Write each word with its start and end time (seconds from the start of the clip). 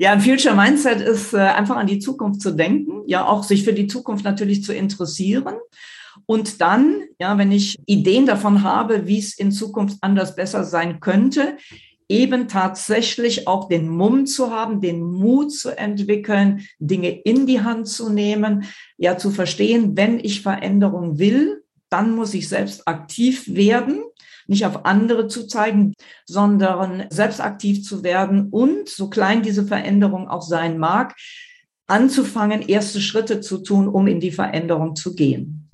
Ja, 0.00 0.12
ein 0.12 0.20
Future 0.20 0.54
Mindset 0.54 1.00
ist 1.00 1.34
äh, 1.34 1.38
einfach 1.38 1.74
an 1.74 1.88
die 1.88 1.98
Zukunft 1.98 2.40
zu 2.40 2.52
denken, 2.52 3.02
ja, 3.06 3.26
auch 3.26 3.42
sich 3.42 3.64
für 3.64 3.72
die 3.72 3.88
Zukunft 3.88 4.24
natürlich 4.24 4.62
zu 4.62 4.72
interessieren. 4.72 5.56
Und 6.24 6.60
dann, 6.60 7.02
ja, 7.18 7.36
wenn 7.36 7.50
ich 7.50 7.80
Ideen 7.84 8.24
davon 8.24 8.62
habe, 8.62 9.08
wie 9.08 9.18
es 9.18 9.36
in 9.36 9.50
Zukunft 9.50 9.98
anders 10.00 10.36
besser 10.36 10.62
sein 10.62 11.00
könnte, 11.00 11.56
eben 12.08 12.46
tatsächlich 12.46 13.48
auch 13.48 13.68
den 13.68 13.88
Mumm 13.88 14.26
zu 14.26 14.52
haben, 14.52 14.80
den 14.80 15.02
Mut 15.02 15.52
zu 15.52 15.76
entwickeln, 15.76 16.64
Dinge 16.78 17.10
in 17.10 17.48
die 17.48 17.60
Hand 17.60 17.88
zu 17.88 18.08
nehmen, 18.08 18.66
ja, 18.98 19.18
zu 19.18 19.32
verstehen, 19.32 19.96
wenn 19.96 20.20
ich 20.20 20.42
Veränderung 20.42 21.18
will, 21.18 21.64
dann 21.90 22.14
muss 22.14 22.34
ich 22.34 22.48
selbst 22.48 22.86
aktiv 22.86 23.52
werden 23.52 24.04
nicht 24.48 24.66
auf 24.66 24.84
andere 24.84 25.28
zu 25.28 25.46
zeigen, 25.46 25.94
sondern 26.26 27.04
selbst 27.10 27.40
aktiv 27.40 27.84
zu 27.84 28.02
werden 28.02 28.48
und, 28.50 28.88
so 28.88 29.08
klein 29.08 29.42
diese 29.42 29.64
Veränderung 29.64 30.28
auch 30.28 30.42
sein 30.42 30.78
mag, 30.78 31.14
anzufangen, 31.86 32.62
erste 32.62 33.00
Schritte 33.00 33.40
zu 33.40 33.58
tun, 33.58 33.88
um 33.88 34.06
in 34.06 34.20
die 34.20 34.32
Veränderung 34.32 34.96
zu 34.96 35.14
gehen. 35.14 35.68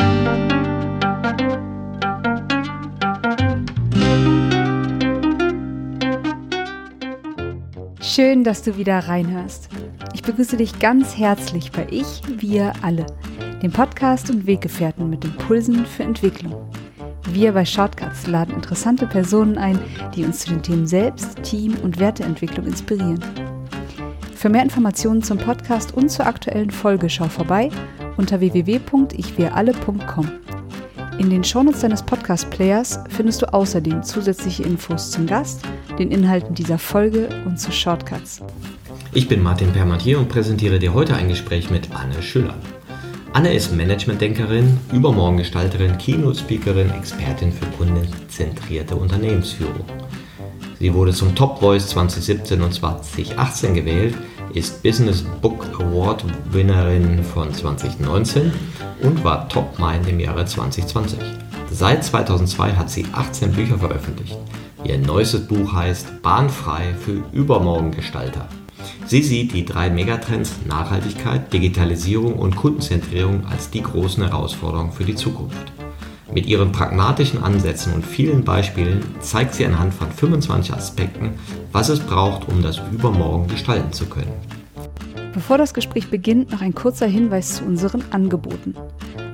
Schön, 8.01 8.45
dass 8.45 8.63
du 8.63 8.77
wieder 8.77 8.99
reinhörst. 8.99 9.69
Ich 10.15 10.23
begrüße 10.23 10.57
dich 10.57 10.79
ganz 10.79 11.17
herzlich 11.17 11.73
bei 11.73 11.87
Ich, 11.91 12.23
Wir 12.37 12.73
alle, 12.83 13.07
dem 13.63 13.73
Podcast 13.73 14.31
und 14.31 14.47
Weggefährten 14.47 15.11
mit 15.11 15.25
Impulsen 15.25 15.85
für 15.85 16.05
Entwicklung. 16.05 16.71
Wir 17.35 17.51
bei 17.51 17.65
Shortcuts 17.65 18.29
laden 18.29 18.55
interessante 18.55 19.09
Personen 19.09 19.59
ein, 19.59 19.77
die 20.15 20.25
uns 20.25 20.39
zu 20.39 20.51
den 20.51 20.63
Themen 20.63 20.87
Selbst, 20.87 21.43
Team 21.43 21.75
und 21.83 21.99
Werteentwicklung 21.99 22.65
inspirieren. 22.65 23.19
Für 24.37 24.49
mehr 24.49 24.63
Informationen 24.63 25.21
zum 25.21 25.39
Podcast 25.39 25.95
und 25.95 26.11
zur 26.11 26.29
aktuellen 26.29 26.71
Folge 26.71 27.11
schau 27.11 27.25
vorbei 27.25 27.71
unter 28.17 28.39
www.ichwiralle.com. 28.39 30.31
In 31.19 31.29
den 31.29 31.43
Shownotes 31.43 31.81
deines 31.81 32.05
Podcast-Players 32.05 33.01
findest 33.09 33.43
du 33.43 33.53
außerdem 33.53 34.05
zusätzliche 34.05 34.63
Infos 34.63 35.11
zum 35.11 35.27
Gast, 35.27 35.63
den 35.99 36.13
Inhalten 36.13 36.55
dieser 36.55 36.79
Folge 36.79 37.29
und 37.47 37.59
zu 37.59 37.73
Shortcuts. 37.73 38.43
Ich 39.13 39.27
bin 39.27 39.43
Martin 39.43 39.73
Permatier 39.73 40.21
und 40.21 40.29
präsentiere 40.29 40.79
dir 40.79 40.95
heute 40.95 41.17
ein 41.17 41.27
Gespräch 41.27 41.69
mit 41.69 41.89
Anne 41.97 42.23
Schüller. 42.23 42.55
Anne 43.35 43.53
ist 43.53 43.75
Managementdenkerin, 43.75 44.79
Übermorgengestalterin, 44.93 45.99
Keynote-Speakerin, 45.99 46.93
Expertin 46.93 47.51
für 47.51 47.67
kundenzentrierte 47.77 48.95
Unternehmensführung. 48.95 49.85
Sie 50.79 50.95
wurde 50.95 51.13
zum 51.13 51.35
Top 51.35 51.59
Voice 51.59 51.89
2017 51.89 52.63
und 52.63 52.73
2018 52.73 53.75
gewählt, 53.75 54.15
ist 54.55 54.85
Business 54.85 55.25
Book 55.43 55.67
Award 55.81 56.25
Winnerin 56.53 57.25
von 57.25 57.53
2019 57.53 58.53
und 59.03 59.25
war 59.25 59.49
Top 59.49 59.81
Mind 59.81 60.09
im 60.09 60.21
Jahre 60.21 60.47
2020. 60.47 61.19
Seit 61.73 62.05
2002 62.05 62.75
hat 62.75 62.89
sie 62.89 63.05
18 63.11 63.51
Bücher 63.51 63.81
veröffentlicht. 63.81 64.39
Ihr 64.85 64.99
neuestes 64.99 65.49
Buch 65.49 65.73
heißt 65.73 66.23
Bahnfrei 66.23 66.95
für 67.05 67.25
Übermorgengestalter. 67.33 68.47
Sie 69.07 69.23
sieht 69.23 69.53
die 69.53 69.67
drei 69.67 69.91
Megatrends 69.91 70.55
Nachhaltigkeit, 70.67 71.53
Digitalisierung 71.53 72.35
und 72.35 72.57
Kundenzentrierung 72.57 73.47
als 73.47 73.71
die 73.71 73.83
großen 73.83 74.25
Herausforderungen 74.25 74.93
für 74.93 75.05
die 75.05 75.15
Zukunft. 75.15 75.73
Mit 76.33 76.47
ihren 76.47 76.73
pragmatischen 76.73 77.45
Ansätzen 77.45 77.93
und 77.93 78.03
vielen 78.05 78.45
Beispielen 78.45 79.03
zeigt 79.21 79.55
sie 79.55 79.67
anhand 79.67 79.93
von 79.93 80.11
25 80.11 80.75
Aspekten, 80.75 81.33
was 81.71 81.91
es 81.91 82.01
braucht, 82.01 82.49
um 82.49 82.63
das 82.63 82.81
Übermorgen 82.93 83.47
gestalten 83.47 83.93
zu 83.93 84.07
können. 84.07 84.33
Bevor 85.35 85.59
das 85.59 85.75
Gespräch 85.75 86.09
beginnt, 86.11 86.51
noch 86.51 86.63
ein 86.63 86.75
kurzer 86.75 87.07
Hinweis 87.07 87.57
zu 87.57 87.65
unseren 87.65 88.03
Angeboten. 88.11 88.75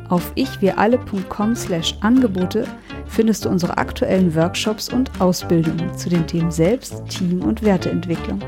Auf 0.08 0.32
ichwiralle.com/angebote 0.34 2.66
findest 3.06 3.44
du 3.44 3.48
unsere 3.48 3.78
aktuellen 3.78 4.34
Workshops 4.34 4.92
und 4.92 5.12
Ausbildungen 5.20 5.96
zu 5.96 6.08
den 6.08 6.26
Themen 6.26 6.50
Selbst, 6.50 7.04
Team 7.08 7.42
und 7.42 7.62
Werteentwicklung. 7.62 8.40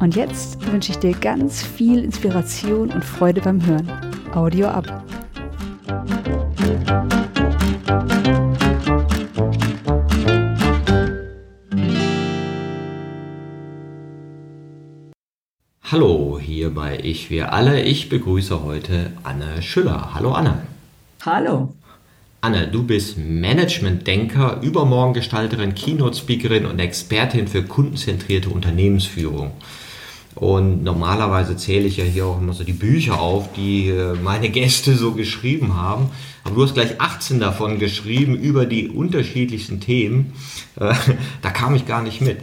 Und 0.00 0.14
jetzt 0.14 0.64
wünsche 0.70 0.92
ich 0.92 0.98
dir 0.98 1.12
ganz 1.12 1.62
viel 1.62 2.04
Inspiration 2.04 2.90
und 2.90 3.04
Freude 3.04 3.40
beim 3.40 3.64
Hören. 3.66 3.90
Audio 4.32 4.68
ab. 4.68 5.04
Hallo, 15.90 16.38
hier 16.40 16.72
bei 16.72 17.00
Ich 17.02 17.30
Wir 17.30 17.52
Alle. 17.52 17.82
Ich 17.82 18.08
begrüße 18.08 18.62
heute 18.62 19.12
Anne 19.24 19.62
Schüller. 19.62 20.14
Hallo 20.14 20.32
Anne. 20.32 20.62
Hallo. 21.26 21.74
Anne, 22.40 22.68
du 22.68 22.84
bist 22.84 23.18
Management-Denker, 23.18 24.60
Übermorgengestalterin, 24.62 25.74
Keynote-Speakerin 25.74 26.66
und 26.66 26.78
Expertin 26.78 27.48
für 27.48 27.64
kundenzentrierte 27.64 28.50
Unternehmensführung. 28.50 29.50
Und 30.38 30.84
normalerweise 30.84 31.56
zähle 31.56 31.88
ich 31.88 31.96
ja 31.96 32.04
hier 32.04 32.26
auch 32.26 32.40
immer 32.40 32.52
so 32.52 32.62
die 32.62 32.72
Bücher 32.72 33.20
auf, 33.20 33.52
die 33.54 33.88
äh, 33.88 34.14
meine 34.14 34.50
Gäste 34.50 34.94
so 34.94 35.12
geschrieben 35.12 35.76
haben. 35.76 36.10
Aber 36.44 36.54
du 36.54 36.62
hast 36.62 36.74
gleich 36.74 37.00
18 37.00 37.40
davon 37.40 37.80
geschrieben 37.80 38.36
über 38.36 38.64
die 38.64 38.88
unterschiedlichsten 38.88 39.80
Themen. 39.80 40.34
Äh, 40.78 40.94
da 41.42 41.50
kam 41.50 41.74
ich 41.74 41.86
gar 41.86 42.02
nicht 42.02 42.20
mit. 42.20 42.38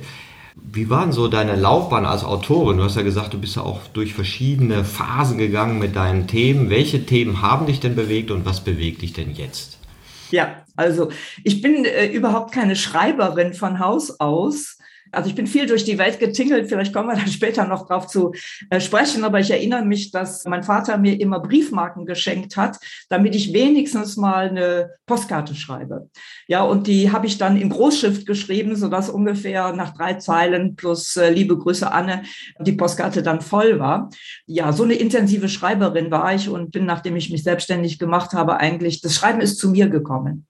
Wie 0.55 0.89
war 0.89 1.03
denn 1.03 1.13
so 1.13 1.29
deine 1.29 1.55
Laufbahn 1.55 2.05
als 2.05 2.25
Autorin? 2.25 2.77
Du 2.77 2.83
hast 2.83 2.97
ja 2.97 3.01
gesagt, 3.01 3.33
du 3.33 3.39
bist 3.39 3.55
ja 3.55 3.61
auch 3.61 3.79
durch 3.93 4.13
verschiedene 4.13 4.83
Phasen 4.83 5.37
gegangen 5.37 5.79
mit 5.79 5.95
deinen 5.95 6.27
Themen. 6.27 6.69
Welche 6.69 7.05
Themen 7.05 7.41
haben 7.41 7.65
dich 7.65 7.79
denn 7.79 7.95
bewegt 7.95 8.29
und 8.29 8.45
was 8.45 8.61
bewegt 8.61 9.03
dich 9.03 9.13
denn 9.13 9.33
jetzt? 9.33 9.77
Ja, 10.31 10.65
also 10.75 11.11
ich 11.45 11.61
bin 11.61 11.85
äh, 11.85 12.07
überhaupt 12.07 12.51
keine 12.51 12.75
Schreiberin 12.75 13.53
von 13.53 13.79
Haus 13.79 14.19
aus. 14.19 14.74
Also 15.15 15.29
ich 15.29 15.35
bin 15.35 15.47
viel 15.47 15.65
durch 15.65 15.83
die 15.83 15.97
Welt 15.97 16.19
getingelt, 16.19 16.67
vielleicht 16.67 16.93
kommen 16.93 17.09
wir 17.09 17.15
dann 17.15 17.27
später 17.27 17.65
noch 17.65 17.87
drauf 17.87 18.07
zu 18.07 18.33
äh, 18.69 18.79
sprechen, 18.79 19.23
aber 19.23 19.39
ich 19.39 19.51
erinnere 19.51 19.85
mich, 19.85 20.11
dass 20.11 20.45
mein 20.45 20.63
Vater 20.63 20.97
mir 20.97 21.19
immer 21.19 21.39
Briefmarken 21.39 22.05
geschenkt 22.05 22.57
hat, 22.57 22.77
damit 23.09 23.35
ich 23.35 23.53
wenigstens 23.53 24.17
mal 24.17 24.49
eine 24.49 24.91
Postkarte 25.05 25.55
schreibe. 25.55 26.09
Ja, 26.47 26.63
und 26.63 26.87
die 26.87 27.11
habe 27.11 27.27
ich 27.27 27.37
dann 27.37 27.59
in 27.59 27.69
Großschrift 27.69 28.25
geschrieben, 28.25 28.75
sodass 28.75 29.09
ungefähr 29.09 29.73
nach 29.73 29.95
drei 29.95 30.15
Zeilen 30.15 30.75
plus 30.75 31.15
äh, 31.15 31.29
liebe 31.29 31.57
Grüße 31.57 31.91
Anne 31.91 32.23
die 32.59 32.73
Postkarte 32.73 33.23
dann 33.23 33.41
voll 33.41 33.79
war. 33.79 34.09
Ja, 34.45 34.71
so 34.71 34.83
eine 34.83 34.93
intensive 34.95 35.49
Schreiberin 35.49 36.11
war 36.11 36.33
ich 36.33 36.49
und 36.49 36.71
bin, 36.71 36.85
nachdem 36.85 37.15
ich 37.15 37.29
mich 37.29 37.43
selbstständig 37.43 37.99
gemacht 37.99 38.33
habe, 38.33 38.57
eigentlich, 38.59 39.01
das 39.01 39.15
Schreiben 39.15 39.41
ist 39.41 39.59
zu 39.59 39.69
mir 39.69 39.89
gekommen. 39.89 40.47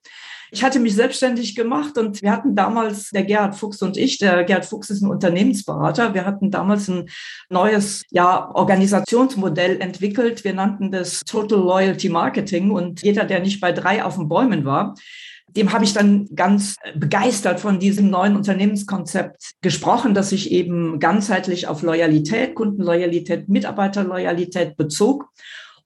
Ich 0.55 0.63
hatte 0.63 0.79
mich 0.79 0.95
selbstständig 0.95 1.53
gemacht 1.53 1.97
und 1.97 2.21
wir 2.21 2.31
hatten 2.31 2.55
damals, 2.55 3.09
der 3.09 3.25
Gerhard 3.25 3.57
Fuchs 3.57 3.81
und 3.81 3.97
ich, 3.97 4.19
der 4.19 4.45
Gerhard 4.45 4.63
Fuchs 4.63 4.89
ist 4.89 5.01
ein 5.01 5.09
Unternehmensberater, 5.09 6.13
wir 6.13 6.25
hatten 6.25 6.49
damals 6.49 6.87
ein 6.87 7.09
neues 7.49 8.03
ja, 8.09 8.49
Organisationsmodell 8.53 9.81
entwickelt. 9.81 10.45
Wir 10.45 10.53
nannten 10.53 10.93
das 10.93 11.19
Total 11.25 11.59
Loyalty 11.59 12.07
Marketing 12.07 12.71
und 12.71 13.03
jeder, 13.03 13.25
der 13.25 13.41
nicht 13.41 13.59
bei 13.59 13.73
drei 13.73 14.01
auf 14.01 14.15
den 14.15 14.29
Bäumen 14.29 14.63
war, 14.63 14.95
dem 15.49 15.73
habe 15.73 15.83
ich 15.83 15.91
dann 15.91 16.29
ganz 16.33 16.77
begeistert 16.95 17.59
von 17.59 17.77
diesem 17.77 18.09
neuen 18.09 18.37
Unternehmenskonzept 18.37 19.55
gesprochen, 19.61 20.13
das 20.13 20.29
sich 20.29 20.51
eben 20.51 20.99
ganzheitlich 20.99 21.67
auf 21.67 21.81
Loyalität, 21.81 22.55
Kundenloyalität, 22.55 23.49
Mitarbeiterloyalität 23.49 24.77
bezog. 24.77 25.27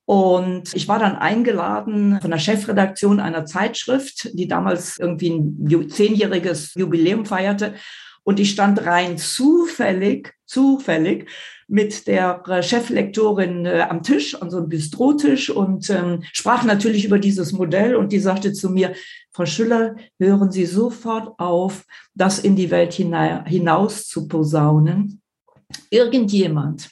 Und 0.09 0.73
ich 0.73 0.87
war 0.87 0.97
dann 0.97 1.17
eingeladen 1.17 2.19
von 2.19 2.31
der 2.31 2.39
Chefredaktion 2.39 3.19
einer 3.19 3.45
Zeitschrift, 3.45 4.31
die 4.33 4.47
damals 4.47 4.97
irgendwie 4.97 5.29
ein 5.29 5.87
zehnjähriges 5.87 6.73
Jubiläum 6.73 7.27
feierte. 7.27 7.75
Und 8.23 8.39
ich 8.39 8.49
stand 8.49 8.83
rein 8.87 9.19
zufällig, 9.19 10.33
zufällig 10.47 11.29
mit 11.67 12.07
der 12.07 12.41
Cheflektorin 12.63 13.67
äh, 13.67 13.85
am 13.87 14.01
Tisch, 14.01 14.33
an 14.41 14.49
so 14.49 14.57
einem 14.57 14.69
Bistrotisch 14.69 15.51
und 15.51 15.91
ähm, 15.91 16.23
sprach 16.33 16.63
natürlich 16.63 17.05
über 17.05 17.19
dieses 17.19 17.51
Modell. 17.51 17.95
Und 17.95 18.11
die 18.11 18.17
sagte 18.19 18.51
zu 18.51 18.71
mir, 18.71 18.95
Frau 19.31 19.45
Schüller, 19.45 19.95
hören 20.17 20.51
Sie 20.51 20.65
sofort 20.65 21.39
auf, 21.39 21.85
das 22.15 22.39
in 22.39 22.55
die 22.55 22.71
Welt 22.71 22.93
hinaus 22.93 24.07
zu 24.07 24.27
posaunen. 24.27 25.21
Irgendjemand 25.91 26.89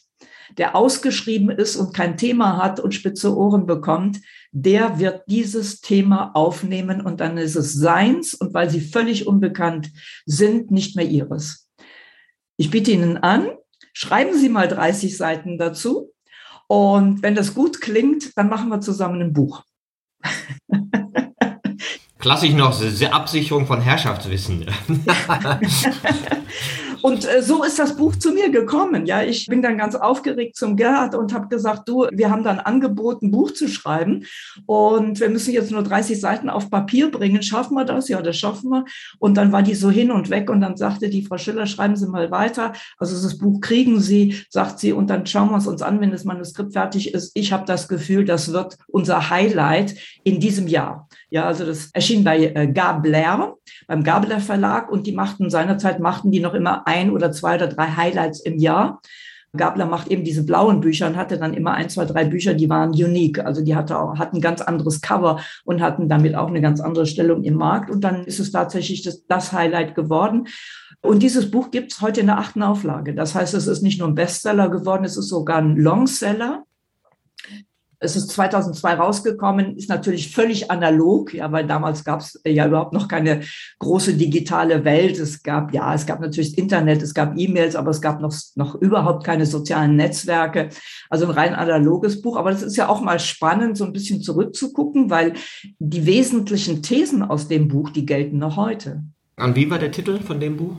der 0.58 0.76
ausgeschrieben 0.76 1.50
ist 1.50 1.76
und 1.76 1.94
kein 1.94 2.18
Thema 2.18 2.58
hat 2.58 2.80
und 2.80 2.94
spitze 2.94 3.36
Ohren 3.36 3.66
bekommt, 3.66 4.20
der 4.52 5.00
wird 5.00 5.24
dieses 5.28 5.82
Thema 5.82 6.32
aufnehmen 6.34 7.02
und 7.02 7.20
dann 7.20 7.38
ist 7.38 7.56
es 7.56 7.74
seins 7.74 8.34
und 8.34 8.54
weil 8.54 8.70
sie 8.70 8.82
völlig 8.82 9.28
unbekannt 9.28 9.92
sind, 10.26 10.72
nicht 10.72 10.96
mehr 10.96 11.06
ihres. 11.06 11.68
Ich 12.58 12.72
biete 12.72 12.92
Ihnen 12.92 13.18
an, 13.18 13.50
schreiben 13.94 14.38
Sie 14.38 14.50
mal 14.50 14.68
30 14.68 15.16
Seiten 15.16 15.60
dazu 15.60 16.12
und 16.68 17.22
wenn 17.22 17.36
das 17.36 17.54
gut 17.54 17.82
klingt, 17.82 18.36
dann 18.36 18.50
machen 18.50 18.70
wir 18.70 18.82
zusammen 18.82 19.22
ein 19.22 19.34
Buch. 19.34 19.64
Klassisch 22.18 22.54
noch 22.54 22.74
Absicherung 23.12 23.68
von 23.68 23.80
Herrschaftswissen. 23.80 24.66
Und 27.02 27.28
äh, 27.28 27.42
so 27.42 27.64
ist 27.64 27.80
das 27.80 27.96
Buch 27.96 28.16
zu 28.16 28.32
mir 28.32 28.50
gekommen. 28.50 29.06
Ja, 29.06 29.22
ich 29.22 29.48
bin 29.48 29.62
dann 29.62 29.78
ganz 29.78 29.96
aufgeregt 29.96 30.56
zum 30.56 30.76
Gerhard 30.76 31.16
und 31.16 31.34
habe 31.34 31.48
gesagt, 31.48 31.88
du, 31.88 32.08
wir 32.12 32.30
haben 32.30 32.44
dann 32.44 32.60
angeboten, 32.60 33.28
ein 33.28 33.32
Buch 33.32 33.52
zu 33.52 33.68
schreiben 33.68 34.26
und 34.66 35.20
wir 35.20 35.30
müssen 35.30 35.54
jetzt 35.54 35.72
nur 35.72 35.84
30 35.84 36.20
Seiten 36.20 36.50
auf 36.50 36.70
Papier 36.70 37.12
bringen. 37.12 37.42
Schaffen 37.42 37.76
wir 37.76 37.86
das? 37.86 38.08
Ja, 38.10 38.22
das 38.22 38.38
schaffen 38.38 38.70
wir. 38.70 38.86
Und 39.20 39.36
dann 39.38 39.52
war 39.52 39.64
die 39.64 39.76
so 39.76 39.90
hin 39.90 40.12
und 40.12 40.30
weg 40.30 40.50
und 40.50 40.62
dann 40.62 40.78
sagte 40.78 41.10
die 41.10 41.24
Frau 41.24 41.38
Schiller, 41.38 41.66
schreiben 41.66 41.96
Sie 41.96 42.08
mal 42.08 42.32
weiter. 42.32 42.74
Also 42.98 43.22
das 43.22 43.38
Buch 43.38 43.62
kriegen 43.62 44.00
Sie, 44.00 44.36
sagt 44.50 44.80
sie, 44.80 44.94
und 44.94 45.10
dann 45.10 45.26
schauen 45.26 45.52
wir 45.52 45.58
es 45.58 45.68
uns 45.68 45.82
an, 45.82 46.00
wenn 46.02 46.12
das 46.12 46.24
Manuskript 46.24 46.74
fertig 46.74 47.14
ist. 47.14 47.32
Ich 47.36 47.52
habe 47.52 47.66
das 47.66 47.88
Gefühl, 47.88 48.26
das 48.26 48.52
wird 48.52 48.78
unser 48.88 49.30
Highlight 49.30 49.96
in 50.24 50.40
diesem 50.40 50.68
Jahr. 50.68 51.08
Ja, 51.30 51.46
also 51.46 51.66
das 51.66 51.90
erschien 51.94 52.24
bei 52.24 52.46
äh, 52.46 52.68
Gabler, 52.68 53.56
beim 53.88 54.04
Gabler 54.04 54.40
Verlag 54.40 54.90
und 54.90 55.08
die 55.08 55.12
machten 55.12 55.50
seinerzeit 55.50 56.00
machten 56.00 56.32
die 56.32 56.40
noch 56.40 56.54
immer 56.54 56.88
ein 56.88 57.12
oder 57.12 57.32
zwei 57.32 57.56
oder 57.56 57.68
drei 57.68 57.88
Highlights 57.88 58.40
im 58.40 58.58
Jahr. 58.58 59.02
Gabler 59.56 59.86
macht 59.86 60.08
eben 60.10 60.24
diese 60.24 60.46
blauen 60.46 60.82
Bücher 60.82 61.08
und 61.08 61.18
hatte 61.18 61.38
dann 61.38 61.54
immer 61.54 61.74
ein, 61.74 61.90
zwei, 61.90 62.06
drei 62.06 62.26
Bücher, 62.26 62.54
die 62.54 62.70
waren 62.70 62.92
unique. 62.92 63.40
Also 63.40 63.64
die 63.64 63.76
hatte 63.76 64.00
auch, 64.00 64.18
hatten 64.18 64.40
ganz 64.40 64.62
anderes 64.62 65.02
Cover 65.02 65.40
und 65.66 65.82
hatten 65.82 66.08
damit 66.08 66.36
auch 66.36 66.48
eine 66.48 66.62
ganz 66.62 66.80
andere 66.80 67.06
Stellung 67.06 67.44
im 67.44 67.56
Markt. 67.56 67.90
Und 67.90 68.04
dann 68.04 68.24
ist 68.26 68.40
es 68.40 68.52
tatsächlich 68.52 69.04
das, 69.04 69.26
das 69.26 69.52
Highlight 69.52 69.96
geworden. 69.96 70.48
Und 71.02 71.24
dieses 71.24 71.52
Buch 71.52 71.72
gibt 71.72 71.92
es 71.92 72.02
heute 72.02 72.22
in 72.22 72.28
der 72.28 72.38
achten 72.38 72.62
Auflage. 72.64 73.14
Das 73.14 73.36
heißt, 73.36 73.54
es 73.54 73.68
ist 73.68 73.82
nicht 73.82 74.00
nur 74.00 74.08
ein 74.08 74.16
Bestseller 74.16 74.70
geworden, 74.70 75.06
es 75.06 75.18
ist 75.18 75.30
sogar 75.30 75.58
ein 75.58 75.76
Longseller. 75.78 76.64
Es 78.00 78.16
ist 78.16 78.30
2002 78.30 78.94
rausgekommen, 78.94 79.76
ist 79.76 79.90
natürlich 79.90 80.32
völlig 80.32 80.70
analog, 80.70 81.34
ja, 81.34 81.52
weil 81.52 81.66
damals 81.66 82.04
gab 82.04 82.20
es 82.20 82.40
ja 82.46 82.68
überhaupt 82.68 82.94
noch 82.94 83.08
keine 83.08 83.42
große 83.80 84.14
digitale 84.14 84.86
Welt. 84.86 85.18
Es 85.18 85.42
gab, 85.42 85.74
ja, 85.74 85.96
es 85.96 86.06
gab 86.06 86.20
natürlich 86.20 86.52
das 86.52 86.60
Internet, 86.60 87.02
es 87.02 87.16
gab 87.16 87.36
E-Mails, 87.36 87.76
aber 87.76 87.90
es 87.90 88.00
gab 88.00 88.22
noch, 88.22 88.36
noch 88.54 88.76
überhaupt 88.76 89.24
keine 89.24 89.48
sozialen 89.48 89.96
Netzwerke. 89.96 90.70
Also 91.10 91.26
ein 91.26 91.32
rein 91.32 91.56
analoges 91.56 92.22
Buch. 92.22 92.38
Aber 92.38 92.52
das 92.52 92.62
ist 92.62 92.78
ja 92.78 92.88
auch 92.88 93.02
mal 93.02 93.20
spannend, 93.20 93.78
so 93.78 93.86
ein 93.86 93.94
bisschen 93.94 94.22
zurückzugucken, 94.22 95.10
weil 95.10 95.34
die 95.80 96.06
wesentlichen 96.06 96.84
Thesen 96.84 97.24
aus 97.24 97.48
dem 97.48 97.68
Buch, 97.68 97.90
die 97.90 98.06
gelten 98.06 98.38
noch 98.38 98.58
heute. 98.58 99.04
Und 99.38 99.56
wie 99.56 99.70
war 99.72 99.80
der 99.80 99.92
Titel 99.92 100.20
von 100.20 100.40
dem 100.40 100.58
Buch? 100.58 100.78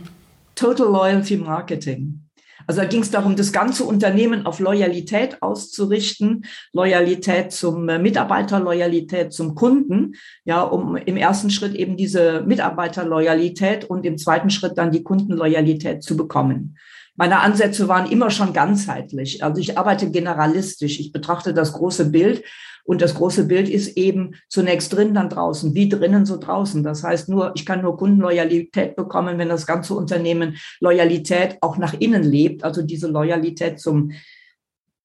Total 0.55 0.87
Loyalty 0.87 1.37
Marketing. 1.37 2.28
Also 2.67 2.81
da 2.81 2.87
ging 2.87 3.03
es 3.03 3.11
darum, 3.11 3.37
das 3.37 3.53
ganze 3.53 3.85
Unternehmen 3.85 4.47
auf 4.47 4.59
Loyalität 4.59 5.43
auszurichten, 5.43 6.45
Loyalität 6.73 7.53
zum 7.53 7.89
äh, 7.89 7.99
Mitarbeiter, 7.99 8.61
Loyalität 8.61 9.33
zum 9.33 9.55
Kunden, 9.55 10.15
ja, 10.45 10.63
um 10.63 10.97
im 10.97 11.17
ersten 11.17 11.51
Schritt 11.51 11.75
eben 11.75 11.97
diese 11.97 12.43
Mitarbeiterloyalität 12.43 13.85
und 13.85 14.05
im 14.05 14.19
zweiten 14.19 14.51
Schritt 14.51 14.77
dann 14.77 14.91
die 14.91 15.03
Kundenloyalität 15.03 16.03
zu 16.03 16.17
bekommen. 16.17 16.77
Meine 17.19 17.41
Ansätze 17.41 17.89
waren 17.89 18.09
immer 18.09 18.31
schon 18.31 18.53
ganzheitlich. 18.53 19.43
Also 19.43 19.61
ich 19.61 19.77
arbeite 19.77 20.11
generalistisch. 20.13 21.01
Ich 21.01 21.11
betrachte 21.11 21.53
das 21.53 21.73
große 21.73 22.11
Bild 22.11 22.45
und 22.85 23.03
das 23.03 23.17
große 23.17 23.45
Bild 23.49 23.69
ist 23.69 23.97
eben 23.97 24.37
zunächst 24.49 24.93
drin, 24.95 25.15
dann 25.15 25.29
draußen, 25.29 25.75
wie 25.75 25.89
drinnen, 25.89 26.27
so 26.27 26.37
draußen. 26.37 26.85
Das 26.85 27.03
heißt 27.03 27.29
nur, 27.29 27.53
ich 27.57 27.67
kann 27.67 27.83
nur 27.83 27.97
Kundenloyalität 27.97 28.95
bekommen, 28.95 29.37
wenn 29.37 29.49
das 29.49 29.67
ganze 29.67 29.95
Unternehmen 29.95 30.57
Loyalität 30.79 31.59
auch 31.61 31.77
nach 31.77 31.95
innen 31.99 32.23
lebt, 32.23 32.63
also 32.63 32.83
diese 32.83 33.09
Loyalität 33.09 33.81
zum 33.81 34.13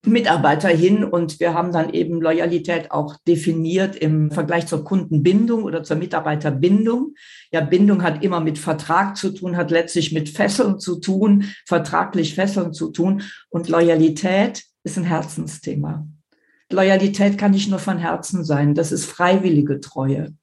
Mitarbeiter 0.06 0.70
hin. 0.70 1.04
Und 1.04 1.40
wir 1.40 1.54
haben 1.54 1.72
dann 1.72 1.94
eben 1.94 2.22
Loyalität 2.22 2.92
auch 2.92 3.18
definiert 3.28 3.96
im 3.96 4.32
Vergleich 4.32 4.68
zur 4.68 4.84
Kundenbindung 4.84 5.64
oder 5.64 5.84
zur 5.84 5.98
Mitarbeiterbindung. 5.98 7.16
Ja, 7.52 7.62
Bindung 7.62 8.04
hat 8.04 8.24
immer 8.24 8.40
mit 8.40 8.58
Vertrag 8.58 9.18
zu 9.18 9.32
tun, 9.32 9.58
hat 9.58 9.72
letztlich 9.72 10.12
mit 10.12 10.30
Fesseln 10.30 10.80
zu 10.80 11.00
tun, 11.00 11.46
vertraglich 11.66 12.36
Fesseln 12.36 12.74
zu 12.74 12.92
tun. 12.92 13.24
Und 13.50 13.70
Loyalität 13.70 14.64
ist 14.84 14.98
ein 14.98 15.06
Herzensthema. 15.06 16.08
Loyalität 16.72 17.38
kann 17.38 17.52
nicht 17.52 17.70
nur 17.70 17.80
von 17.80 17.98
Herzen 17.98 18.44
sein, 18.44 18.74
das 18.74 18.92
ist 18.92 19.06
freiwillige 19.06 19.80
Treue 19.80 20.34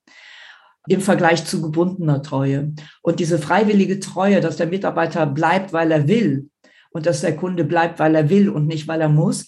im 0.88 1.00
Vergleich 1.00 1.44
zu 1.44 1.60
gebundener 1.60 2.22
Treue. 2.22 2.72
Und 3.02 3.20
diese 3.20 3.38
freiwillige 3.38 4.00
Treue, 4.00 4.40
dass 4.40 4.56
der 4.56 4.66
Mitarbeiter 4.66 5.26
bleibt, 5.26 5.72
weil 5.72 5.90
er 5.92 6.08
will 6.08 6.49
und 6.90 7.06
dass 7.06 7.20
der 7.20 7.36
Kunde 7.36 7.64
bleibt, 7.64 7.98
weil 7.98 8.14
er 8.14 8.30
will 8.30 8.48
und 8.48 8.66
nicht, 8.66 8.88
weil 8.88 9.00
er 9.00 9.08
muss, 9.08 9.46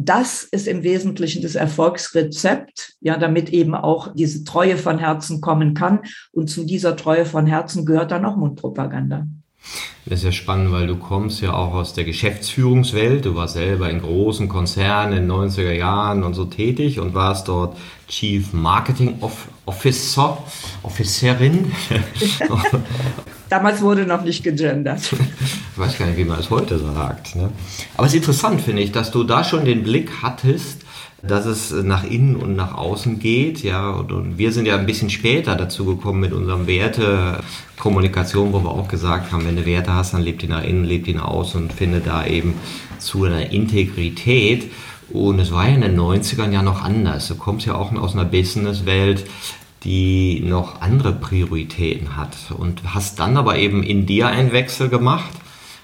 das 0.00 0.44
ist 0.44 0.68
im 0.68 0.84
Wesentlichen 0.84 1.42
das 1.42 1.56
Erfolgsrezept, 1.56 2.94
ja, 3.00 3.16
damit 3.16 3.50
eben 3.50 3.74
auch 3.74 4.14
diese 4.14 4.44
Treue 4.44 4.76
von 4.76 4.98
Herzen 4.98 5.40
kommen 5.40 5.74
kann. 5.74 6.00
Und 6.30 6.48
zu 6.48 6.64
dieser 6.64 6.96
Treue 6.96 7.26
von 7.26 7.46
Herzen 7.46 7.84
gehört 7.84 8.12
dann 8.12 8.24
auch 8.24 8.36
Mundpropaganda. 8.36 9.26
Das 10.06 10.20
ist 10.20 10.24
ja 10.24 10.32
spannend, 10.32 10.70
weil 10.70 10.86
du 10.86 10.96
kommst 10.96 11.40
ja 11.42 11.52
auch 11.52 11.74
aus 11.74 11.94
der 11.94 12.04
Geschäftsführungswelt. 12.04 13.24
Du 13.24 13.34
warst 13.34 13.54
selber 13.54 13.90
in 13.90 14.00
großen 14.00 14.48
Konzernen 14.48 15.18
in 15.18 15.28
den 15.28 15.32
90er 15.32 15.72
Jahren 15.72 16.22
und 16.22 16.34
so 16.34 16.44
tätig 16.44 17.00
und 17.00 17.14
warst 17.14 17.48
dort 17.48 17.76
Chief 18.06 18.52
Marketing 18.52 19.20
Officer, 19.66 20.38
Officerin. 20.84 21.72
Damals 23.48 23.80
wurde 23.80 24.04
noch 24.06 24.22
nicht 24.22 24.42
gegendert. 24.42 25.00
Ich 25.78 25.84
weiß 25.84 25.96
gar 25.96 26.06
nicht, 26.06 26.18
wie 26.18 26.24
man 26.24 26.40
es 26.40 26.50
heute 26.50 26.76
sagt. 26.76 27.36
Ne? 27.36 27.50
Aber 27.96 28.08
es 28.08 28.12
ist 28.12 28.16
interessant, 28.16 28.60
finde 28.60 28.82
ich, 28.82 28.90
dass 28.90 29.12
du 29.12 29.22
da 29.22 29.44
schon 29.44 29.64
den 29.64 29.84
Blick 29.84 30.10
hattest, 30.22 30.80
dass 31.22 31.46
es 31.46 31.70
nach 31.70 32.02
innen 32.02 32.34
und 32.34 32.56
nach 32.56 32.74
außen 32.74 33.20
geht. 33.20 33.62
Ja, 33.62 33.90
und, 33.90 34.10
und, 34.10 34.38
wir 34.38 34.50
sind 34.50 34.66
ja 34.66 34.76
ein 34.76 34.86
bisschen 34.86 35.08
später 35.08 35.54
dazu 35.54 35.84
gekommen 35.84 36.18
mit 36.18 36.32
unserem 36.32 36.66
Wertekommunikation, 36.66 38.52
wo 38.52 38.64
wir 38.64 38.70
auch 38.70 38.88
gesagt 38.88 39.30
haben, 39.30 39.46
wenn 39.46 39.54
du 39.54 39.66
Werte 39.66 39.94
hast, 39.94 40.14
dann 40.14 40.22
lebt 40.22 40.42
die 40.42 40.48
nach 40.48 40.64
innen, 40.64 40.82
lebt 40.82 41.06
die 41.06 41.14
nach 41.14 41.28
außen 41.28 41.62
und 41.62 41.72
finde 41.72 42.00
da 42.00 42.26
eben 42.26 42.54
zu 42.98 43.22
einer 43.22 43.52
Integrität. 43.52 44.72
Und 45.10 45.38
es 45.38 45.52
war 45.52 45.68
ja 45.68 45.74
in 45.74 45.80
den 45.80 45.98
90ern 45.98 46.52
ja 46.52 46.62
noch 46.62 46.82
anders. 46.82 47.28
Du 47.28 47.36
kommst 47.36 47.66
ja 47.66 47.74
auch 47.74 47.92
aus 47.94 48.14
einer 48.14 48.26
Businesswelt, 48.26 49.24
die 49.84 50.40
noch 50.40 50.80
andere 50.80 51.12
Prioritäten 51.12 52.16
hat 52.16 52.36
und 52.56 52.94
hast 52.94 53.18
dann 53.18 53.36
aber 53.36 53.56
eben 53.56 53.82
in 53.82 54.06
dir 54.06 54.28
einen 54.28 54.52
Wechsel 54.52 54.88
gemacht 54.88 55.30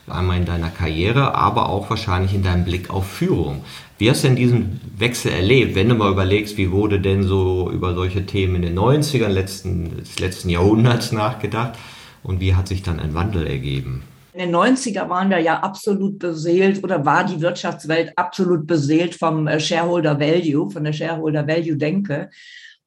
einmal 0.08 0.36
in 0.36 0.44
deiner 0.44 0.70
Karriere, 0.70 1.34
aber 1.34 1.68
auch 1.68 1.88
wahrscheinlich 1.90 2.34
in 2.34 2.42
deinem 2.42 2.64
Blick 2.64 2.90
auf 2.90 3.06
Führung. 3.06 3.64
Wie 3.98 4.10
hast 4.10 4.24
du 4.24 4.28
denn 4.28 4.36
diesen 4.36 4.80
Wechsel 4.96 5.32
erlebt, 5.32 5.74
wenn 5.74 5.88
du 5.88 5.94
mal 5.94 6.10
überlegst, 6.10 6.56
wie 6.56 6.70
wurde 6.70 7.00
denn 7.00 7.22
so 7.22 7.70
über 7.70 7.94
solche 7.94 8.26
Themen 8.26 8.56
in 8.56 8.62
den 8.62 8.78
90ern 8.78 9.28
letzten, 9.28 9.96
des 9.96 10.18
letzten 10.18 10.50
Jahrhunderts 10.50 11.12
nachgedacht 11.12 11.74
und 12.22 12.40
wie 12.40 12.54
hat 12.54 12.68
sich 12.68 12.82
dann 12.82 13.00
ein 13.00 13.14
Wandel 13.14 13.46
ergeben? 13.46 14.02
In 14.32 14.40
den 14.40 14.54
90er 14.54 15.08
waren 15.08 15.30
wir 15.30 15.38
ja 15.38 15.60
absolut 15.60 16.18
beseelt 16.18 16.82
oder 16.82 17.06
war 17.06 17.24
die 17.24 17.40
Wirtschaftswelt 17.40 18.18
absolut 18.18 18.66
beseelt 18.66 19.14
vom 19.14 19.46
äh, 19.46 19.60
Shareholder 19.60 20.18
Value, 20.18 20.68
von 20.70 20.82
der 20.82 20.92
Shareholder 20.92 21.46
Value 21.46 21.76
Denke. 21.76 22.30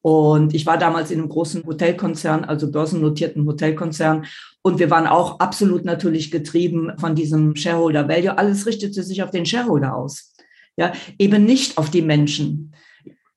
Und 0.07 0.55
ich 0.55 0.65
war 0.65 0.77
damals 0.77 1.11
in 1.11 1.19
einem 1.19 1.27
großen 1.27 1.65
Hotelkonzern, 1.65 2.45
also 2.45 2.71
börsennotierten 2.71 3.45
Hotelkonzern. 3.45 4.25
Und 4.61 4.79
wir 4.79 4.89
waren 4.89 5.05
auch 5.05 5.41
absolut 5.41 5.83
natürlich 5.83 6.31
getrieben 6.31 6.93
von 6.97 7.13
diesem 7.13 7.57
Shareholder 7.57 8.07
Value. 8.07 8.37
Alles 8.37 8.65
richtete 8.65 9.03
sich 9.03 9.21
auf 9.21 9.31
den 9.31 9.45
Shareholder 9.45 9.93
aus. 9.93 10.33
Ja, 10.77 10.93
eben 11.19 11.43
nicht 11.43 11.77
auf 11.77 11.89
die 11.89 12.01
Menschen. 12.01 12.73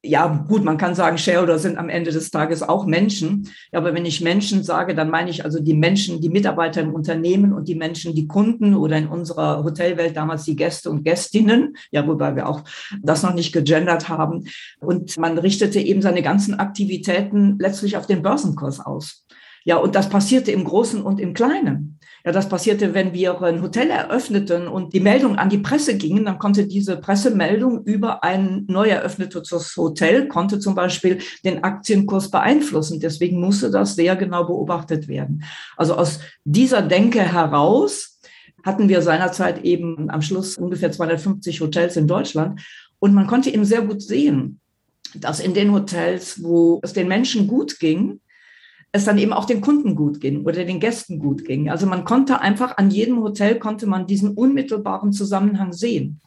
Ja, 0.03 0.47
gut, 0.49 0.65
man 0.65 0.79
kann 0.79 0.95
sagen, 0.95 1.19
Shareholder 1.19 1.59
sind 1.59 1.77
am 1.77 1.91
Ende 1.91 2.11
des 2.11 2.31
Tages 2.31 2.63
auch 2.63 2.87
Menschen. 2.87 3.51
Ja, 3.71 3.81
aber 3.81 3.93
wenn 3.93 4.07
ich 4.07 4.23
Menschen 4.23 4.63
sage, 4.63 4.95
dann 4.95 5.11
meine 5.11 5.29
ich 5.29 5.45
also 5.45 5.61
die 5.63 5.75
Menschen, 5.75 6.23
die 6.23 6.31
Mitarbeiter 6.31 6.81
im 6.81 6.95
Unternehmen 6.95 7.53
und 7.53 7.69
die 7.69 7.75
Menschen, 7.75 8.15
die 8.15 8.27
Kunden 8.27 8.75
oder 8.75 8.97
in 8.97 9.09
unserer 9.09 9.63
Hotelwelt 9.63 10.17
damals 10.17 10.45
die 10.45 10.57
Gäste 10.57 10.89
und 10.89 11.05
Gästinnen. 11.05 11.77
Ja, 11.91 12.07
wobei 12.07 12.35
wir 12.35 12.49
auch 12.49 12.65
das 13.03 13.23
noch 13.23 13.35
nicht 13.35 13.53
gegendert 13.53 14.09
haben. 14.09 14.47
Und 14.81 15.19
man 15.19 15.37
richtete 15.37 15.81
eben 15.81 16.01
seine 16.01 16.23
ganzen 16.23 16.55
Aktivitäten 16.55 17.59
letztlich 17.59 17.99
auf 17.99 18.07
den 18.07 18.23
Börsenkurs 18.23 18.81
aus. 18.81 19.27
Ja, 19.65 19.77
und 19.77 19.95
das 19.95 20.09
passierte 20.09 20.51
im 20.51 20.65
Großen 20.65 21.03
und 21.03 21.21
im 21.21 21.35
Kleinen. 21.35 22.00
Ja, 22.25 22.33
das 22.33 22.49
passierte, 22.49 22.93
wenn 22.93 23.15
wir 23.15 23.41
ein 23.41 23.63
Hotel 23.63 23.89
eröffneten 23.89 24.69
und 24.69 24.93
die 24.93 25.01
Meldung 25.01 25.37
an 25.37 25.49
die 25.49 25.59
Presse 25.59 25.97
gingen, 25.97 26.27
dann 26.27 26.39
konnte 26.39 26.67
diese 26.67 26.99
Pressemeldung 26.99 27.85
über 27.85 28.23
ein 28.23 28.67
neu 28.69 28.89
eröffnetes 28.89 29.75
Hotel, 29.77 30.29
konnte 30.29 30.59
zum 30.59 30.75
Beispiel 30.75 31.19
den 31.45 31.65
Aktienkurs 31.65 32.31
beeinflussen. 32.31 33.01
Deswegen 33.01 33.41
musste 33.41 33.71
das 33.71 33.95
sehr 33.95 34.17
genau 34.17 34.45
beobachtet 34.45 35.09
werden. 35.09 35.45
Also 35.77 35.95
aus 35.95 36.21
dieser 36.45 36.83
Denke 36.83 37.21
heraus 37.21 38.21
hatten 38.65 38.91
wir 38.91 39.01
seinerzeit 39.01 39.65
eben 39.65 40.11
am 40.11 40.21
Schluss 40.21 40.59
ungefähr 40.59 40.93
250 40.93 41.61
Hotels 41.63 41.97
in 41.97 42.07
Deutschland. 42.07 42.61
Und 42.99 43.15
man 43.15 43.27
konnte 43.27 43.49
eben 43.49 43.65
sehr 43.65 43.81
gut 43.81 44.03
sehen, 44.03 44.61
dass 45.15 45.41
in 45.41 45.55
den 45.55 45.73
Hotels, 45.73 46.43
wo 46.43 46.81
es 46.83 46.93
den 46.93 47.09
Menschen 47.09 47.47
gut 47.47 47.79
ging, 47.79 48.21
es 48.93 49.05
dann 49.05 49.19
eben 49.19 49.33
auch 49.33 49.45
den 49.45 49.61
Kunden 49.61 49.95
gut 49.95 50.21
ging 50.21 50.45
oder 50.45 50.65
den 50.65 50.81
Gästen 50.81 51.19
gut 51.19 51.45
ging. 51.45 51.71
Also 51.71 51.87
man 51.87 52.05
konnte 52.05 52.41
einfach 52.41 52.77
an 52.77 52.91
jedem 52.91 53.23
Hotel 53.23 53.59
konnte 53.59 53.87
man 53.87 54.07
diesen 54.07 54.35
unmittelbaren 54.35 55.13
Zusammenhang 55.13 55.73
sehen. 55.73 56.21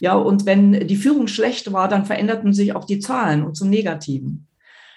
Ja, 0.00 0.14
und 0.14 0.46
wenn 0.46 0.86
die 0.86 0.96
Führung 0.96 1.26
schlecht 1.26 1.72
war, 1.72 1.88
dann 1.88 2.06
veränderten 2.06 2.52
sich 2.52 2.74
auch 2.74 2.84
die 2.84 3.00
Zahlen 3.00 3.44
und 3.44 3.56
zum 3.56 3.68
Negativen. 3.68 4.46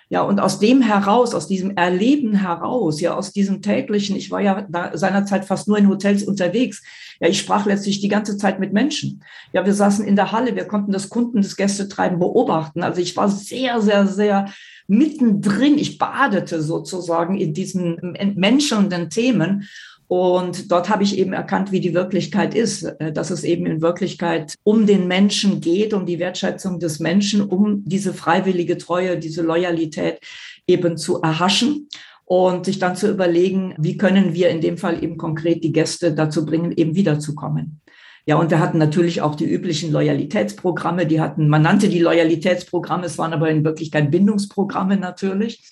Ja, 0.09 0.23
und 0.23 0.41
aus 0.41 0.59
dem 0.59 0.81
heraus, 0.81 1.33
aus 1.33 1.47
diesem 1.47 1.77
Erleben 1.77 2.33
heraus, 2.35 2.99
ja, 2.99 3.15
aus 3.15 3.31
diesem 3.31 3.61
täglichen, 3.61 4.15
ich 4.17 4.29
war 4.29 4.41
ja 4.41 4.67
da 4.69 4.95
seinerzeit 4.97 5.45
fast 5.45 5.69
nur 5.69 5.77
in 5.77 5.87
Hotels 5.87 6.23
unterwegs. 6.23 6.83
Ja, 7.21 7.29
ich 7.29 7.39
sprach 7.39 7.65
letztlich 7.65 8.01
die 8.01 8.09
ganze 8.09 8.35
Zeit 8.35 8.59
mit 8.59 8.73
Menschen. 8.73 9.23
Ja, 9.53 9.65
wir 9.65 9.73
saßen 9.73 10.05
in 10.05 10.17
der 10.17 10.33
Halle, 10.33 10.55
wir 10.55 10.65
konnten 10.65 10.91
das 10.91 11.07
Kunden, 11.07 11.41
das 11.41 11.55
Gästetreiben 11.55 12.19
beobachten. 12.19 12.83
Also 12.83 12.99
ich 12.99 13.15
war 13.15 13.29
sehr, 13.29 13.79
sehr, 13.79 14.05
sehr 14.05 14.51
mittendrin. 14.87 15.77
Ich 15.77 15.97
badete 15.97 16.61
sozusagen 16.61 17.37
in 17.37 17.53
diesen 17.53 18.15
menschelnden 18.35 19.09
Themen. 19.09 19.67
Und 20.07 20.73
dort 20.73 20.89
habe 20.89 21.03
ich 21.03 21.17
eben 21.17 21.31
erkannt, 21.31 21.71
wie 21.71 21.79
die 21.79 21.93
Wirklichkeit 21.93 22.53
ist, 22.53 22.83
äh, 22.83 23.13
dass 23.13 23.31
es 23.31 23.45
eben 23.45 23.65
in 23.65 23.81
Wirklichkeit 23.81 24.55
um 24.63 24.85
den 24.85 25.07
Menschen 25.07 25.61
geht, 25.61 25.93
um 25.93 26.05
die 26.05 26.19
Wertschätzung 26.19 26.79
des 26.79 26.99
Menschen, 26.99 27.41
um 27.41 27.85
diese 27.85 28.13
freiwillige 28.13 28.77
Treue, 28.77 29.17
diese 29.17 29.41
Loyalität 29.41 30.19
eben 30.67 30.97
zu 30.97 31.21
erhaschen 31.21 31.87
und 32.25 32.65
sich 32.65 32.77
dann 32.77 32.97
zu 32.97 33.09
überlegen, 33.09 33.73
wie 33.77 33.95
können 33.95 34.33
wir 34.33 34.49
in 34.49 34.59
dem 34.59 34.77
Fall 34.77 35.01
eben 35.01 35.17
konkret 35.17 35.63
die 35.63 35.71
Gäste 35.71 36.13
dazu 36.13 36.45
bringen, 36.45 36.73
eben 36.73 36.95
wiederzukommen. 36.95 37.79
Ja, 38.25 38.35
und 38.35 38.51
wir 38.51 38.59
hatten 38.59 38.77
natürlich 38.77 39.21
auch 39.21 39.35
die 39.35 39.51
üblichen 39.51 39.91
Loyalitätsprogramme. 39.91 41.07
Die 41.07 41.19
hatten, 41.19 41.47
man 41.47 41.63
nannte 41.63 41.89
die 41.89 41.99
Loyalitätsprogramme, 41.99 43.05
es 43.05 43.17
waren 43.17 43.33
aber 43.33 43.49
in 43.49 43.63
Wirklichkeit 43.63 44.11
Bindungsprogramme 44.11 44.97
natürlich. 44.97 45.63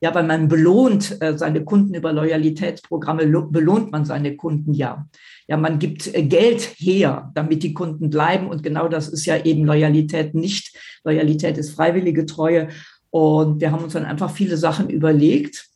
Ja, 0.00 0.12
weil 0.14 0.24
man 0.24 0.48
belohnt 0.48 1.16
äh, 1.20 1.38
seine 1.38 1.62
Kunden 1.64 1.94
über 1.94 2.12
Loyalitätsprogramme, 2.12 3.26
belohnt 3.50 3.92
man 3.92 4.04
seine 4.04 4.34
Kunden 4.34 4.74
ja. 4.74 5.06
Ja, 5.46 5.56
man 5.56 5.78
gibt 5.78 6.12
äh, 6.12 6.24
Geld 6.24 6.62
her, 6.76 7.30
damit 7.34 7.62
die 7.62 7.72
Kunden 7.72 8.10
bleiben. 8.10 8.48
Und 8.48 8.64
genau 8.64 8.88
das 8.88 9.08
ist 9.08 9.26
ja 9.26 9.44
eben 9.44 9.64
Loyalität 9.64 10.34
nicht. 10.34 10.76
Loyalität 11.04 11.56
ist 11.56 11.70
freiwillige 11.70 12.26
Treue. 12.26 12.68
Und 13.10 13.60
wir 13.60 13.70
haben 13.70 13.84
uns 13.84 13.92
dann 13.92 14.04
einfach 14.04 14.32
viele 14.32 14.56
Sachen 14.56 14.90
überlegt, 14.90 15.68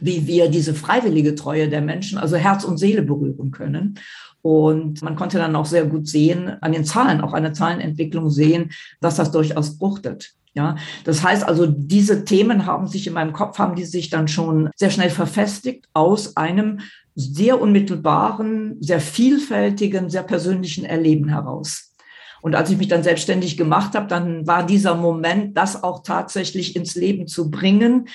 wie 0.00 0.26
wir 0.26 0.48
diese 0.48 0.72
freiwillige 0.72 1.34
Treue 1.34 1.68
der 1.68 1.80
Menschen, 1.82 2.16
also 2.16 2.36
Herz 2.36 2.64
und 2.64 2.78
Seele 2.78 3.02
berühren 3.02 3.50
können. 3.50 3.98
Und 4.42 5.02
man 5.02 5.16
konnte 5.16 5.38
dann 5.38 5.56
auch 5.56 5.66
sehr 5.66 5.84
gut 5.84 6.08
sehen, 6.08 6.56
an 6.60 6.72
den 6.72 6.84
Zahlen, 6.84 7.20
auch 7.20 7.34
an 7.34 7.42
der 7.42 7.52
Zahlenentwicklung 7.52 8.30
sehen, 8.30 8.70
dass 9.00 9.16
das 9.16 9.30
durchaus 9.30 9.76
fruchtet. 9.76 10.32
Ja, 10.52 10.76
das 11.04 11.22
heißt 11.22 11.44
also, 11.44 11.66
diese 11.66 12.24
Themen 12.24 12.66
haben 12.66 12.88
sich 12.88 13.06
in 13.06 13.12
meinem 13.12 13.32
Kopf, 13.32 13.58
haben 13.58 13.76
die 13.76 13.84
sich 13.84 14.10
dann 14.10 14.26
schon 14.26 14.70
sehr 14.74 14.90
schnell 14.90 15.10
verfestigt 15.10 15.86
aus 15.92 16.36
einem 16.36 16.80
sehr 17.14 17.60
unmittelbaren, 17.60 18.76
sehr 18.80 19.00
vielfältigen, 19.00 20.10
sehr 20.10 20.24
persönlichen 20.24 20.84
Erleben 20.84 21.28
heraus. 21.28 21.94
Und 22.42 22.54
als 22.54 22.70
ich 22.70 22.78
mich 22.78 22.88
dann 22.88 23.02
selbstständig 23.02 23.56
gemacht 23.56 23.94
habe, 23.94 24.06
dann 24.06 24.46
war 24.46 24.64
dieser 24.64 24.94
Moment, 24.94 25.56
das 25.56 25.82
auch 25.82 26.02
tatsächlich 26.02 26.74
ins 26.74 26.94
Leben 26.94 27.26
zu 27.26 27.50
bringen, 27.50 28.08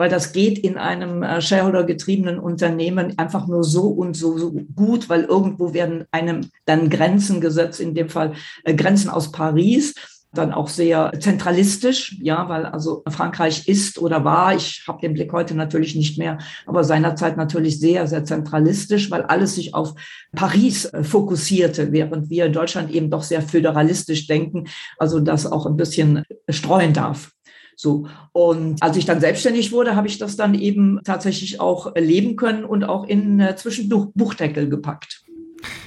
weil 0.00 0.08
das 0.08 0.32
geht 0.32 0.58
in 0.58 0.78
einem 0.78 1.22
äh, 1.22 1.42
Shareholder-getriebenen 1.42 2.38
Unternehmen 2.38 3.18
einfach 3.18 3.46
nur 3.46 3.62
so 3.62 3.88
und 3.88 4.16
so, 4.16 4.38
so, 4.38 4.50
gut, 4.74 5.10
weil 5.10 5.24
irgendwo 5.24 5.74
werden 5.74 6.06
einem 6.10 6.48
dann 6.64 6.88
Grenzen 6.88 7.42
gesetzt, 7.42 7.80
in 7.80 7.94
dem 7.94 8.08
Fall 8.08 8.32
äh, 8.64 8.74
Grenzen 8.74 9.10
aus 9.10 9.30
Paris 9.30 9.94
dann 10.32 10.54
auch 10.54 10.68
sehr 10.68 11.12
zentralistisch, 11.18 12.16
ja, 12.22 12.48
weil 12.48 12.64
also 12.64 13.02
Frankreich 13.08 13.68
ist 13.68 13.98
oder 13.98 14.24
war, 14.24 14.54
ich 14.54 14.84
habe 14.88 15.02
den 15.02 15.12
Blick 15.12 15.32
heute 15.32 15.54
natürlich 15.54 15.94
nicht 15.94 16.16
mehr, 16.16 16.38
aber 16.64 16.82
seinerzeit 16.82 17.36
natürlich 17.36 17.78
sehr, 17.78 18.06
sehr 18.06 18.24
zentralistisch, 18.24 19.10
weil 19.10 19.24
alles 19.24 19.56
sich 19.56 19.74
auf 19.74 19.92
Paris 20.34 20.86
äh, 20.86 21.04
fokussierte, 21.04 21.92
während 21.92 22.30
wir 22.30 22.46
in 22.46 22.54
Deutschland 22.54 22.90
eben 22.90 23.10
doch 23.10 23.22
sehr 23.22 23.42
föderalistisch 23.42 24.26
denken, 24.28 24.68
also 24.96 25.20
das 25.20 25.44
auch 25.44 25.66
ein 25.66 25.76
bisschen 25.76 26.24
streuen 26.48 26.94
darf. 26.94 27.32
So. 27.80 28.06
Und 28.32 28.82
als 28.82 28.96
ich 28.98 29.06
dann 29.06 29.20
selbstständig 29.20 29.72
wurde, 29.72 29.96
habe 29.96 30.06
ich 30.06 30.18
das 30.18 30.36
dann 30.36 30.54
eben 30.54 31.00
tatsächlich 31.02 31.60
auch 31.60 31.94
leben 31.96 32.36
können 32.36 32.64
und 32.64 32.84
auch 32.84 33.06
in 33.06 33.40
äh, 33.40 33.56
Zwischenbuchdeckel 33.56 34.68
gepackt. 34.68 35.22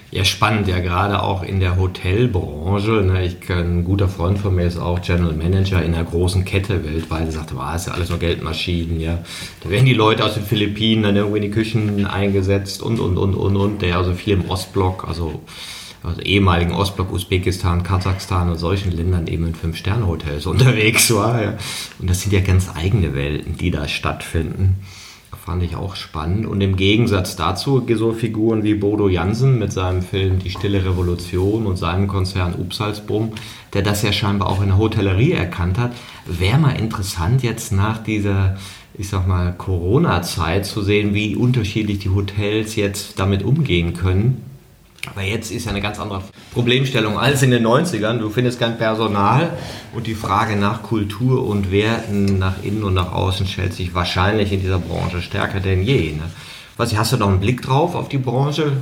Ja, 0.09 0.23
spannend, 0.25 0.67
ja, 0.67 0.79
gerade 0.79 1.23
auch 1.23 1.41
in 1.41 1.59
der 1.59 1.77
Hotelbranche. 1.77 3.03
Ne, 3.03 3.25
ich, 3.25 3.50
ein 3.51 3.83
guter 3.83 4.07
Freund 4.07 4.38
von 4.38 4.55
mir 4.55 4.65
ist 4.65 4.77
auch 4.77 5.01
General 5.01 5.33
Manager 5.33 5.83
in 5.83 5.93
einer 5.93 6.03
großen 6.03 6.45
Kette 6.45 6.83
weltweit. 6.83 7.25
Er 7.25 7.31
sagte, 7.31 7.55
war 7.57 7.75
ist 7.75 7.88
ja 7.88 7.93
alles 7.93 8.09
nur 8.09 8.19
Geldmaschinen, 8.19 9.00
ja. 9.00 9.19
Da 9.62 9.69
werden 9.69 9.85
die 9.85 9.93
Leute 9.93 10.23
aus 10.23 10.35
den 10.35 10.43
Philippinen 10.43 11.03
dann 11.03 11.15
irgendwie 11.15 11.38
in 11.38 11.43
die 11.43 11.51
Küchen 11.51 12.05
eingesetzt 12.05 12.83
und, 12.83 13.00
und, 13.00 13.17
und, 13.17 13.33
und, 13.33 13.55
und. 13.55 13.81
Der 13.81 13.97
also 13.97 14.13
viel 14.13 14.33
im 14.33 14.50
Ostblock, 14.50 15.07
also 15.07 15.41
also 16.03 16.22
ehemaligen 16.22 16.74
Ostblock, 16.74 17.12
Usbekistan, 17.12 17.83
Kasachstan 17.83 18.50
und 18.50 18.57
solchen 18.57 18.91
Ländern 18.91 19.27
eben 19.27 19.48
in 19.48 19.55
Fünf-Sterne-Hotels 19.55 20.45
unterwegs 20.48 21.13
war. 21.13 21.41
Ja. 21.41 21.57
Und 22.00 22.10
das 22.10 22.22
sind 22.22 22.33
ja 22.33 22.41
ganz 22.41 22.69
eigene 22.75 23.15
Welten, 23.15 23.57
die 23.57 23.72
da 23.72 23.88
stattfinden. 23.88 24.77
Fand 25.45 25.62
ich 25.62 25.75
auch 25.75 25.98
spannend. 25.98 26.45
Und 26.45 26.62
im 26.62 26.77
Gegensatz 26.77 27.36
dazu 27.36 27.86
so 27.95 28.13
Figuren 28.13 28.63
wie 28.63 28.75
Bodo 28.75 29.10
Jansen 29.10 29.60
mit 29.60 29.74
seinem 29.74 30.01
Film 30.01 30.39
Die 30.39 30.50
Stille 30.50 30.86
Revolution 30.86 31.65
und 31.65 31.75
seinem 31.75 32.07
Konzern 32.07 32.53
Upsalzbrum, 32.53 33.33
der 33.74 33.81
das 33.81 34.03
ja 34.03 34.13
scheinbar 34.13 34.48
auch 34.48 34.62
in 34.62 34.69
der 34.69 34.77
Hotellerie 34.77 35.33
erkannt 35.33 35.77
hat. 35.77 35.91
Wäre 36.25 36.60
mal 36.60 36.79
interessant 36.79 37.43
jetzt 37.43 37.74
nach 37.74 37.98
dieser 37.98 38.57
ich 38.95 39.10
sag 39.10 39.27
mal, 39.27 39.53
Corona-Zeit 39.53 40.67
zu 40.67 40.83
sehen, 40.83 41.15
wie 41.15 41.36
unterschiedlich 41.36 41.98
die 41.98 42.10
Hotels 42.10 42.75
jetzt 42.75 43.19
damit 43.19 43.41
umgehen 43.41 43.95
können 43.95 44.52
aber 45.10 45.22
jetzt 45.22 45.51
ist 45.51 45.65
ja 45.65 45.72
eine 45.72 45.81
ganz 45.81 46.00
andere 46.00 46.24
Problemstellung 46.53 47.19
als 47.19 47.43
in 47.43 47.51
den 47.51 47.65
90ern. 47.65 48.19
Du 48.19 48.29
findest 48.29 48.60
kein 48.60 48.77
Personal 48.77 49.57
und 49.93 50.07
die 50.07 50.15
Frage 50.15 50.55
nach 50.55 50.81
Kultur 50.81 51.45
und 51.45 51.72
Werten 51.72 52.39
nach 52.39 52.63
innen 52.63 52.83
und 52.83 52.93
nach 52.93 53.12
außen 53.12 53.45
stellt 53.45 53.74
sich 53.74 53.93
wahrscheinlich 53.93 54.53
in 54.53 54.62
dieser 54.62 54.79
Branche 54.79 55.22
stärker 55.22 55.60
denn 55.60 55.83
je. 55.83 56.13
Ne? 56.13 56.24
Was, 56.77 56.95
hast 56.95 57.12
du 57.12 57.17
noch 57.17 57.27
einen 57.27 57.41
Blick 57.41 57.62
drauf 57.62 57.95
auf 57.95 58.07
die 58.07 58.17
Branche? 58.17 58.77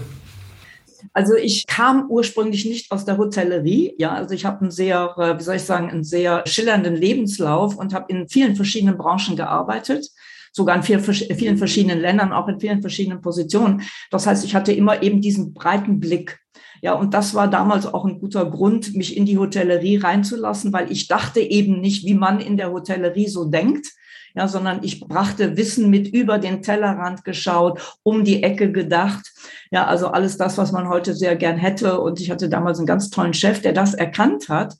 Also 1.13 1.35
ich 1.35 1.65
kam 1.65 2.05
ursprünglich 2.09 2.65
nicht 2.65 2.91
aus 2.91 3.03
der 3.03 3.17
Hotellerie. 3.17 3.95
Ja, 3.97 4.13
also 4.13 4.35
ich 4.35 4.45
habe 4.45 4.61
einen 4.61 4.71
sehr, 4.71 5.15
äh, 5.17 5.39
wie 5.39 5.43
soll 5.43 5.55
ich 5.55 5.63
sagen, 5.63 5.89
einen 5.89 6.03
sehr 6.03 6.43
schillernden 6.45 6.95
Lebenslauf 6.95 7.75
und 7.75 7.95
habe 7.95 8.05
in 8.09 8.29
vielen 8.29 8.55
verschiedenen 8.55 8.97
Branchen 8.97 9.35
gearbeitet 9.35 10.11
sogar 10.51 10.75
in 10.75 10.83
vielen 10.83 11.57
verschiedenen 11.57 11.99
Ländern, 11.99 12.33
auch 12.33 12.47
in 12.47 12.59
vielen 12.59 12.81
verschiedenen 12.81 13.21
Positionen. 13.21 13.81
Das 14.09 14.27
heißt, 14.27 14.43
ich 14.43 14.53
hatte 14.55 14.73
immer 14.73 15.01
eben 15.01 15.21
diesen 15.21 15.53
breiten 15.53 15.99
Blick. 15.99 16.39
Ja, 16.81 16.93
und 16.93 17.13
das 17.13 17.35
war 17.35 17.47
damals 17.47 17.85
auch 17.85 18.05
ein 18.05 18.19
guter 18.19 18.49
Grund, 18.49 18.95
mich 18.95 19.15
in 19.15 19.25
die 19.25 19.37
Hotellerie 19.37 19.97
reinzulassen, 19.97 20.73
weil 20.73 20.91
ich 20.91 21.07
dachte 21.07 21.39
eben 21.39 21.79
nicht, 21.79 22.05
wie 22.05 22.15
man 22.15 22.39
in 22.39 22.57
der 22.57 22.71
Hotellerie 22.71 23.27
so 23.27 23.45
denkt, 23.45 23.87
ja, 24.33 24.47
sondern 24.47 24.79
ich 24.83 25.01
brachte 25.01 25.57
Wissen 25.57 25.89
mit 25.89 26.07
über 26.07 26.37
den 26.39 26.61
Tellerrand 26.61 27.23
geschaut, 27.23 27.99
um 28.03 28.23
die 28.23 28.43
Ecke 28.43 28.71
gedacht. 28.71 29.31
Ja, 29.71 29.85
also 29.85 30.07
alles 30.07 30.37
das, 30.37 30.57
was 30.57 30.71
man 30.71 30.89
heute 30.89 31.13
sehr 31.13 31.35
gern 31.35 31.57
hätte. 31.57 31.99
Und 31.99 32.19
ich 32.19 32.31
hatte 32.31 32.49
damals 32.49 32.77
einen 32.77 32.87
ganz 32.87 33.09
tollen 33.09 33.33
Chef, 33.33 33.61
der 33.61 33.73
das 33.73 33.93
erkannt 33.93 34.49
hat, 34.49 34.75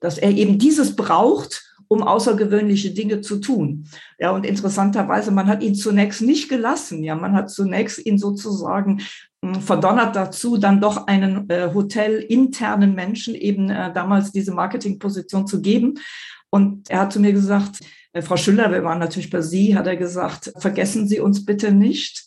dass 0.00 0.18
er 0.18 0.30
eben 0.30 0.58
dieses 0.58 0.96
braucht, 0.96 1.67
um 1.88 2.02
außergewöhnliche 2.02 2.92
Dinge 2.92 3.20
zu 3.22 3.38
tun. 3.38 3.88
Ja, 4.18 4.30
und 4.30 4.44
interessanterweise, 4.44 5.30
man 5.30 5.48
hat 5.48 5.62
ihn 5.62 5.74
zunächst 5.74 6.22
nicht 6.22 6.48
gelassen. 6.48 7.02
Ja, 7.02 7.14
man 7.14 7.32
hat 7.32 7.50
zunächst 7.50 8.04
ihn 8.04 8.18
sozusagen 8.18 9.00
hm, 9.42 9.56
verdonnert 9.62 10.14
dazu, 10.14 10.58
dann 10.58 10.80
doch 10.80 11.06
einen 11.06 11.48
äh, 11.48 11.70
hotelinternen 11.72 12.94
Menschen 12.94 13.34
eben 13.34 13.70
äh, 13.70 13.92
damals 13.92 14.32
diese 14.32 14.52
Marketingposition 14.52 15.46
zu 15.46 15.62
geben. 15.62 15.94
Und 16.50 16.90
er 16.90 17.00
hat 17.00 17.12
zu 17.12 17.20
mir 17.20 17.32
gesagt, 17.32 17.80
äh, 18.12 18.22
Frau 18.22 18.36
Schüller, 18.36 18.70
wir 18.70 18.84
waren 18.84 18.98
natürlich 18.98 19.30
bei 19.30 19.40
Sie, 19.40 19.76
hat 19.76 19.86
er 19.86 19.96
gesagt, 19.96 20.52
vergessen 20.58 21.08
Sie 21.08 21.20
uns 21.20 21.44
bitte 21.44 21.72
nicht. 21.72 22.26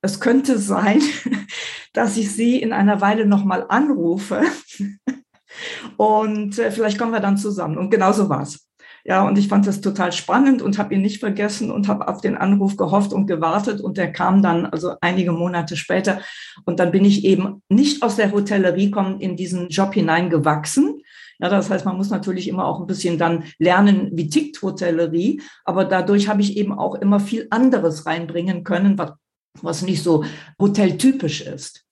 Es 0.00 0.20
könnte 0.20 0.58
sein, 0.58 1.02
dass 1.92 2.16
ich 2.16 2.30
Sie 2.30 2.60
in 2.60 2.72
einer 2.72 3.00
Weile 3.00 3.26
nochmal 3.26 3.64
anrufe. 3.68 4.42
Und 5.96 6.58
äh, 6.58 6.70
vielleicht 6.70 6.98
kommen 6.98 7.12
wir 7.12 7.20
dann 7.20 7.36
zusammen. 7.36 7.78
Und 7.78 7.90
genau 7.90 8.12
so 8.12 8.28
war 8.28 8.42
es. 8.42 8.67
Ja, 9.08 9.26
und 9.26 9.38
ich 9.38 9.48
fand 9.48 9.66
das 9.66 9.80
total 9.80 10.12
spannend 10.12 10.60
und 10.60 10.76
habe 10.76 10.92
ihn 10.92 11.00
nicht 11.00 11.18
vergessen 11.18 11.70
und 11.70 11.88
habe 11.88 12.08
auf 12.08 12.20
den 12.20 12.36
Anruf 12.36 12.76
gehofft 12.76 13.14
und 13.14 13.26
gewartet 13.26 13.80
und 13.80 13.96
der 13.96 14.12
kam 14.12 14.42
dann 14.42 14.66
also 14.66 14.96
einige 15.00 15.32
Monate 15.32 15.78
später 15.78 16.20
und 16.66 16.78
dann 16.78 16.90
bin 16.90 17.06
ich 17.06 17.24
eben 17.24 17.62
nicht 17.70 18.02
aus 18.02 18.16
der 18.16 18.32
Hotellerie 18.32 18.90
kommen 18.90 19.18
in 19.18 19.34
diesen 19.34 19.70
Job 19.70 19.94
hineingewachsen. 19.94 21.00
Ja, 21.38 21.48
das 21.48 21.70
heißt, 21.70 21.86
man 21.86 21.96
muss 21.96 22.10
natürlich 22.10 22.48
immer 22.48 22.66
auch 22.66 22.80
ein 22.80 22.86
bisschen 22.86 23.16
dann 23.16 23.44
lernen, 23.58 24.10
wie 24.12 24.28
tickt 24.28 24.60
Hotellerie, 24.60 25.40
aber 25.64 25.86
dadurch 25.86 26.28
habe 26.28 26.42
ich 26.42 26.58
eben 26.58 26.78
auch 26.78 26.94
immer 26.96 27.18
viel 27.18 27.46
anderes 27.48 28.04
reinbringen 28.04 28.62
können, 28.62 28.98
was, 28.98 29.12
was 29.62 29.80
nicht 29.80 30.02
so 30.02 30.22
hoteltypisch 30.60 31.40
ist. 31.40 31.86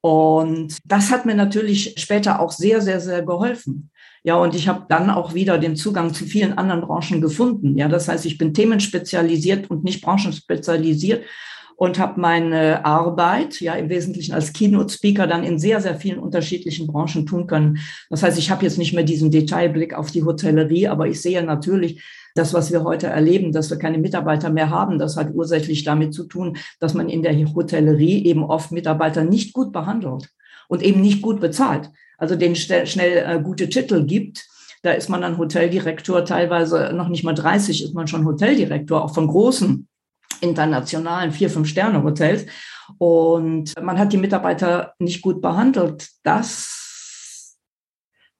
Und 0.00 0.78
das 0.84 1.12
hat 1.12 1.26
mir 1.26 1.36
natürlich 1.36 1.94
später 1.98 2.40
auch 2.40 2.50
sehr, 2.50 2.80
sehr, 2.80 3.00
sehr 3.00 3.22
geholfen. 3.22 3.90
Ja, 4.26 4.34
und 4.34 4.56
ich 4.56 4.66
habe 4.66 4.86
dann 4.88 5.08
auch 5.08 5.34
wieder 5.34 5.56
den 5.56 5.76
Zugang 5.76 6.12
zu 6.12 6.24
vielen 6.24 6.58
anderen 6.58 6.80
Branchen 6.80 7.20
gefunden. 7.20 7.78
Ja, 7.78 7.86
das 7.86 8.08
heißt, 8.08 8.26
ich 8.26 8.38
bin 8.38 8.52
themenspezialisiert 8.52 9.70
und 9.70 9.84
nicht 9.84 10.02
branchenspezialisiert 10.02 11.22
und 11.76 12.00
habe 12.00 12.20
meine 12.20 12.84
Arbeit 12.84 13.60
ja 13.60 13.74
im 13.74 13.88
Wesentlichen 13.88 14.34
als 14.34 14.52
Keynote-Speaker 14.52 15.28
dann 15.28 15.44
in 15.44 15.60
sehr, 15.60 15.80
sehr 15.80 15.94
vielen 15.94 16.18
unterschiedlichen 16.18 16.88
Branchen 16.88 17.24
tun 17.24 17.46
können. 17.46 17.78
Das 18.10 18.24
heißt, 18.24 18.36
ich 18.36 18.50
habe 18.50 18.64
jetzt 18.64 18.78
nicht 18.78 18.94
mehr 18.94 19.04
diesen 19.04 19.30
Detailblick 19.30 19.94
auf 19.94 20.10
die 20.10 20.24
Hotellerie, 20.24 20.88
aber 20.88 21.06
ich 21.06 21.22
sehe 21.22 21.44
natürlich, 21.44 22.02
das, 22.34 22.52
was 22.52 22.72
wir 22.72 22.82
heute 22.82 23.06
erleben, 23.06 23.52
dass 23.52 23.70
wir 23.70 23.78
keine 23.78 23.98
Mitarbeiter 23.98 24.50
mehr 24.50 24.70
haben, 24.70 24.98
das 24.98 25.16
hat 25.16 25.32
ursächlich 25.34 25.84
damit 25.84 26.12
zu 26.12 26.24
tun, 26.24 26.56
dass 26.80 26.94
man 26.94 27.08
in 27.08 27.22
der 27.22 27.32
Hotellerie 27.54 28.24
eben 28.26 28.42
oft 28.42 28.72
Mitarbeiter 28.72 29.22
nicht 29.22 29.52
gut 29.52 29.72
behandelt 29.72 30.30
und 30.66 30.82
eben 30.82 31.00
nicht 31.00 31.22
gut 31.22 31.40
bezahlt. 31.40 31.92
Also 32.18 32.36
denen 32.36 32.56
schnell, 32.56 32.86
schnell 32.86 33.24
äh, 33.26 33.42
gute 33.42 33.68
Titel 33.68 34.04
gibt. 34.04 34.46
Da 34.82 34.92
ist 34.92 35.08
man 35.08 35.22
dann 35.22 35.38
Hoteldirektor, 35.38 36.24
teilweise 36.24 36.92
noch 36.92 37.08
nicht 37.08 37.24
mal 37.24 37.34
30 37.34 37.82
ist 37.82 37.94
man 37.94 38.06
schon 38.06 38.24
Hoteldirektor, 38.24 39.02
auch 39.02 39.14
von 39.14 39.26
großen 39.26 39.88
internationalen 40.40 41.32
vier, 41.32 41.50
fünf 41.50 41.68
Sterne 41.68 42.02
Hotels. 42.02 42.46
Und 42.98 43.74
man 43.80 43.98
hat 43.98 44.12
die 44.12 44.18
Mitarbeiter 44.18 44.94
nicht 44.98 45.22
gut 45.22 45.40
behandelt. 45.40 46.08
Das 46.22 47.56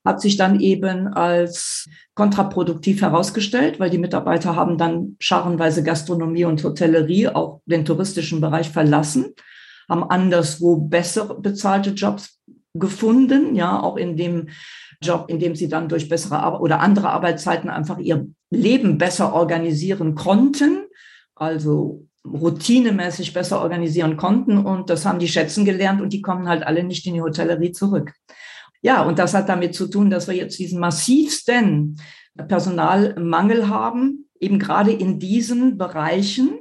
hat 0.04 0.20
sich 0.20 0.36
dann 0.36 0.60
eben 0.60 1.08
als 1.08 1.88
kontraproduktiv 2.14 3.02
herausgestellt, 3.02 3.80
weil 3.80 3.90
die 3.90 3.98
Mitarbeiter 3.98 4.54
haben 4.54 4.78
dann 4.78 5.16
scharenweise 5.18 5.82
Gastronomie 5.82 6.44
und 6.44 6.62
Hotellerie, 6.62 7.28
auch 7.28 7.60
den 7.66 7.84
touristischen 7.84 8.40
Bereich 8.40 8.70
verlassen, 8.70 9.34
haben 9.88 10.04
anderswo 10.04 10.76
besser 10.76 11.34
bezahlte 11.34 11.90
Jobs 11.90 12.35
gefunden, 12.78 13.54
ja, 13.54 13.80
auch 13.80 13.96
in 13.96 14.16
dem 14.16 14.48
Job, 15.02 15.26
in 15.28 15.38
dem 15.38 15.54
sie 15.54 15.68
dann 15.68 15.88
durch 15.88 16.08
bessere 16.08 16.40
Ar 16.40 16.60
oder 16.60 16.80
andere 16.80 17.10
Arbeitszeiten 17.10 17.68
einfach 17.68 17.98
ihr 17.98 18.26
Leben 18.50 18.98
besser 18.98 19.34
organisieren 19.34 20.14
konnten, 20.14 20.84
also 21.34 22.06
routinemäßig 22.26 23.32
besser 23.32 23.60
organisieren 23.60 24.16
konnten 24.16 24.58
und 24.58 24.90
das 24.90 25.06
haben 25.06 25.18
die 25.18 25.28
schätzen 25.28 25.64
gelernt 25.64 26.00
und 26.00 26.12
die 26.12 26.22
kommen 26.22 26.48
halt 26.48 26.66
alle 26.66 26.82
nicht 26.82 27.06
in 27.06 27.14
die 27.14 27.20
Hotellerie 27.20 27.72
zurück. 27.72 28.12
Ja, 28.82 29.02
und 29.02 29.18
das 29.18 29.34
hat 29.34 29.48
damit 29.48 29.74
zu 29.74 29.88
tun, 29.88 30.10
dass 30.10 30.28
wir 30.28 30.34
jetzt 30.34 30.58
diesen 30.58 30.80
massivsten 30.80 32.00
Personalmangel 32.36 33.68
haben, 33.68 34.28
eben 34.40 34.58
gerade 34.58 34.92
in 34.92 35.18
diesen 35.18 35.78
Bereichen, 35.78 36.60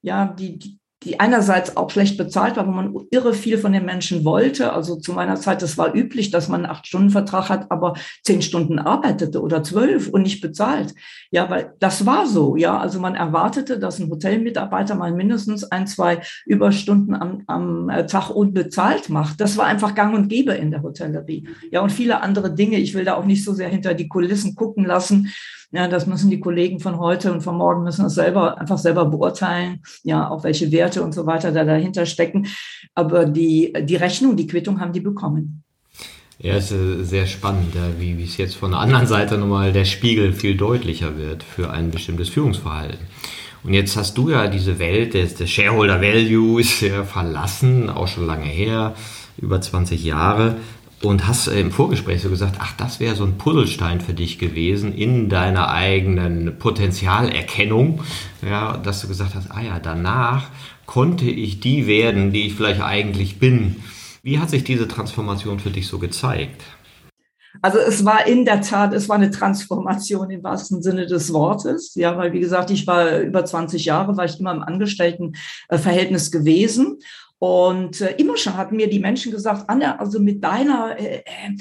ja, 0.00 0.26
die, 0.26 0.77
die 1.04 1.20
einerseits 1.20 1.76
auch 1.76 1.90
schlecht 1.90 2.18
bezahlt 2.18 2.56
war, 2.56 2.66
wo 2.66 2.72
man 2.72 2.92
irre 3.10 3.32
viel 3.32 3.58
von 3.58 3.72
den 3.72 3.84
Menschen 3.84 4.24
wollte. 4.24 4.72
Also 4.72 4.96
zu 4.96 5.12
meiner 5.12 5.36
Zeit, 5.36 5.62
das 5.62 5.78
war 5.78 5.94
üblich, 5.94 6.32
dass 6.32 6.48
man 6.48 6.64
einen 6.64 6.72
Acht-Stunden-Vertrag 6.72 7.48
hat, 7.48 7.70
aber 7.70 7.94
zehn 8.24 8.42
Stunden 8.42 8.80
arbeitete 8.80 9.40
oder 9.40 9.62
zwölf 9.62 10.08
und 10.08 10.22
nicht 10.22 10.40
bezahlt. 10.40 10.94
Ja, 11.30 11.48
weil 11.50 11.74
das 11.78 12.04
war 12.04 12.26
so. 12.26 12.56
Ja, 12.56 12.78
also 12.78 12.98
man 12.98 13.14
erwartete, 13.14 13.78
dass 13.78 14.00
ein 14.00 14.10
Hotelmitarbeiter 14.10 14.96
mal 14.96 15.12
mindestens 15.12 15.62
ein, 15.64 15.86
zwei 15.86 16.20
Überstunden 16.46 17.14
am, 17.14 17.44
am 17.46 17.88
äh, 17.90 18.06
Tag 18.06 18.30
unbezahlt 18.30 19.08
macht. 19.08 19.40
Das 19.40 19.56
war 19.56 19.66
einfach 19.66 19.94
gang 19.94 20.16
und 20.16 20.28
gäbe 20.28 20.54
in 20.54 20.72
der 20.72 20.82
Hotellerie. 20.82 21.48
Ja, 21.70 21.80
und 21.80 21.92
viele 21.92 22.22
andere 22.22 22.52
Dinge. 22.52 22.78
Ich 22.78 22.94
will 22.94 23.04
da 23.04 23.14
auch 23.14 23.24
nicht 23.24 23.44
so 23.44 23.52
sehr 23.52 23.68
hinter 23.68 23.94
die 23.94 24.08
Kulissen 24.08 24.56
gucken 24.56 24.84
lassen. 24.84 25.28
Ja, 25.70 25.86
das 25.86 26.06
müssen 26.06 26.30
die 26.30 26.40
Kollegen 26.40 26.80
von 26.80 26.98
heute 26.98 27.30
und 27.30 27.42
von 27.42 27.54
morgen 27.54 27.82
müssen 27.82 28.06
es 28.06 28.14
selber 28.14 28.58
einfach 28.58 28.78
selber 28.78 29.04
beurteilen. 29.04 29.82
Ja, 30.02 30.30
auch 30.30 30.42
welche 30.42 30.72
Werte 30.72 30.87
und 30.96 31.12
so 31.12 31.26
weiter 31.26 31.52
da 31.52 31.64
dahinter 31.64 32.06
stecken. 32.06 32.46
Aber 32.94 33.24
die, 33.24 33.72
die 33.82 33.96
Rechnung, 33.96 34.36
die 34.36 34.46
Quittung 34.46 34.80
haben 34.80 34.92
die 34.92 35.00
bekommen. 35.00 35.62
Ja, 36.40 36.54
es 36.54 36.70
ist 36.70 37.10
sehr 37.10 37.26
spannend, 37.26 37.74
wie, 37.98 38.16
wie 38.16 38.24
es 38.24 38.36
jetzt 38.36 38.54
von 38.54 38.70
der 38.70 38.80
anderen 38.80 39.06
Seite 39.06 39.38
nochmal 39.38 39.72
der 39.72 39.84
Spiegel 39.84 40.32
viel 40.32 40.56
deutlicher 40.56 41.18
wird 41.18 41.42
für 41.42 41.70
ein 41.70 41.90
bestimmtes 41.90 42.28
Führungsverhalten. 42.28 43.06
Und 43.64 43.74
jetzt 43.74 43.96
hast 43.96 44.16
du 44.16 44.30
ja 44.30 44.46
diese 44.46 44.78
Welt 44.78 45.14
des, 45.14 45.34
des 45.34 45.50
Shareholder 45.50 46.00
Values 46.00 46.80
ja 46.80 47.02
verlassen, 47.02 47.90
auch 47.90 48.06
schon 48.06 48.26
lange 48.26 48.46
her, 48.46 48.94
über 49.36 49.60
20 49.60 50.04
Jahre 50.04 50.56
und 51.02 51.26
hast 51.26 51.46
im 51.48 51.70
Vorgespräch 51.70 52.22
so 52.22 52.28
gesagt, 52.28 52.56
ach, 52.60 52.72
das 52.76 52.98
wäre 52.98 53.14
so 53.14 53.24
ein 53.24 53.38
Puzzlestein 53.38 54.00
für 54.00 54.14
dich 54.14 54.38
gewesen 54.38 54.92
in 54.94 55.28
deiner 55.28 55.68
eigenen 55.68 56.58
Potenzialerkennung, 56.58 58.02
ja, 58.48 58.76
dass 58.76 59.00
du 59.02 59.08
gesagt 59.08 59.34
hast, 59.34 59.50
ah 59.50 59.60
ja, 59.60 59.78
danach 59.78 60.46
konnte 60.88 61.26
ich 61.26 61.60
die 61.60 61.86
werden, 61.86 62.32
die 62.32 62.46
ich 62.46 62.54
vielleicht 62.54 62.80
eigentlich 62.80 63.38
bin. 63.38 63.76
Wie 64.22 64.38
hat 64.38 64.48
sich 64.48 64.64
diese 64.64 64.88
Transformation 64.88 65.60
für 65.60 65.70
dich 65.70 65.86
so 65.86 65.98
gezeigt? 65.98 66.62
Also 67.60 67.78
es 67.78 68.06
war 68.06 68.26
in 68.26 68.46
der 68.46 68.62
Tat, 68.62 68.94
es 68.94 69.06
war 69.08 69.16
eine 69.16 69.30
Transformation 69.30 70.30
im 70.30 70.42
wahrsten 70.42 70.82
Sinne 70.82 71.06
des 71.06 71.32
Wortes. 71.32 71.94
Ja, 71.94 72.16
weil 72.16 72.32
wie 72.32 72.40
gesagt, 72.40 72.70
ich 72.70 72.86
war 72.86 73.18
über 73.18 73.44
20 73.44 73.84
Jahre, 73.84 74.16
war 74.16 74.24
ich 74.24 74.40
immer 74.40 74.52
im 74.52 74.62
Angestelltenverhältnis 74.62 76.30
gewesen 76.30 76.98
und 77.38 78.00
äh, 78.00 78.14
immer 78.16 78.36
schon 78.36 78.56
hatten 78.56 78.76
mir 78.76 78.88
die 78.88 78.98
Menschen 78.98 79.30
gesagt, 79.30 79.68
Anne, 79.68 80.00
also 80.00 80.18
mit 80.18 80.42
deiner, 80.42 80.98
äh, 80.98 81.18
äh, 81.18 81.56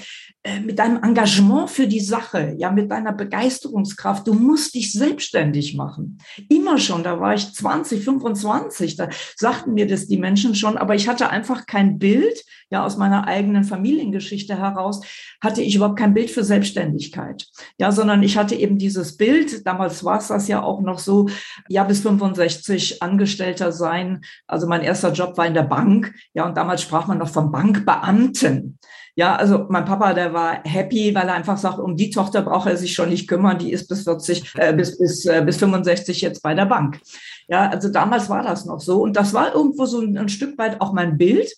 mit 0.64 0.80
deinem 0.80 1.04
Engagement 1.04 1.70
für 1.70 1.88
die 1.88 2.00
Sache, 2.00 2.56
ja, 2.58 2.72
mit 2.72 2.92
deiner 2.92 3.14
Begeisterungskraft, 3.14 4.28
du 4.28 4.34
musst 4.34 4.76
dich 4.76 4.92
selbstständig 4.94 5.76
machen. 5.76 6.20
Immer 6.50 6.78
schon, 6.78 7.04
da 7.04 7.20
war 7.20 7.34
ich 7.34 7.54
20, 7.54 8.04
25, 8.04 8.96
da 8.96 9.10
sagten 9.36 9.74
mir 9.74 9.88
das 9.88 10.08
die 10.08 10.18
Menschen 10.18 10.56
schon, 10.56 10.78
aber 10.78 10.96
ich 10.96 11.08
hatte 11.08 11.30
einfach 11.30 11.66
kein 11.66 12.00
Bild, 12.00 12.44
ja, 12.70 12.86
aus 12.86 12.98
meiner 12.98 13.28
eigenen 13.28 13.64
Familiengeschichte 13.64 14.58
heraus, 14.58 15.02
hatte 15.42 15.62
ich 15.62 15.76
überhaupt 15.76 16.00
kein 16.00 16.14
Bild 16.14 16.30
für 16.30 16.44
Selbstständigkeit. 16.44 17.48
Ja, 17.78 17.92
sondern 17.92 18.24
ich 18.24 18.38
hatte 18.38 18.56
eben 18.56 18.78
dieses 18.78 19.16
Bild, 19.18 19.66
damals 19.66 20.04
war 20.04 20.20
es 20.20 20.28
das 20.28 20.48
ja 20.48 20.62
auch 20.62 20.82
noch 20.82 21.00
so, 21.00 21.30
ja, 21.70 21.84
bis 21.84 22.02
65 22.02 23.02
Angestellter 23.02 23.72
sein. 23.72 24.22
Also 24.48 24.68
mein 24.68 24.82
erster 24.82 25.14
Job 25.14 25.38
war 25.38 25.48
in 25.48 25.54
der 25.54 25.64
Bank. 25.64 26.14
Ja, 26.34 26.46
und 26.46 26.58
damals 26.58 26.82
sprach 26.82 27.08
man 27.08 27.18
noch 27.18 27.30
von 27.30 27.52
Bankbeamten. 27.52 28.78
Ja, 29.18 29.36
also 29.36 29.66
mein 29.68 29.84
Papa, 29.84 30.14
der 30.14 30.32
war 30.32 30.62
happy, 30.64 31.16
weil 31.16 31.28
er 31.28 31.34
einfach 31.34 31.58
sagt, 31.58 31.80
um 31.80 31.98
die 31.98 32.12
Tochter 32.12 32.44
braucht 32.44 32.70
er 32.70 32.78
sich 32.78 32.94
schon 32.94 33.10
nicht 33.10 33.28
kümmern, 33.28 33.58
die 33.58 33.72
ist 33.72 33.88
bis 33.88 34.04
40, 34.04 34.54
äh, 34.58 34.74
bis, 34.74 35.00
bis, 35.00 35.26
äh, 35.26 35.42
bis 35.44 35.58
65 35.58 36.22
jetzt 36.22 36.44
bei 36.44 36.54
der 36.54 36.68
Bank. 36.68 37.02
Ja, 37.48 37.68
also 37.68 37.90
damals 37.90 38.30
war 38.30 38.44
das 38.44 38.66
noch 38.66 38.80
so. 38.80 39.02
Und 39.02 39.18
das 39.18 39.34
war 39.34 39.56
irgendwo 39.56 39.88
so 39.88 40.02
ein, 40.02 40.16
ein 40.20 40.30
Stück 40.30 40.56
weit 40.60 40.82
auch 40.82 40.94
mein 40.94 41.18
Bild. 41.18 41.52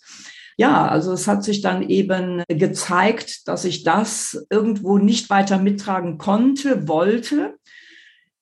Ja, 0.55 0.87
also 0.87 1.11
es 1.11 1.27
hat 1.27 1.43
sich 1.43 1.59
dann 1.59 1.83
eben 1.83 2.43
gezeigt, 2.47 3.49
dass 3.49 3.65
ich 3.65 3.83
das 3.83 4.45
irgendwo 4.49 4.97
nicht 4.97 5.29
weiter 5.29 5.57
mittragen 5.57 6.17
konnte, 6.17 6.87
wollte. 6.87 7.55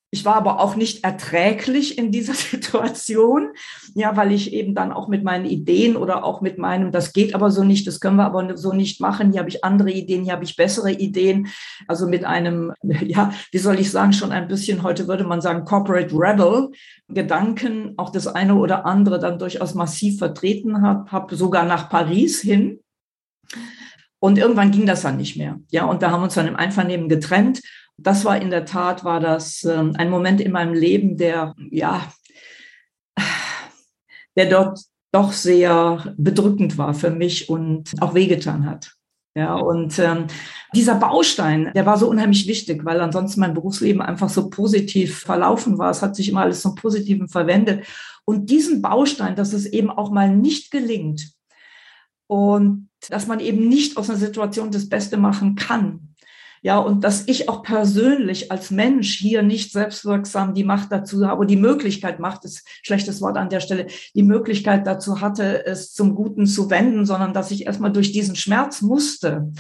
Ich 0.10 0.24
war 0.24 0.36
aber 0.36 0.62
auch 0.62 0.78
nicht 0.78 1.04
erträglich 1.04 1.98
in 1.98 2.12
dieser 2.12 2.34
Situation, 2.34 3.50
ja, 3.94 4.16
weil 4.16 4.32
ich 4.32 4.54
eben 4.54 4.74
dann 4.74 4.94
auch 4.94 5.10
mit 5.10 5.24
meinen 5.24 5.46
Ideen 5.46 5.98
oder 5.98 6.24
auch 6.24 6.40
mit 6.40 6.58
meinem, 6.58 6.92
das 6.92 7.12
geht 7.12 7.36
aber 7.36 7.52
so 7.52 7.64
nicht, 7.64 7.86
das 7.88 8.00
können 8.00 8.16
wir 8.16 8.26
aber 8.26 8.56
so 8.56 8.72
nicht 8.72 9.02
machen, 9.02 9.32
hier 9.32 9.40
habe 9.40 9.50
ich 9.50 9.66
andere 9.66 9.92
Ideen, 9.92 10.24
hier 10.24 10.34
habe 10.34 10.46
ich 10.46 10.56
bessere 10.56 10.92
Ideen. 10.92 11.48
Also 11.88 12.08
mit 12.08 12.24
einem, 12.24 12.72
ja, 12.82 13.34
wie 13.52 13.58
soll 13.58 13.80
ich 13.80 13.92
sagen, 13.92 14.14
schon 14.14 14.32
ein 14.32 14.48
bisschen, 14.48 14.84
heute 14.84 15.08
würde 15.08 15.26
man 15.26 15.42
sagen, 15.42 15.66
Corporate 15.66 16.14
Rebel, 16.14 16.70
Gedanken, 17.10 17.94
auch 17.98 18.12
das 18.12 18.28
eine 18.28 18.56
oder 18.56 18.86
andere 18.86 19.20
dann 19.20 19.40
durchaus 19.40 19.74
massiv 19.76 20.20
vertreten 20.20 20.82
habe, 20.82 21.12
habe 21.12 21.36
sogar 21.36 21.66
nach 21.66 21.90
Paris 21.90 22.42
hin. 22.42 22.80
Und 24.20 24.38
irgendwann 24.38 24.72
ging 24.72 24.86
das 24.86 25.02
dann 25.02 25.18
nicht 25.18 25.38
mehr. 25.38 25.60
Ja, 25.70 25.86
und 25.86 26.02
da 26.02 26.12
haben 26.12 26.22
wir 26.22 26.26
uns 26.26 26.34
dann 26.34 26.48
im 26.48 26.56
Einvernehmen 26.56 27.08
getrennt 27.08 27.62
das 27.98 28.26
war 28.26 28.40
in 28.40 28.50
der 28.50 28.66
Tat, 28.66 29.04
war 29.04 29.20
das 29.20 29.64
ähm, 29.64 29.94
ein 29.98 30.10
Moment 30.10 30.40
in 30.40 30.52
meinem 30.52 30.74
Leben, 30.74 31.18
der, 31.18 31.56
ja, 31.72 32.12
der 34.36 34.50
dort 34.50 34.80
doch 35.12 35.32
sehr 35.32 36.14
bedrückend 36.18 36.78
war 36.78 36.94
für 36.94 37.10
mich 37.10 37.50
und 37.50 37.94
auch 38.02 38.14
wehgetan 38.14 38.66
hat. 38.66 38.94
Ja, 39.36 39.54
und 39.54 40.00
ähm, 40.00 40.26
dieser 40.74 40.96
Baustein, 40.96 41.72
der 41.76 41.86
war 41.86 41.98
so 41.98 42.10
unheimlich 42.10 42.48
wichtig, 42.48 42.84
weil 42.86 43.00
ansonsten 43.00 43.40
mein 43.40 43.54
Berufsleben 43.54 44.02
einfach 44.02 44.30
so 44.30 44.50
positiv 44.50 45.20
verlaufen 45.20 45.78
war. 45.78 45.92
Es 45.92 46.02
hat 46.02 46.16
sich 46.16 46.30
immer 46.30 46.42
alles 46.42 46.62
zum 46.62 46.74
Positiven 46.74 47.28
verwendet. 47.28 47.86
Und 48.26 48.50
diesen 48.50 48.82
Baustein, 48.82 49.36
dass 49.36 49.54
es 49.54 49.68
eben 49.68 49.92
auch 49.92 50.12
mal 50.12 50.36
nicht 50.36 50.72
gelingt 50.72 51.34
und 52.26 52.90
dass 53.10 53.28
man 53.28 53.40
eben 53.40 53.70
nicht 53.70 53.96
aus 53.96 54.10
einer 54.10 54.18
Situation 54.18 54.72
das 54.72 54.90
Beste 54.90 55.18
machen 55.18 55.56
kann, 55.56 56.16
ja, 56.62 56.80
und 56.80 57.04
dass 57.04 57.28
ich 57.28 57.50
auch 57.50 57.64
persönlich 57.64 58.52
als 58.52 58.72
Mensch 58.72 59.18
hier 59.18 59.44
nicht 59.44 59.72
selbstwirksam 59.72 60.54
die 60.54 60.64
Macht 60.64 60.92
dazu 60.92 61.28
habe, 61.28 61.46
die 61.46 61.56
Möglichkeit, 61.56 62.20
Macht 62.20 62.46
ist 62.46 62.68
schlechtes 62.84 63.22
Wort 63.22 63.38
an 63.38 63.50
der 63.50 63.60
Stelle, 63.60 63.88
die 64.16 64.24
Möglichkeit 64.24 64.88
dazu 64.88 65.22
hatte, 65.22 65.66
es 65.66 65.94
zum 65.94 66.16
Guten 66.16 66.48
zu 66.48 66.70
wenden, 66.70 67.06
sondern 67.06 67.34
dass 67.34 67.52
ich 67.52 67.66
erstmal 67.66 67.92
durch 67.92 68.12
diesen 68.12 68.36
Schmerz 68.36 68.82
musste, 68.82 69.52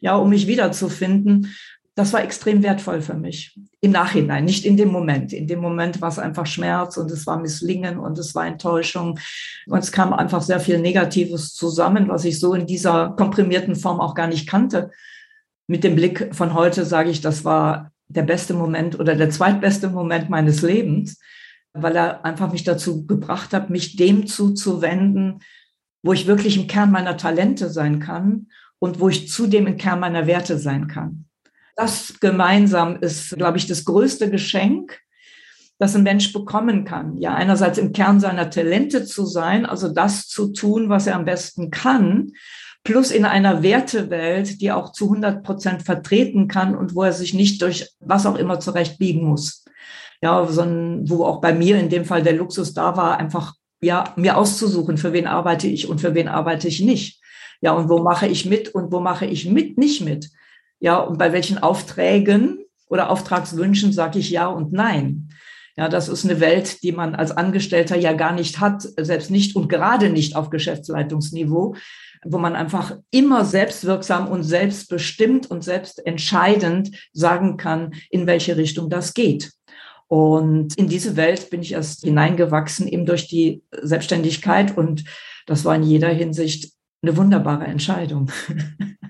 ja, 0.00 0.16
um 0.16 0.28
mich 0.30 0.46
wiederzufinden. 0.46 1.54
Das 1.96 2.12
war 2.12 2.24
extrem 2.24 2.62
wertvoll 2.64 3.02
für 3.02 3.14
mich. 3.14 3.56
Im 3.80 3.92
Nachhinein, 3.92 4.44
nicht 4.44 4.64
in 4.64 4.76
dem 4.76 4.88
Moment. 4.88 5.32
In 5.32 5.46
dem 5.46 5.60
Moment 5.60 6.00
war 6.00 6.08
es 6.08 6.18
einfach 6.18 6.46
Schmerz 6.46 6.96
und 6.96 7.08
es 7.10 7.24
war 7.26 7.38
Misslingen 7.38 7.98
und 7.98 8.18
es 8.18 8.34
war 8.34 8.46
Enttäuschung. 8.46 9.18
Und 9.66 9.78
es 9.78 9.92
kam 9.92 10.12
einfach 10.12 10.42
sehr 10.42 10.58
viel 10.58 10.80
Negatives 10.80 11.54
zusammen, 11.54 12.08
was 12.08 12.24
ich 12.24 12.40
so 12.40 12.54
in 12.54 12.66
dieser 12.66 13.10
komprimierten 13.10 13.76
Form 13.76 14.00
auch 14.00 14.14
gar 14.14 14.26
nicht 14.26 14.48
kannte 14.48 14.90
mit 15.66 15.84
dem 15.84 15.96
Blick 15.96 16.34
von 16.34 16.54
heute 16.54 16.84
sage 16.84 17.10
ich, 17.10 17.20
das 17.20 17.44
war 17.44 17.92
der 18.08 18.22
beste 18.22 18.54
Moment 18.54 18.98
oder 18.98 19.16
der 19.16 19.30
zweitbeste 19.30 19.88
Moment 19.88 20.28
meines 20.28 20.62
Lebens, 20.62 21.18
weil 21.72 21.96
er 21.96 22.24
einfach 22.24 22.52
mich 22.52 22.64
dazu 22.64 23.06
gebracht 23.06 23.52
hat, 23.52 23.70
mich 23.70 23.96
dem 23.96 24.26
zuzuwenden, 24.26 25.40
wo 26.02 26.12
ich 26.12 26.26
wirklich 26.26 26.58
im 26.58 26.66
Kern 26.66 26.90
meiner 26.90 27.16
Talente 27.16 27.70
sein 27.70 27.98
kann 27.98 28.48
und 28.78 29.00
wo 29.00 29.08
ich 29.08 29.28
zudem 29.28 29.66
im 29.66 29.76
Kern 29.78 30.00
meiner 30.00 30.26
Werte 30.26 30.58
sein 30.58 30.86
kann. 30.86 31.24
Das 31.76 32.20
gemeinsam 32.20 32.96
ist, 33.00 33.36
glaube 33.36 33.58
ich, 33.58 33.66
das 33.66 33.84
größte 33.84 34.30
Geschenk, 34.30 35.00
das 35.78 35.96
ein 35.96 36.04
Mensch 36.04 36.32
bekommen 36.32 36.84
kann. 36.84 37.16
Ja, 37.16 37.34
einerseits 37.34 37.78
im 37.78 37.92
Kern 37.92 38.20
seiner 38.20 38.50
Talente 38.50 39.04
zu 39.04 39.26
sein, 39.26 39.66
also 39.66 39.88
das 39.88 40.28
zu 40.28 40.52
tun, 40.52 40.88
was 40.88 41.06
er 41.06 41.16
am 41.16 41.24
besten 41.24 41.70
kann, 41.70 42.32
plus 42.84 43.10
in 43.10 43.24
einer 43.24 43.62
Wertewelt, 43.62 44.60
die 44.60 44.70
auch 44.70 44.92
zu 44.92 45.06
100 45.06 45.42
Prozent 45.42 45.82
vertreten 45.82 46.48
kann 46.48 46.76
und 46.76 46.94
wo 46.94 47.02
er 47.02 47.12
sich 47.12 47.34
nicht 47.34 47.60
durch 47.62 47.90
was 48.00 48.26
auch 48.26 48.36
immer 48.36 48.60
zurechtbiegen 48.60 49.24
muss. 49.24 49.64
Ja, 50.22 50.46
sondern 50.46 51.08
wo 51.08 51.24
auch 51.24 51.40
bei 51.40 51.52
mir 51.52 51.78
in 51.78 51.88
dem 51.88 52.04
Fall 52.04 52.22
der 52.22 52.34
Luxus 52.34 52.72
da 52.72 52.96
war, 52.96 53.18
einfach 53.18 53.54
ja, 53.82 54.12
mir 54.16 54.36
auszusuchen, 54.38 54.96
für 54.96 55.12
wen 55.12 55.26
arbeite 55.26 55.66
ich 55.66 55.88
und 55.88 56.00
für 56.00 56.14
wen 56.14 56.28
arbeite 56.28 56.68
ich 56.68 56.80
nicht. 56.80 57.20
Ja, 57.60 57.72
und 57.72 57.88
wo 57.88 58.02
mache 58.02 58.26
ich 58.26 58.46
mit 58.46 58.68
und 58.68 58.92
wo 58.92 59.00
mache 59.00 59.26
ich 59.26 59.48
mit 59.48 59.78
nicht 59.78 60.02
mit. 60.02 60.30
Ja, 60.80 60.98
und 60.98 61.18
bei 61.18 61.32
welchen 61.32 61.58
Aufträgen 61.58 62.58
oder 62.88 63.10
Auftragswünschen 63.10 63.92
sage 63.92 64.18
ich 64.18 64.30
ja 64.30 64.46
und 64.46 64.72
nein. 64.72 65.30
Ja, 65.76 65.88
das 65.88 66.08
ist 66.08 66.24
eine 66.24 66.38
Welt, 66.40 66.82
die 66.82 66.92
man 66.92 67.14
als 67.14 67.32
Angestellter 67.32 67.96
ja 67.96 68.12
gar 68.12 68.32
nicht 68.32 68.60
hat, 68.60 68.82
selbst 68.96 69.30
nicht 69.30 69.56
und 69.56 69.68
gerade 69.68 70.08
nicht 70.08 70.36
auf 70.36 70.50
Geschäftsleitungsniveau, 70.50 71.74
wo 72.24 72.38
man 72.38 72.56
einfach 72.56 72.96
immer 73.10 73.44
selbstwirksam 73.44 74.28
und 74.28 74.42
selbstbestimmt 74.42 75.50
und 75.50 75.62
selbstentscheidend 75.62 76.90
sagen 77.12 77.56
kann, 77.56 77.92
in 78.10 78.26
welche 78.26 78.56
Richtung 78.56 78.90
das 78.90 79.14
geht. 79.14 79.52
Und 80.08 80.76
in 80.76 80.88
diese 80.88 81.16
Welt 81.16 81.50
bin 81.50 81.62
ich 81.62 81.72
erst 81.72 82.02
hineingewachsen, 82.04 82.86
eben 82.86 83.06
durch 83.06 83.26
die 83.26 83.62
Selbstständigkeit. 83.82 84.76
Und 84.76 85.04
das 85.46 85.64
war 85.64 85.74
in 85.74 85.82
jeder 85.82 86.08
Hinsicht 86.08 86.72
eine 87.02 87.16
wunderbare 87.16 87.64
Entscheidung. 87.64 88.30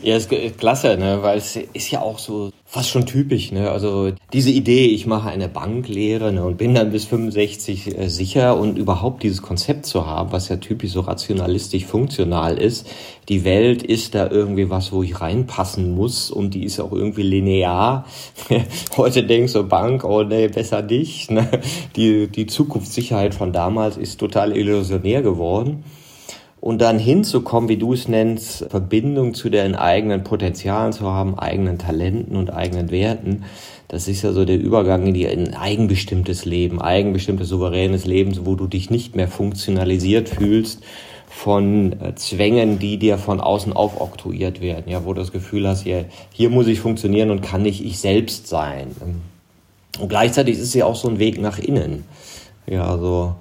Ja, 0.00 0.16
ist 0.16 0.30
klasse, 0.58 0.96
ne? 0.96 1.18
weil 1.22 1.38
es 1.38 1.56
ist 1.56 1.90
ja 1.90 2.00
auch 2.00 2.20
so 2.20 2.52
fast 2.64 2.88
schon 2.88 3.04
typisch. 3.04 3.50
Ne? 3.50 3.68
Also 3.68 4.12
diese 4.32 4.50
Idee, 4.50 4.86
ich 4.86 5.06
mache 5.06 5.28
eine 5.28 5.48
Banklehre 5.48 6.32
ne? 6.32 6.44
und 6.44 6.56
bin 6.56 6.72
dann 6.72 6.92
bis 6.92 7.06
65 7.06 7.98
äh, 7.98 8.08
sicher 8.08 8.56
und 8.56 8.78
überhaupt 8.78 9.24
dieses 9.24 9.42
Konzept 9.42 9.86
zu 9.86 10.06
haben, 10.06 10.30
was 10.30 10.50
ja 10.50 10.58
typisch 10.58 10.92
so 10.92 11.00
rationalistisch 11.00 11.84
funktional 11.84 12.58
ist. 12.58 12.88
Die 13.28 13.44
Welt 13.44 13.82
ist 13.82 14.14
da 14.14 14.30
irgendwie 14.30 14.70
was, 14.70 14.92
wo 14.92 15.02
ich 15.02 15.20
reinpassen 15.20 15.96
muss 15.96 16.30
und 16.30 16.54
die 16.54 16.62
ist 16.62 16.78
auch 16.78 16.92
irgendwie 16.92 17.22
linear. 17.22 18.06
Heute 18.96 19.24
denkst 19.24 19.54
du 19.54 19.64
Bank, 19.64 20.04
oh 20.04 20.22
nee, 20.22 20.46
besser 20.46 20.82
nicht. 20.82 21.32
Ne? 21.32 21.48
Die, 21.96 22.28
die 22.28 22.46
Zukunftssicherheit 22.46 23.34
von 23.34 23.52
damals 23.52 23.96
ist 23.96 24.20
total 24.20 24.56
illusionär 24.56 25.22
geworden 25.22 25.82
und 26.60 26.80
dann 26.80 26.98
hinzukommen, 26.98 27.68
wie 27.68 27.76
du 27.76 27.92
es 27.92 28.08
nennst, 28.08 28.66
Verbindung 28.68 29.34
zu 29.34 29.48
den 29.48 29.74
eigenen 29.74 30.24
Potenzialen 30.24 30.92
zu 30.92 31.06
haben, 31.06 31.38
eigenen 31.38 31.78
Talenten 31.78 32.36
und 32.36 32.50
eigenen 32.50 32.90
Werten. 32.90 33.44
Das 33.86 34.08
ist 34.08 34.22
ja 34.22 34.32
so 34.32 34.44
der 34.44 34.58
Übergang 34.58 35.06
in, 35.06 35.26
ein 35.26 35.54
eigenbestimmtes 35.54 36.44
Leben, 36.44 36.80
eigenbestimmtes 36.80 37.48
souveränes 37.48 38.06
Leben, 38.06 38.34
wo 38.44 38.54
du 38.54 38.66
dich 38.66 38.90
nicht 38.90 39.16
mehr 39.16 39.28
funktionalisiert 39.28 40.28
fühlst 40.28 40.82
von 41.28 41.92
äh, 42.00 42.14
Zwängen, 42.16 42.78
die 42.78 42.98
dir 42.98 43.18
von 43.18 43.40
außen 43.40 43.72
aufoktroyiert 43.72 44.60
werden, 44.60 44.90
ja, 44.90 45.04
wo 45.04 45.12
du 45.12 45.20
das 45.20 45.30
Gefühl 45.30 45.68
hast, 45.68 45.84
ja, 45.86 46.04
hier 46.32 46.50
muss 46.50 46.66
ich 46.66 46.80
funktionieren 46.80 47.30
und 47.30 47.42
kann 47.42 47.62
nicht 47.62 47.84
ich 47.84 47.98
selbst 47.98 48.48
sein. 48.48 48.88
Und 49.98 50.08
gleichzeitig 50.08 50.56
ist 50.56 50.62
es 50.62 50.74
ja 50.74 50.86
auch 50.86 50.96
so 50.96 51.08
ein 51.08 51.18
Weg 51.18 51.40
nach 51.40 51.58
innen. 51.58 52.04
Ja, 52.66 52.86
also 52.86 53.36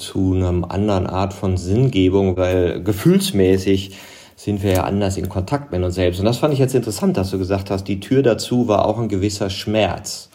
zu 0.00 0.34
einem 0.34 0.64
anderen 0.64 1.06
Art 1.06 1.32
von 1.32 1.56
Sinngebung, 1.56 2.36
weil 2.36 2.82
gefühlsmäßig 2.82 3.96
sind 4.36 4.62
wir 4.62 4.72
ja 4.72 4.84
anders 4.84 5.16
in 5.16 5.28
Kontakt 5.28 5.72
mit 5.72 5.82
uns 5.82 5.96
selbst. 5.96 6.20
Und 6.20 6.26
das 6.26 6.38
fand 6.38 6.54
ich 6.54 6.60
jetzt 6.60 6.74
interessant, 6.74 7.16
dass 7.16 7.30
du 7.30 7.38
gesagt 7.38 7.70
hast, 7.70 7.84
die 7.84 8.00
Tür 8.00 8.22
dazu 8.22 8.68
war 8.68 8.86
auch 8.86 8.98
ein 8.98 9.08
gewisser 9.08 9.50
Schmerz. 9.50 10.30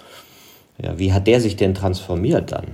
Ja, 0.77 0.97
wie 0.99 1.13
hat 1.13 1.27
der 1.27 1.39
sich 1.39 1.55
denn 1.55 1.73
transformiert 1.73 2.51
dann? 2.51 2.65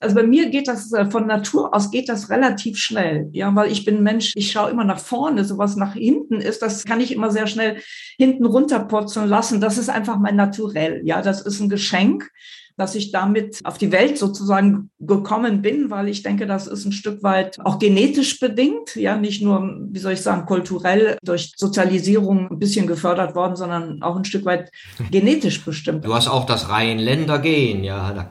Also 0.00 0.14
bei 0.14 0.22
mir 0.22 0.48
geht 0.50 0.68
das 0.68 0.92
äh, 0.92 1.06
von 1.06 1.26
Natur 1.26 1.74
aus 1.74 1.90
geht 1.90 2.08
das 2.08 2.30
relativ 2.30 2.78
schnell, 2.78 3.28
ja, 3.32 3.52
weil 3.56 3.72
ich 3.72 3.84
bin 3.84 4.04
Mensch, 4.04 4.32
ich 4.36 4.52
schaue 4.52 4.70
immer 4.70 4.84
nach 4.84 5.00
vorne, 5.00 5.44
sowas 5.44 5.74
nach 5.74 5.94
hinten 5.94 6.40
ist, 6.40 6.62
das 6.62 6.84
kann 6.84 7.00
ich 7.00 7.12
immer 7.12 7.32
sehr 7.32 7.48
schnell 7.48 7.78
hinten 8.16 8.46
runterpurzeln 8.46 9.28
lassen. 9.28 9.60
Das 9.60 9.76
ist 9.76 9.88
einfach 9.90 10.18
mein 10.18 10.36
Naturell, 10.36 11.00
ja, 11.04 11.20
das 11.20 11.40
ist 11.40 11.58
ein 11.58 11.68
Geschenk 11.68 12.30
dass 12.78 12.94
ich 12.94 13.12
damit 13.12 13.58
auf 13.64 13.76
die 13.76 13.92
Welt 13.92 14.16
sozusagen 14.16 14.90
gekommen 15.00 15.60
bin, 15.60 15.90
weil 15.90 16.08
ich 16.08 16.22
denke, 16.22 16.46
das 16.46 16.66
ist 16.66 16.84
ein 16.84 16.92
Stück 16.92 17.22
weit 17.22 17.58
auch 17.64 17.78
genetisch 17.78 18.38
bedingt, 18.40 18.96
ja, 18.96 19.16
nicht 19.16 19.42
nur, 19.42 19.78
wie 19.90 19.98
soll 19.98 20.12
ich 20.12 20.22
sagen, 20.22 20.46
kulturell 20.46 21.18
durch 21.22 21.52
Sozialisierung 21.56 22.50
ein 22.50 22.58
bisschen 22.58 22.86
gefördert 22.86 23.34
worden, 23.34 23.56
sondern 23.56 24.02
auch 24.02 24.16
ein 24.16 24.24
Stück 24.24 24.44
weit 24.44 24.70
genetisch 25.10 25.64
bestimmt. 25.64 26.04
Du 26.04 26.14
hast 26.14 26.28
auch 26.28 26.46
das 26.46 26.70
Rhein-Länder-Gen, 26.70 27.84
ja, 27.84 28.30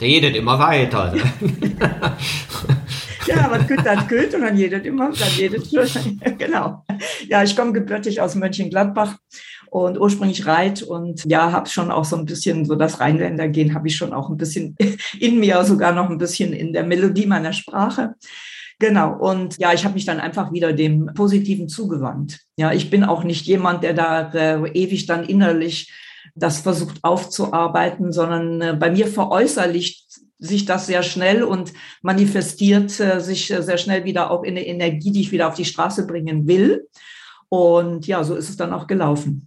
der 0.00 0.08
jedet 0.08 0.36
immer 0.36 0.58
weiter. 0.58 1.14
Ja, 3.26 3.50
was 3.50 3.66
gut, 3.66 3.84
das 3.84 4.08
gut 4.08 4.34
und 4.34 4.42
dann 4.42 4.56
jedet 4.56 4.86
immer, 4.86 5.10
dann 5.10 5.28
jedet, 5.36 5.68
genau. 6.38 6.84
Ja, 7.28 7.42
ich 7.42 7.56
komme 7.56 7.72
gebürtig 7.72 8.20
aus 8.20 8.34
Mönchengladbach 8.34 9.16
und 9.76 10.00
ursprünglich 10.00 10.46
Reit 10.46 10.82
und 10.82 11.22
ja, 11.26 11.52
habe 11.52 11.68
schon 11.68 11.90
auch 11.90 12.06
so 12.06 12.16
ein 12.16 12.24
bisschen 12.24 12.64
so 12.64 12.76
das 12.76 12.98
Rheinländer-Gehen 12.98 13.74
habe 13.74 13.88
ich 13.88 13.96
schon 13.96 14.14
auch 14.14 14.30
ein 14.30 14.38
bisschen 14.38 14.74
in 15.20 15.38
mir, 15.38 15.62
sogar 15.64 15.92
noch 15.92 16.08
ein 16.08 16.16
bisschen 16.16 16.54
in 16.54 16.72
der 16.72 16.82
Melodie 16.82 17.26
meiner 17.26 17.52
Sprache. 17.52 18.14
Genau. 18.78 19.14
Und 19.18 19.58
ja, 19.58 19.74
ich 19.74 19.84
habe 19.84 19.92
mich 19.92 20.06
dann 20.06 20.18
einfach 20.18 20.50
wieder 20.50 20.72
dem 20.72 21.10
Positiven 21.12 21.68
zugewandt. 21.68 22.40
Ja, 22.56 22.72
ich 22.72 22.88
bin 22.88 23.04
auch 23.04 23.22
nicht 23.22 23.44
jemand, 23.44 23.82
der 23.82 23.92
da 23.92 24.32
äh, 24.32 24.66
ewig 24.72 25.04
dann 25.04 25.26
innerlich 25.26 25.92
das 26.34 26.60
versucht 26.60 27.04
aufzuarbeiten, 27.04 28.12
sondern 28.12 28.62
äh, 28.62 28.76
bei 28.80 28.90
mir 28.90 29.06
veräußerlicht 29.06 30.06
sich 30.38 30.64
das 30.64 30.86
sehr 30.86 31.02
schnell 31.02 31.42
und 31.42 31.74
manifestiert 32.00 32.98
äh, 32.98 33.20
sich 33.20 33.50
äh, 33.50 33.62
sehr 33.62 33.76
schnell 33.76 34.04
wieder 34.04 34.30
auch 34.30 34.42
in 34.42 34.56
eine 34.56 34.66
Energie, 34.66 35.12
die 35.12 35.20
ich 35.20 35.32
wieder 35.32 35.48
auf 35.48 35.54
die 35.54 35.66
Straße 35.66 36.06
bringen 36.06 36.46
will. 36.46 36.88
Und 37.50 38.06
ja, 38.06 38.24
so 38.24 38.34
ist 38.36 38.48
es 38.48 38.56
dann 38.56 38.72
auch 38.72 38.86
gelaufen. 38.86 39.46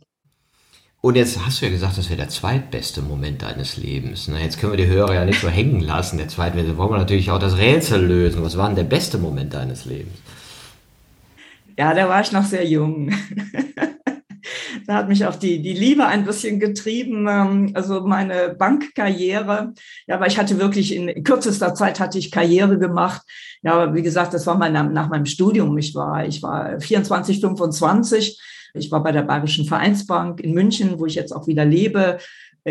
Und 1.02 1.16
jetzt 1.16 1.46
hast 1.46 1.62
du 1.62 1.66
ja 1.66 1.72
gesagt, 1.72 1.98
das 1.98 2.10
wäre 2.10 2.18
der 2.18 2.28
zweitbeste 2.28 3.02
Moment 3.02 3.42
deines 3.42 3.78
Lebens. 3.78 4.28
Na, 4.28 4.38
jetzt 4.38 4.60
können 4.60 4.74
wir 4.74 4.78
die 4.78 4.92
Hörer 4.92 5.14
ja 5.14 5.24
nicht 5.24 5.40
so 5.40 5.48
hängen 5.48 5.80
lassen. 5.80 6.18
Der 6.18 6.28
zweitbeste, 6.28 6.78
wollen 6.78 6.92
wir 6.92 6.98
natürlich 6.98 7.32
auch 7.32 7.40
das 7.40 7.58
Rätsel 7.58 8.06
lösen. 8.06 8.44
Was 8.44 8.58
war 8.58 8.68
denn 8.68 8.76
der 8.76 8.84
beste 8.84 9.18
Moment 9.18 9.54
deines 9.54 9.86
Lebens? 9.86 10.18
Ja, 11.78 11.94
da 11.94 12.10
war 12.10 12.20
ich 12.20 12.34
noch 12.34 12.44
sehr 12.44 12.68
jung. 12.68 13.14
da 14.88 14.96
hat 14.96 15.08
mich 15.08 15.26
auch 15.26 15.38
die, 15.38 15.62
die 15.62 15.72
Liebe 15.72 16.06
ein 16.06 16.26
bisschen 16.26 16.60
getrieben. 16.60 17.28
Ähm, 17.30 17.72
also 17.76 18.02
meine 18.02 18.54
Bankkarriere. 18.60 19.74
Ja, 20.06 20.20
weil 20.20 20.28
ich 20.28 20.38
hatte 20.38 20.60
wirklich 20.60 20.94
in 20.94 21.24
kürzester 21.24 21.74
Zeit 21.76 22.02
hatte 22.02 22.20
ich 22.20 22.30
Karriere 22.30 22.78
gemacht. 22.78 23.22
Ja, 23.62 23.96
wie 23.96 24.02
gesagt, 24.02 24.34
das 24.34 24.46
war 24.46 24.58
mein, 24.58 24.74
nach 24.74 25.08
meinem 25.08 25.26
Studium. 25.26 25.78
Ich 25.78 25.96
war, 25.96 26.26
ich 26.26 26.44
war 26.44 26.78
24, 26.78 27.40
25 27.40 28.38
ich 28.74 28.92
war 28.92 29.04
bei 29.04 29.12
der 29.12 29.24
Bayerischen 29.24 29.66
Vereinsbank 29.66 30.40
in 30.40 30.54
München, 30.54 31.00
wo 31.00 31.06
ich 31.06 31.16
jetzt 31.16 31.32
auch 31.32 31.48
wieder 31.48 31.66
lebe 31.66 32.20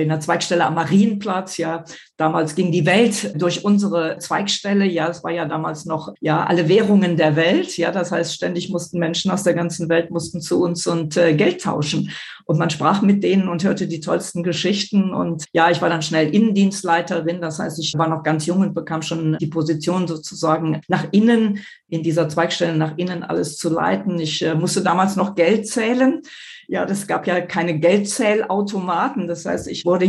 in 0.02 0.08
der 0.08 0.20
Zweigstelle 0.20 0.64
am 0.64 0.74
Marienplatz, 0.74 1.56
ja. 1.56 1.84
Damals 2.16 2.54
ging 2.54 2.72
die 2.72 2.86
Welt 2.86 3.40
durch 3.40 3.64
unsere 3.64 4.18
Zweigstelle, 4.18 4.84
ja, 4.84 5.08
es 5.08 5.22
war 5.22 5.30
ja 5.30 5.44
damals 5.44 5.84
noch, 5.84 6.14
ja, 6.20 6.44
alle 6.44 6.68
Währungen 6.68 7.16
der 7.16 7.36
Welt, 7.36 7.76
ja, 7.76 7.92
das 7.92 8.10
heißt, 8.10 8.34
ständig 8.34 8.70
mussten 8.70 8.98
Menschen 8.98 9.30
aus 9.30 9.44
der 9.44 9.54
ganzen 9.54 9.88
Welt 9.88 10.10
mussten 10.10 10.40
zu 10.40 10.62
uns 10.62 10.86
und 10.86 11.16
äh, 11.16 11.34
Geld 11.34 11.62
tauschen. 11.62 12.10
Und 12.44 12.58
man 12.58 12.70
sprach 12.70 13.02
mit 13.02 13.22
denen 13.22 13.46
und 13.46 13.62
hörte 13.62 13.86
die 13.86 14.00
tollsten 14.00 14.42
Geschichten. 14.42 15.12
Und 15.12 15.44
ja, 15.52 15.70
ich 15.70 15.82
war 15.82 15.90
dann 15.90 16.00
schnell 16.00 16.34
Innendienstleiterin, 16.34 17.42
das 17.42 17.58
heißt, 17.58 17.78
ich 17.78 17.96
war 17.98 18.08
noch 18.08 18.22
ganz 18.22 18.46
jung 18.46 18.60
und 18.60 18.74
bekam 18.74 19.02
schon 19.02 19.36
die 19.38 19.48
Position 19.48 20.08
sozusagen 20.08 20.80
nach 20.88 21.08
innen, 21.12 21.60
in 21.88 22.02
dieser 22.02 22.28
Zweigstelle 22.28 22.76
nach 22.76 22.96
innen 22.96 23.22
alles 23.22 23.58
zu 23.58 23.68
leiten. 23.68 24.18
Ich 24.18 24.42
äh, 24.42 24.54
musste 24.54 24.82
damals 24.82 25.14
noch 25.14 25.34
Geld 25.34 25.68
zählen. 25.68 26.22
Ja, 26.70 26.84
das 26.84 27.06
gab 27.06 27.26
ja 27.26 27.40
keine 27.40 27.78
Geldzählautomaten. 27.78 29.26
Das 29.26 29.46
heißt, 29.46 29.68
ich 29.68 29.86
wurde 29.86 30.04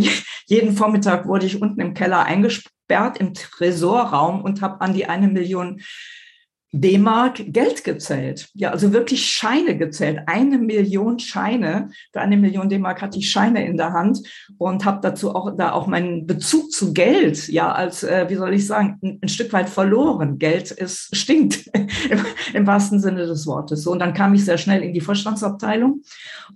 jeden 0.46 0.76
Vormittag 0.76 1.26
wurde 1.26 1.46
ich 1.46 1.62
unten 1.62 1.80
im 1.80 1.94
Keller 1.94 2.26
eingesperrt 2.26 3.18
im 3.18 3.34
Tresorraum 3.34 4.42
und 4.42 4.62
habe 4.62 4.82
an 4.82 4.94
die 4.94 5.06
eine 5.06 5.30
Million 5.30 5.82
D-Mark 6.72 7.42
Geld 7.48 7.84
gezählt. 7.84 8.50
Ja, 8.54 8.70
also 8.70 8.94
wirklich 8.94 9.26
Scheine 9.26 9.76
gezählt. 9.78 10.20
Eine 10.28 10.60
Million 10.60 11.18
Scheine. 11.18 11.90
Für 12.14 12.22
eine 12.22 12.38
Million 12.38 12.70
D-Mark 12.70 13.02
hatte 13.02 13.18
ich 13.18 13.32
Scheine 13.32 13.66
in 13.66 13.76
der 13.76 13.92
Hand 13.94 14.20
und 14.58 14.86
habe 14.86 15.00
dazu 15.02 15.34
auch 15.34 15.56
da 15.58 15.72
auch 15.72 15.88
meinen 15.88 16.28
Bezug 16.28 16.72
zu 16.72 16.94
Geld, 16.94 17.48
ja, 17.48 17.72
als, 17.72 18.04
äh, 18.04 18.26
wie 18.30 18.36
soll 18.36 18.54
ich 18.54 18.68
sagen, 18.68 19.00
ein, 19.02 19.20
ein, 19.24 19.30
Stück 19.30 19.52
weit 19.52 19.68
verloren. 19.68 20.38
Geld 20.38 20.70
ist, 20.70 21.16
stinkt 21.16 21.68
im, 21.74 22.26
im, 22.54 22.68
wahrsten 22.68 23.00
Sinne 23.00 23.26
des 23.26 23.48
Wortes. 23.48 23.84
So, 23.84 23.92
und 23.92 24.00
dann 24.00 24.14
kam 24.14 24.36
ich 24.36 24.46
sehr 24.46 24.58
schnell 24.60 24.84
in 24.84 24.94
die 24.94 25.02
Vorstandsabteilung, 25.02 26.04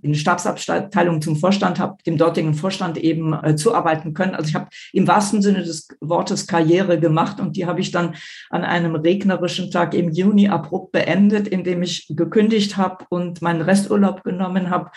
in 0.04 0.13
die 0.13 0.19
Stabsabteilung 0.19 1.21
zum 1.21 1.38
Vorstand, 1.38 1.80
habe 1.80 1.97
dem 2.06 2.17
dortigen 2.17 2.54
Vorstand 2.54 2.97
eben 2.97 3.34
äh, 3.34 3.56
zuarbeiten 3.56 4.13
können. 4.13 4.36
Also 4.36 4.49
ich 4.49 4.56
habe 4.56 4.67
im 4.91 5.08
wahrsten 5.08 5.41
Sinne 5.41 5.63
des 5.63 5.88
Wortes 6.02 6.45
Karriere 6.45 6.99
gemacht 6.99 7.39
und 7.39 7.56
die 7.56 7.65
habe 7.65 7.82
ich 7.82 7.91
dann 7.91 8.15
an 8.52 8.63
einem 8.63 8.95
regnerischen 8.95 9.71
Tag 9.71 9.95
eben 9.95 10.02
im 10.03 10.11
Juni 10.11 10.49
abrupt 10.49 10.91
beendet, 10.91 11.47
indem 11.47 11.83
ich 11.83 12.07
gekündigt 12.09 12.77
habe 12.77 13.05
und 13.09 13.41
meinen 13.41 13.61
Resturlaub 13.61 14.23
genommen 14.23 14.69
habe. 14.69 14.91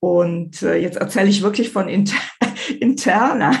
Und 0.00 0.62
äh, 0.62 0.76
jetzt 0.76 0.96
erzähle 0.96 1.28
ich 1.28 1.42
wirklich 1.42 1.70
von 1.70 1.88
inter 1.88 2.16
interner. 2.80 3.54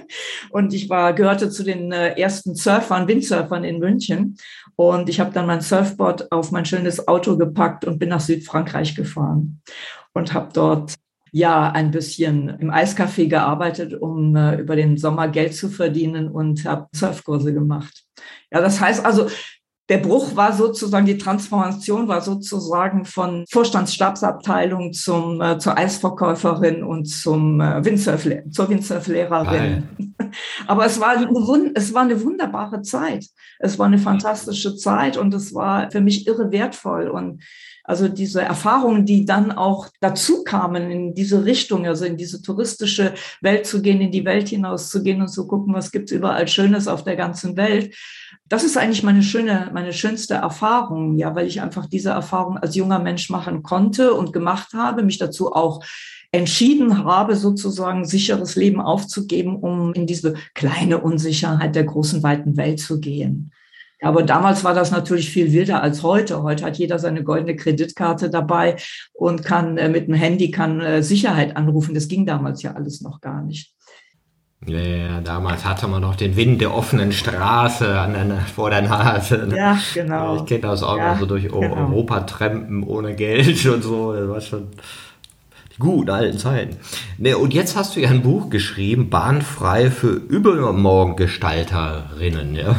Und 0.50 0.72
ich 0.72 0.88
war, 0.88 1.12
gehörte 1.12 1.50
zu 1.50 1.62
den 1.62 1.92
äh, 1.92 2.18
ersten 2.18 2.54
Surfern, 2.54 3.08
Windsurfern 3.08 3.64
in 3.64 3.78
München. 3.78 4.36
Und 4.76 5.08
ich 5.08 5.20
habe 5.20 5.32
dann 5.32 5.46
mein 5.46 5.60
Surfboard 5.60 6.32
auf 6.32 6.50
mein 6.50 6.64
schönes 6.64 7.08
Auto 7.08 7.36
gepackt 7.36 7.84
und 7.84 7.98
bin 7.98 8.10
nach 8.10 8.20
Südfrankreich 8.20 8.94
gefahren 8.94 9.60
und 10.14 10.32
habe 10.34 10.50
dort 10.52 10.94
ja 11.32 11.70
ein 11.70 11.90
bisschen 11.90 12.48
im 12.60 12.70
Eiscafé 12.70 13.28
gearbeitet, 13.28 13.94
um 13.94 14.34
äh, 14.34 14.56
über 14.56 14.76
den 14.76 14.96
Sommer 14.96 15.28
Geld 15.28 15.54
zu 15.54 15.68
verdienen 15.68 16.28
und 16.28 16.64
habe 16.64 16.88
Surfkurse 16.94 17.52
gemacht. 17.52 18.04
Ja, 18.50 18.60
das 18.60 18.80
heißt 18.80 19.04
also, 19.04 19.28
der 19.88 19.98
Bruch 19.98 20.36
war 20.36 20.52
sozusagen, 20.52 21.06
die 21.06 21.16
Transformation 21.16 22.08
war 22.08 22.20
sozusagen 22.20 23.04
von 23.06 23.44
Vorstandsstabsabteilung 23.50 24.92
zum, 24.92 25.40
äh, 25.40 25.58
zur 25.58 25.78
Eisverkäuferin 25.78 26.82
und 26.82 27.06
zum 27.06 27.60
äh, 27.60 27.84
Windsurf, 27.84 28.28
zur 28.50 28.68
Windsurflehrerin. 28.68 29.88
Aber 30.66 30.84
es 30.84 31.00
war, 31.00 31.16
eine, 31.16 31.72
es 31.74 31.94
war 31.94 32.02
eine 32.02 32.22
wunderbare 32.22 32.82
Zeit. 32.82 33.26
Es 33.58 33.78
war 33.78 33.86
eine 33.86 33.98
fantastische 33.98 34.76
Zeit 34.76 35.16
und 35.16 35.32
es 35.32 35.54
war 35.54 35.90
für 35.90 36.02
mich 36.02 36.26
irre 36.26 36.52
wertvoll. 36.52 37.08
Und 37.08 37.42
also 37.88 38.06
diese 38.06 38.42
Erfahrungen, 38.42 39.06
die 39.06 39.24
dann 39.24 39.50
auch 39.50 39.88
dazu 40.00 40.44
kamen 40.44 40.90
in 40.90 41.14
diese 41.14 41.46
Richtung, 41.46 41.86
also 41.86 42.04
in 42.04 42.18
diese 42.18 42.42
touristische 42.42 43.14
Welt 43.40 43.66
zu 43.66 43.80
gehen, 43.80 44.02
in 44.02 44.12
die 44.12 44.26
Welt 44.26 44.48
hinaus 44.48 44.90
zu 44.90 45.02
gehen 45.02 45.22
und 45.22 45.28
zu 45.28 45.46
gucken, 45.46 45.72
was 45.72 45.90
gibt's 45.90 46.12
überall 46.12 46.46
Schönes 46.48 46.86
auf 46.86 47.02
der 47.02 47.16
ganzen 47.16 47.56
Welt. 47.56 47.96
Das 48.46 48.62
ist 48.62 48.76
eigentlich 48.76 49.02
meine 49.02 49.22
schöne, 49.22 49.70
meine 49.72 49.94
schönste 49.94 50.34
Erfahrung, 50.34 51.16
ja, 51.16 51.34
weil 51.34 51.46
ich 51.46 51.62
einfach 51.62 51.86
diese 51.86 52.10
Erfahrung 52.10 52.58
als 52.58 52.74
junger 52.74 52.98
Mensch 52.98 53.30
machen 53.30 53.62
konnte 53.62 54.12
und 54.12 54.34
gemacht 54.34 54.74
habe, 54.74 55.02
mich 55.02 55.16
dazu 55.16 55.52
auch 55.52 55.82
entschieden 56.30 57.04
habe, 57.04 57.36
sozusagen 57.36 58.04
sicheres 58.04 58.54
Leben 58.54 58.82
aufzugeben, 58.82 59.56
um 59.56 59.94
in 59.94 60.06
diese 60.06 60.34
kleine 60.54 60.98
Unsicherheit 60.98 61.74
der 61.74 61.84
großen, 61.84 62.22
weiten 62.22 62.58
Welt 62.58 62.80
zu 62.80 63.00
gehen. 63.00 63.50
Aber 64.00 64.22
damals 64.22 64.64
war 64.64 64.74
das 64.74 64.90
natürlich 64.90 65.30
viel 65.30 65.52
wilder 65.52 65.82
als 65.82 66.02
heute. 66.02 66.42
Heute 66.42 66.64
hat 66.64 66.78
jeder 66.78 66.98
seine 66.98 67.24
goldene 67.24 67.56
Kreditkarte 67.56 68.30
dabei 68.30 68.76
und 69.12 69.44
kann 69.44 69.76
äh, 69.76 69.88
mit 69.88 70.06
dem 70.06 70.14
Handy 70.14 70.50
kann 70.50 70.80
äh, 70.80 71.02
Sicherheit 71.02 71.56
anrufen. 71.56 71.94
Das 71.94 72.08
ging 72.08 72.24
damals 72.24 72.62
ja 72.62 72.74
alles 72.74 73.00
noch 73.00 73.20
gar 73.20 73.42
nicht. 73.42 73.74
Ja, 74.66 74.80
ja, 74.80 75.20
damals 75.20 75.64
hatte 75.64 75.86
man 75.86 76.02
noch 76.02 76.16
den 76.16 76.34
Wind 76.36 76.60
der 76.60 76.74
offenen 76.74 77.12
Straße 77.12 77.96
an 77.98 78.14
der, 78.14 78.40
vor 78.40 78.70
der 78.70 78.82
Nase. 78.82 79.48
Ja, 79.54 79.78
genau. 79.94 80.34
Ich 80.36 80.46
kenne 80.46 80.62
das 80.62 80.82
auch 80.82 80.98
ja, 80.98 81.12
noch 81.12 81.20
so 81.20 81.26
durch 81.26 81.44
genau. 81.44 81.60
Europa 81.60 82.22
trampen 82.22 82.82
ohne 82.82 83.14
Geld 83.14 83.64
und 83.66 83.82
so. 83.82 84.12
Das 84.12 84.28
war 84.28 84.40
schon 84.40 84.66
die 85.72 85.78
guten 85.78 86.10
alten 86.10 86.38
Zeiten. 86.38 86.76
Ne, 87.18 87.38
und 87.38 87.54
jetzt 87.54 87.76
hast 87.76 87.94
du 87.94 88.00
ja 88.00 88.10
ein 88.10 88.22
Buch 88.22 88.50
geschrieben, 88.50 89.10
Bahnfrei 89.10 89.92
für 89.92 90.10
Übermorgengestalterinnen. 90.10 92.56
Ja? 92.56 92.74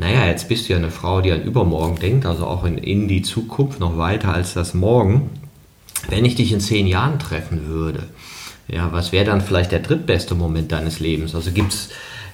Naja, 0.00 0.24
jetzt 0.24 0.48
bist 0.48 0.66
du 0.66 0.72
ja 0.72 0.78
eine 0.78 0.90
Frau, 0.90 1.20
die 1.20 1.30
an 1.30 1.42
Übermorgen 1.42 1.98
denkt, 1.98 2.24
also 2.24 2.46
auch 2.46 2.64
in, 2.64 2.78
in 2.78 3.06
die 3.06 3.20
Zukunft 3.20 3.80
noch 3.80 3.98
weiter 3.98 4.32
als 4.32 4.54
das 4.54 4.72
Morgen. 4.72 5.28
Wenn 6.08 6.24
ich 6.24 6.36
dich 6.36 6.52
in 6.52 6.60
zehn 6.60 6.86
Jahren 6.86 7.18
treffen 7.18 7.66
würde, 7.66 8.04
ja, 8.66 8.92
was 8.92 9.12
wäre 9.12 9.26
dann 9.26 9.42
vielleicht 9.42 9.72
der 9.72 9.80
drittbeste 9.80 10.34
Moment 10.34 10.72
deines 10.72 11.00
Lebens? 11.00 11.34
Also 11.34 11.50
gibt's, 11.50 11.90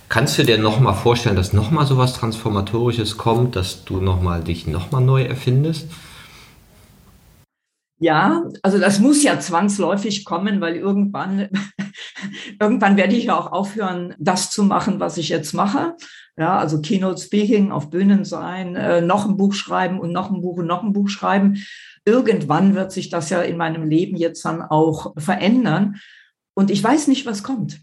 kannst 0.08 0.38
du 0.38 0.44
dir 0.44 0.58
nochmal 0.58 0.94
vorstellen, 0.94 1.34
dass 1.34 1.52
nochmal 1.52 1.86
so 1.86 1.98
was 1.98 2.12
Transformatorisches 2.12 3.16
kommt, 3.16 3.56
dass 3.56 3.84
du 3.84 4.00
nochmal 4.00 4.44
dich 4.44 4.68
nochmal 4.68 5.02
neu 5.02 5.24
erfindest? 5.24 5.88
Ja, 7.98 8.44
also 8.62 8.78
das 8.78 9.00
muss 9.00 9.22
ja 9.22 9.40
zwangsläufig 9.40 10.26
kommen, 10.26 10.60
weil 10.60 10.76
irgendwann, 10.76 11.48
irgendwann 12.60 12.96
werde 12.98 13.14
ich 13.14 13.24
ja 13.24 13.38
auch 13.38 13.52
aufhören, 13.52 14.14
das 14.18 14.50
zu 14.50 14.64
machen, 14.64 15.00
was 15.00 15.16
ich 15.16 15.30
jetzt 15.30 15.54
mache. 15.54 15.94
Ja, 16.36 16.58
also 16.58 16.82
Keynote 16.82 17.20
Speaking, 17.20 17.72
auf 17.72 17.88
Bühnen 17.88 18.26
sein, 18.26 18.76
äh, 18.76 19.00
noch 19.00 19.26
ein 19.26 19.38
Buch 19.38 19.54
schreiben 19.54 19.98
und 19.98 20.12
noch 20.12 20.30
ein 20.30 20.42
Buch 20.42 20.58
und 20.58 20.66
noch 20.66 20.82
ein 20.82 20.92
Buch 20.92 21.08
schreiben. 21.08 21.64
Irgendwann 22.04 22.74
wird 22.74 22.92
sich 22.92 23.08
das 23.08 23.30
ja 23.30 23.40
in 23.40 23.56
meinem 23.56 23.88
Leben 23.88 24.16
jetzt 24.16 24.44
dann 24.44 24.60
auch 24.60 25.14
verändern. 25.16 25.96
Und 26.54 26.70
ich 26.70 26.84
weiß 26.84 27.08
nicht, 27.08 27.24
was 27.24 27.42
kommt. 27.42 27.80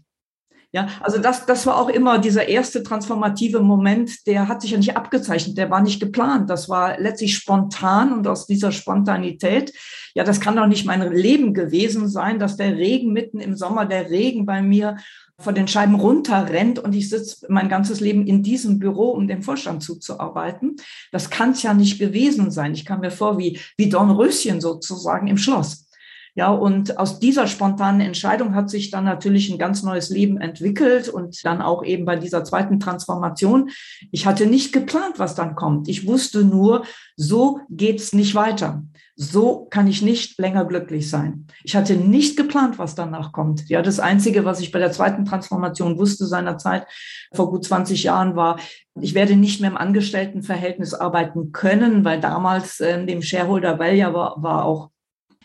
Ja, 0.74 0.88
also 1.00 1.18
das, 1.18 1.46
das 1.46 1.66
war 1.66 1.78
auch 1.80 1.88
immer 1.88 2.18
dieser 2.18 2.48
erste 2.48 2.82
transformative 2.82 3.60
Moment, 3.60 4.26
der 4.26 4.48
hat 4.48 4.60
sich 4.60 4.72
ja 4.72 4.76
nicht 4.76 4.96
abgezeichnet, 4.96 5.56
der 5.56 5.70
war 5.70 5.80
nicht 5.80 6.00
geplant, 6.00 6.50
das 6.50 6.68
war 6.68 6.98
letztlich 6.98 7.36
spontan 7.36 8.12
und 8.12 8.26
aus 8.26 8.48
dieser 8.48 8.72
Spontanität, 8.72 9.72
ja, 10.16 10.24
das 10.24 10.40
kann 10.40 10.56
doch 10.56 10.66
nicht 10.66 10.84
mein 10.84 11.12
Leben 11.12 11.54
gewesen 11.54 12.08
sein, 12.08 12.40
dass 12.40 12.56
der 12.56 12.76
Regen 12.76 13.12
mitten 13.12 13.38
im 13.38 13.54
Sommer, 13.54 13.86
der 13.86 14.10
Regen 14.10 14.46
bei 14.46 14.62
mir 14.62 14.96
von 15.38 15.54
den 15.54 15.68
Scheiben 15.68 15.94
runterrennt 15.94 16.80
und 16.80 16.92
ich 16.92 17.08
sitze 17.08 17.46
mein 17.48 17.68
ganzes 17.68 18.00
Leben 18.00 18.26
in 18.26 18.42
diesem 18.42 18.80
Büro, 18.80 19.10
um 19.10 19.28
dem 19.28 19.42
Vorstand 19.42 19.84
zuzuarbeiten. 19.84 20.74
Das 21.12 21.30
kann 21.30 21.52
es 21.52 21.62
ja 21.62 21.72
nicht 21.72 22.00
gewesen 22.00 22.50
sein. 22.50 22.74
Ich 22.74 22.84
kam 22.84 22.98
mir 22.98 23.12
vor 23.12 23.38
wie, 23.38 23.60
wie 23.76 23.88
Dornröschen 23.88 24.60
sozusagen 24.60 25.28
im 25.28 25.38
Schloss. 25.38 25.86
Ja, 26.36 26.50
und 26.50 26.98
aus 26.98 27.20
dieser 27.20 27.46
spontanen 27.46 28.00
Entscheidung 28.00 28.56
hat 28.56 28.68
sich 28.68 28.90
dann 28.90 29.04
natürlich 29.04 29.50
ein 29.50 29.58
ganz 29.58 29.84
neues 29.84 30.10
Leben 30.10 30.38
entwickelt 30.38 31.08
und 31.08 31.44
dann 31.44 31.62
auch 31.62 31.84
eben 31.84 32.04
bei 32.04 32.16
dieser 32.16 32.42
zweiten 32.42 32.80
Transformation. 32.80 33.70
Ich 34.10 34.26
hatte 34.26 34.46
nicht 34.46 34.72
geplant, 34.72 35.18
was 35.18 35.36
dann 35.36 35.54
kommt. 35.54 35.88
Ich 35.88 36.08
wusste 36.08 36.44
nur, 36.44 36.84
so 37.16 37.60
geht's 37.70 38.12
nicht 38.12 38.34
weiter. 38.34 38.82
So 39.16 39.66
kann 39.70 39.86
ich 39.86 40.02
nicht 40.02 40.40
länger 40.40 40.64
glücklich 40.64 41.08
sein. 41.08 41.46
Ich 41.62 41.76
hatte 41.76 41.94
nicht 41.94 42.36
geplant, 42.36 42.80
was 42.80 42.96
danach 42.96 43.30
kommt. 43.30 43.68
Ja, 43.68 43.80
das 43.80 44.00
einzige, 44.00 44.44
was 44.44 44.58
ich 44.58 44.72
bei 44.72 44.80
der 44.80 44.90
zweiten 44.90 45.24
Transformation 45.24 45.98
wusste 45.98 46.26
seinerzeit 46.26 46.88
vor 47.32 47.48
gut 47.48 47.64
20 47.64 48.02
Jahren 48.02 48.34
war, 48.34 48.58
ich 49.00 49.14
werde 49.14 49.36
nicht 49.36 49.60
mehr 49.60 49.70
im 49.70 49.76
Angestelltenverhältnis 49.76 50.94
arbeiten 50.94 51.52
können, 51.52 52.04
weil 52.04 52.20
damals 52.20 52.80
äh, 52.80 53.06
dem 53.06 53.22
Shareholder 53.22 53.78
Value 53.78 54.14
war, 54.14 54.42
war 54.42 54.64
auch 54.64 54.90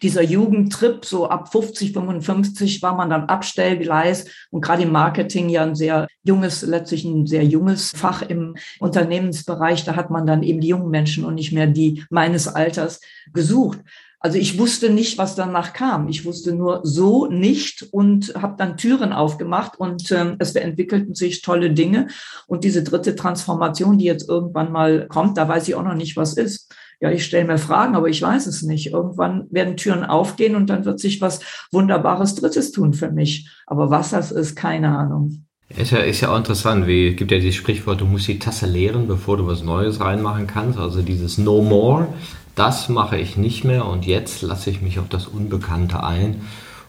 dieser 0.01 0.23
Jugendtrip, 0.23 1.05
so 1.05 1.29
ab 1.29 1.51
50, 1.51 1.93
55 1.93 2.81
war 2.81 2.95
man 2.95 3.09
dann 3.09 3.25
Abstellgleis 3.25 4.25
und 4.51 4.61
gerade 4.61 4.83
im 4.83 4.91
Marketing 4.91 5.49
ja 5.49 5.63
ein 5.63 5.75
sehr 5.75 6.07
junges, 6.23 6.61
letztlich 6.61 7.05
ein 7.05 7.25
sehr 7.27 7.43
junges 7.43 7.91
Fach 7.91 8.21
im 8.21 8.55
Unternehmensbereich. 8.79 9.83
Da 9.85 9.95
hat 9.95 10.09
man 10.09 10.25
dann 10.25 10.43
eben 10.43 10.61
die 10.61 10.69
jungen 10.69 10.89
Menschen 10.89 11.25
und 11.25 11.35
nicht 11.35 11.51
mehr 11.51 11.67
die 11.67 12.03
meines 12.09 12.47
Alters 12.47 13.01
gesucht. 13.33 13.79
Also 14.21 14.37
ich 14.37 14.59
wusste 14.59 14.89
nicht, 14.89 15.17
was 15.17 15.35
danach 15.35 15.71
kam. 15.71 16.09
Ich 16.09 16.25
wusste 16.25 16.53
nur 16.53 16.81
so 16.83 17.27
nicht 17.27 17.87
und 17.91 18.33
habe 18.35 18.55
dann 18.57 18.75
Türen 18.75 19.13
aufgemacht 19.13 19.79
und 19.79 20.11
äh, 20.11 20.35
es 20.39 20.55
entwickelten 20.55 21.15
sich 21.15 21.41
tolle 21.41 21.71
Dinge. 21.71 22.07
Und 22.45 22.65
diese 22.65 22.83
dritte 22.83 23.15
Transformation, 23.15 23.97
die 23.97 24.05
jetzt 24.05 24.27
irgendwann 24.27 24.73
mal 24.73 25.07
kommt, 25.07 25.37
da 25.37 25.47
weiß 25.47 25.69
ich 25.69 25.75
auch 25.75 25.83
noch 25.83 25.95
nicht, 25.95 26.17
was 26.17 26.33
ist 26.33 26.69
ja, 27.01 27.11
ich 27.11 27.23
stelle 27.23 27.45
mir 27.45 27.57
Fragen, 27.57 27.95
aber 27.95 28.09
ich 28.09 28.21
weiß 28.21 28.45
es 28.47 28.61
nicht. 28.61 28.87
Irgendwann 28.87 29.47
werden 29.51 29.77
Türen 29.77 30.03
aufgehen 30.03 30.55
und 30.55 30.69
dann 30.69 30.83
wird 30.83 30.99
sich 30.99 31.21
was 31.21 31.39
Wunderbares 31.71 32.35
Drittes 32.35 32.71
tun 32.71 32.93
für 32.93 33.09
mich. 33.09 33.49
Aber 33.65 33.89
was 33.89 34.09
das 34.09 34.31
ist, 34.31 34.55
keine 34.55 34.97
Ahnung. 34.97 35.45
Ist 35.69 35.91
ja, 35.91 35.99
ist 35.99 36.21
ja 36.21 36.33
auch 36.33 36.37
interessant, 36.37 36.87
wie 36.87 37.15
gibt 37.15 37.31
ja 37.31 37.37
dieses 37.37 37.55
Sprichwort, 37.55 38.01
du 38.01 38.05
musst 38.05 38.27
die 38.27 38.39
Tasse 38.39 38.65
leeren, 38.65 39.07
bevor 39.07 39.37
du 39.37 39.47
was 39.47 39.63
Neues 39.63 40.01
reinmachen 40.01 40.47
kannst. 40.47 40.77
Also 40.77 41.01
dieses 41.01 41.37
No 41.37 41.61
More, 41.61 42.07
das 42.55 42.89
mache 42.89 43.17
ich 43.17 43.37
nicht 43.37 43.63
mehr 43.63 43.85
und 43.85 44.05
jetzt 44.05 44.41
lasse 44.41 44.69
ich 44.69 44.81
mich 44.81 44.99
auf 44.99 45.07
das 45.07 45.27
Unbekannte 45.27 46.03
ein 46.03 46.41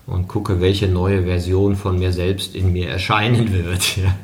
und 0.07 0.27
gucke, 0.27 0.61
welche 0.61 0.89
neue 0.89 1.25
Version 1.25 1.77
von 1.77 1.99
mir 1.99 2.13
selbst 2.13 2.57
in 2.57 2.73
mir 2.73 2.89
erscheinen 2.89 3.53
wird. 3.53 3.97
Ja. 3.97 4.15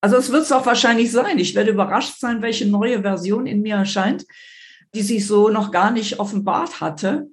Also 0.00 0.16
es 0.16 0.30
wird 0.30 0.42
es 0.42 0.52
auch 0.52 0.64
wahrscheinlich 0.64 1.10
sein. 1.10 1.38
Ich 1.38 1.56
werde 1.56 1.72
überrascht 1.72 2.20
sein, 2.20 2.40
welche 2.40 2.66
neue 2.68 3.02
Version 3.02 3.46
in 3.46 3.62
mir 3.62 3.74
erscheint 3.74 4.24
die 4.94 5.02
sich 5.02 5.26
so 5.26 5.48
noch 5.48 5.70
gar 5.70 5.90
nicht 5.90 6.18
offenbart 6.20 6.80
hatte. 6.80 7.28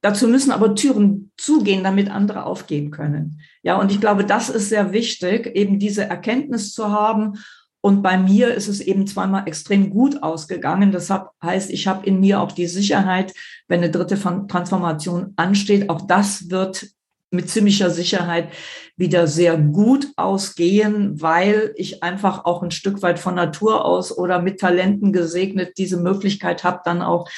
Dazu 0.00 0.28
müssen 0.28 0.52
aber 0.52 0.74
Türen 0.74 1.32
zugehen, 1.36 1.82
damit 1.82 2.10
andere 2.10 2.44
aufgehen 2.44 2.90
können. 2.90 3.40
Ja, 3.62 3.78
und 3.80 3.90
ich 3.90 4.00
glaube, 4.00 4.24
das 4.24 4.48
ist 4.48 4.68
sehr 4.68 4.92
wichtig, 4.92 5.46
eben 5.56 5.78
diese 5.78 6.04
Erkenntnis 6.04 6.72
zu 6.72 6.92
haben. 6.92 7.38
Und 7.80 8.02
bei 8.02 8.16
mir 8.16 8.54
ist 8.54 8.68
es 8.68 8.80
eben 8.80 9.06
zweimal 9.06 9.46
extrem 9.46 9.90
gut 9.90 10.22
ausgegangen. 10.22 10.92
Das 10.92 11.12
heißt, 11.42 11.70
ich 11.70 11.86
habe 11.86 12.06
in 12.06 12.20
mir 12.20 12.40
auch 12.40 12.52
die 12.52 12.66
Sicherheit, 12.66 13.32
wenn 13.66 13.80
eine 13.80 13.90
dritte 13.90 14.18
Transformation 14.18 15.32
ansteht, 15.36 15.88
auch 15.88 16.06
das 16.06 16.50
wird 16.50 16.88
mit 17.30 17.50
ziemlicher 17.50 17.90
Sicherheit 17.90 18.48
wieder 18.96 19.26
sehr 19.26 19.56
gut 19.56 20.08
ausgehen, 20.16 21.20
weil 21.20 21.72
ich 21.76 22.02
einfach 22.02 22.44
auch 22.44 22.62
ein 22.62 22.70
Stück 22.70 23.02
weit 23.02 23.18
von 23.18 23.34
Natur 23.34 23.84
aus 23.84 24.16
oder 24.16 24.40
mit 24.40 24.60
Talenten 24.60 25.12
gesegnet 25.12 25.78
diese 25.78 25.98
Möglichkeit 25.98 26.64
habe, 26.64 26.80
dann 26.84 27.02
auch 27.02 27.28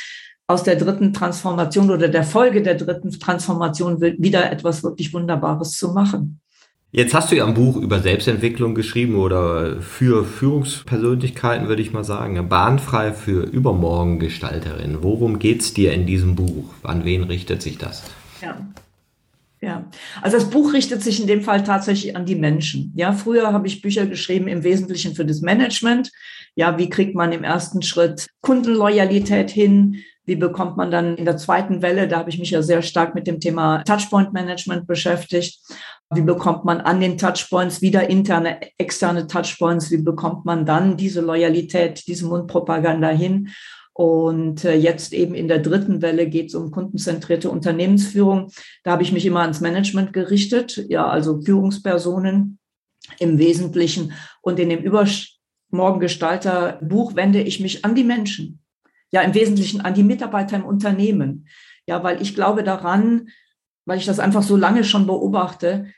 aus 0.47 0.63
der 0.65 0.77
dritten 0.77 1.13
Transformation 1.13 1.91
oder 1.91 2.09
der 2.09 2.25
Folge 2.25 2.63
der 2.63 2.75
dritten 2.75 3.11
Transformation 3.11 4.01
wieder 4.01 4.51
etwas 4.51 4.83
wirklich 4.83 5.13
Wunderbares 5.13 5.73
zu 5.73 5.93
machen. 5.93 6.41
Jetzt 6.93 7.15
hast 7.15 7.31
du 7.31 7.37
ja 7.37 7.47
ein 7.47 7.55
Buch 7.55 7.77
über 7.77 8.01
Selbstentwicklung 8.01 8.75
geschrieben 8.75 9.15
oder 9.15 9.81
für 9.81 10.25
Führungspersönlichkeiten, 10.25 11.69
würde 11.69 11.83
ich 11.83 11.93
mal 11.93 12.03
sagen. 12.03 12.49
Bahnfrei 12.49 13.13
für 13.13 13.45
Übermorgengestalterin. 13.45 14.99
Worum 15.01 15.39
geht 15.39 15.61
es 15.61 15.73
dir 15.73 15.93
in 15.93 16.05
diesem 16.05 16.35
Buch? 16.35 16.65
An 16.83 17.05
wen 17.05 17.23
richtet 17.23 17.63
sich 17.63 17.79
das? 17.79 18.03
Ja. 18.43 18.59
Ja, 19.63 19.91
also 20.23 20.39
das 20.39 20.49
Buch 20.49 20.73
richtet 20.73 21.03
sich 21.03 21.21
in 21.21 21.27
dem 21.27 21.43
Fall 21.43 21.63
tatsächlich 21.63 22.17
an 22.17 22.25
die 22.25 22.35
Menschen. 22.35 22.95
Ja, 22.97 23.13
früher 23.13 23.53
habe 23.53 23.67
ich 23.67 23.83
Bücher 23.83 24.07
geschrieben 24.07 24.49
im 24.49 24.65
Wesentlichen 24.65 25.15
für 25.15 25.27
das 25.27 25.43
Management. 25.43 26.11
Ja, 26.55 26.79
wie 26.79 26.89
kriegt 26.89 27.15
man 27.15 27.31
im 27.33 27.45
ersten 27.45 27.83
Schritt 27.83 28.29
Kundenloyalität 28.41 29.51
hin? 29.51 29.97
Wie 30.25 30.37
bekommt 30.37 30.79
man 30.79 30.91
dann 30.91 31.17
in 31.17 31.27
der 31.27 31.37
zweiten 31.37 31.83
Welle, 31.83 32.09
da 32.09 32.19
habe 32.19 32.31
ich 32.31 32.39
mich 32.39 32.53
ja 32.53 32.63
sehr 32.63 32.81
stark 32.81 33.15
mit 33.15 33.27
dem 33.27 33.39
Thema 33.39 33.83
Touchpoint 33.83 34.33
Management 34.33 34.87
beschäftigt. 34.87 35.61
Wie 36.13 36.23
bekommt 36.23 36.65
man 36.65 36.81
an 36.81 37.01
den 37.01 37.19
Touchpoints 37.19 37.83
wieder 37.83 38.09
interne, 38.09 38.61
externe 38.79 39.27
Touchpoints? 39.27 39.91
Wie 39.91 40.03
bekommt 40.03 40.45
man 40.45 40.65
dann 40.65 40.97
diese 40.97 41.21
Loyalität, 41.21 42.07
diese 42.07 42.27
Mundpropaganda 42.27 43.09
hin? 43.09 43.51
Und 44.01 44.65
äh, 44.65 44.77
jetzt 44.77 45.13
eben 45.13 45.35
in 45.35 45.47
der 45.47 45.59
dritten 45.59 46.01
Welle 46.01 46.27
geht 46.27 46.47
es 46.47 46.55
um 46.55 46.71
kundenzentrierte 46.71 47.51
Unternehmensführung. 47.51 48.51
Da 48.83 48.93
habe 48.93 49.03
ich 49.03 49.13
mich 49.13 49.27
immer 49.27 49.43
ans 49.43 49.61
Management 49.61 50.15
gerichtet, 50.15 50.87
ja, 50.89 51.07
also 51.07 51.43
Führungspersonen 51.43 52.59
im 53.19 53.37
Wesentlichen. 53.37 54.15
Und 54.41 54.59
in 54.59 54.71
dem 54.71 54.83
Übermorgengestalter 54.83 56.79
Buch 56.81 57.15
wende 57.15 57.43
ich 57.43 57.61
mich 57.61 57.85
an 57.85 57.95
die 57.95 58.05
Menschen. 58.05 58.63
Ja, 59.13 59.21
im 59.21 59.35
Wesentlichen 59.35 59.83
an 59.83 59.93
die 59.93 60.03
Mitarbeiter 60.03 60.57
im 60.57 60.65
Unternehmen. 60.65 61.47
Ja, 61.87 62.03
weil 62.03 62.23
ich 62.23 62.35
glaube 62.35 62.65
daran, 62.65 63.29
weil 63.85 63.99
ich 63.99 64.07
das 64.07 64.19
einfach 64.19 64.43
so 64.43 64.57
lange 64.57 64.85
schon 64.85 65.07
beobachte, 65.07 65.89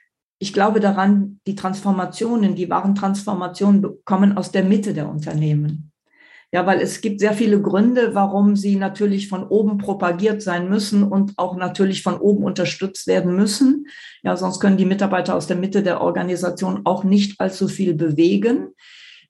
ich 0.40 0.52
glaube 0.52 0.80
daran, 0.80 1.38
die 1.46 1.54
Transformationen, 1.54 2.56
die 2.56 2.68
wahren 2.68 2.96
Transformationen 2.96 3.86
kommen 4.04 4.36
aus 4.36 4.50
der 4.50 4.64
Mitte 4.64 4.92
der 4.92 5.08
Unternehmen. 5.08 5.91
Ja, 6.54 6.66
weil 6.66 6.82
es 6.82 7.00
gibt 7.00 7.20
sehr 7.20 7.32
viele 7.32 7.62
Gründe, 7.62 8.14
warum 8.14 8.56
sie 8.56 8.76
natürlich 8.76 9.28
von 9.28 9.44
oben 9.48 9.78
propagiert 9.78 10.42
sein 10.42 10.68
müssen 10.68 11.02
und 11.02 11.32
auch 11.38 11.56
natürlich 11.56 12.02
von 12.02 12.18
oben 12.18 12.44
unterstützt 12.44 13.06
werden 13.06 13.34
müssen. 13.34 13.86
Ja, 14.22 14.36
sonst 14.36 14.60
können 14.60 14.76
die 14.76 14.84
Mitarbeiter 14.84 15.34
aus 15.34 15.46
der 15.46 15.56
Mitte 15.56 15.82
der 15.82 16.02
Organisation 16.02 16.82
auch 16.84 17.04
nicht 17.04 17.40
allzu 17.40 17.68
viel 17.68 17.94
bewegen. 17.94 18.68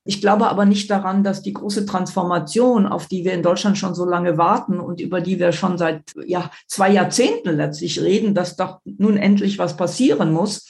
Ich 0.04 0.20
glaube 0.20 0.48
aber 0.48 0.64
nicht 0.64 0.90
daran, 0.90 1.22
dass 1.22 1.42
die 1.42 1.52
große 1.52 1.86
Transformation, 1.86 2.86
auf 2.86 3.06
die 3.06 3.24
wir 3.24 3.34
in 3.34 3.44
Deutschland 3.44 3.78
schon 3.78 3.94
so 3.94 4.04
lange 4.04 4.36
warten 4.36 4.80
und 4.80 5.00
über 5.00 5.20
die 5.20 5.38
wir 5.38 5.52
schon 5.52 5.78
seit 5.78 6.02
ja, 6.26 6.50
zwei 6.66 6.90
Jahrzehnten 6.90 7.56
letztlich 7.56 8.02
reden, 8.02 8.34
dass 8.34 8.56
doch 8.56 8.80
nun 8.84 9.16
endlich 9.16 9.60
was 9.60 9.76
passieren 9.76 10.32
muss 10.32 10.68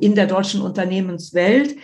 in 0.00 0.14
der 0.14 0.26
deutschen 0.26 0.60
Unternehmenswelt, 0.60 1.76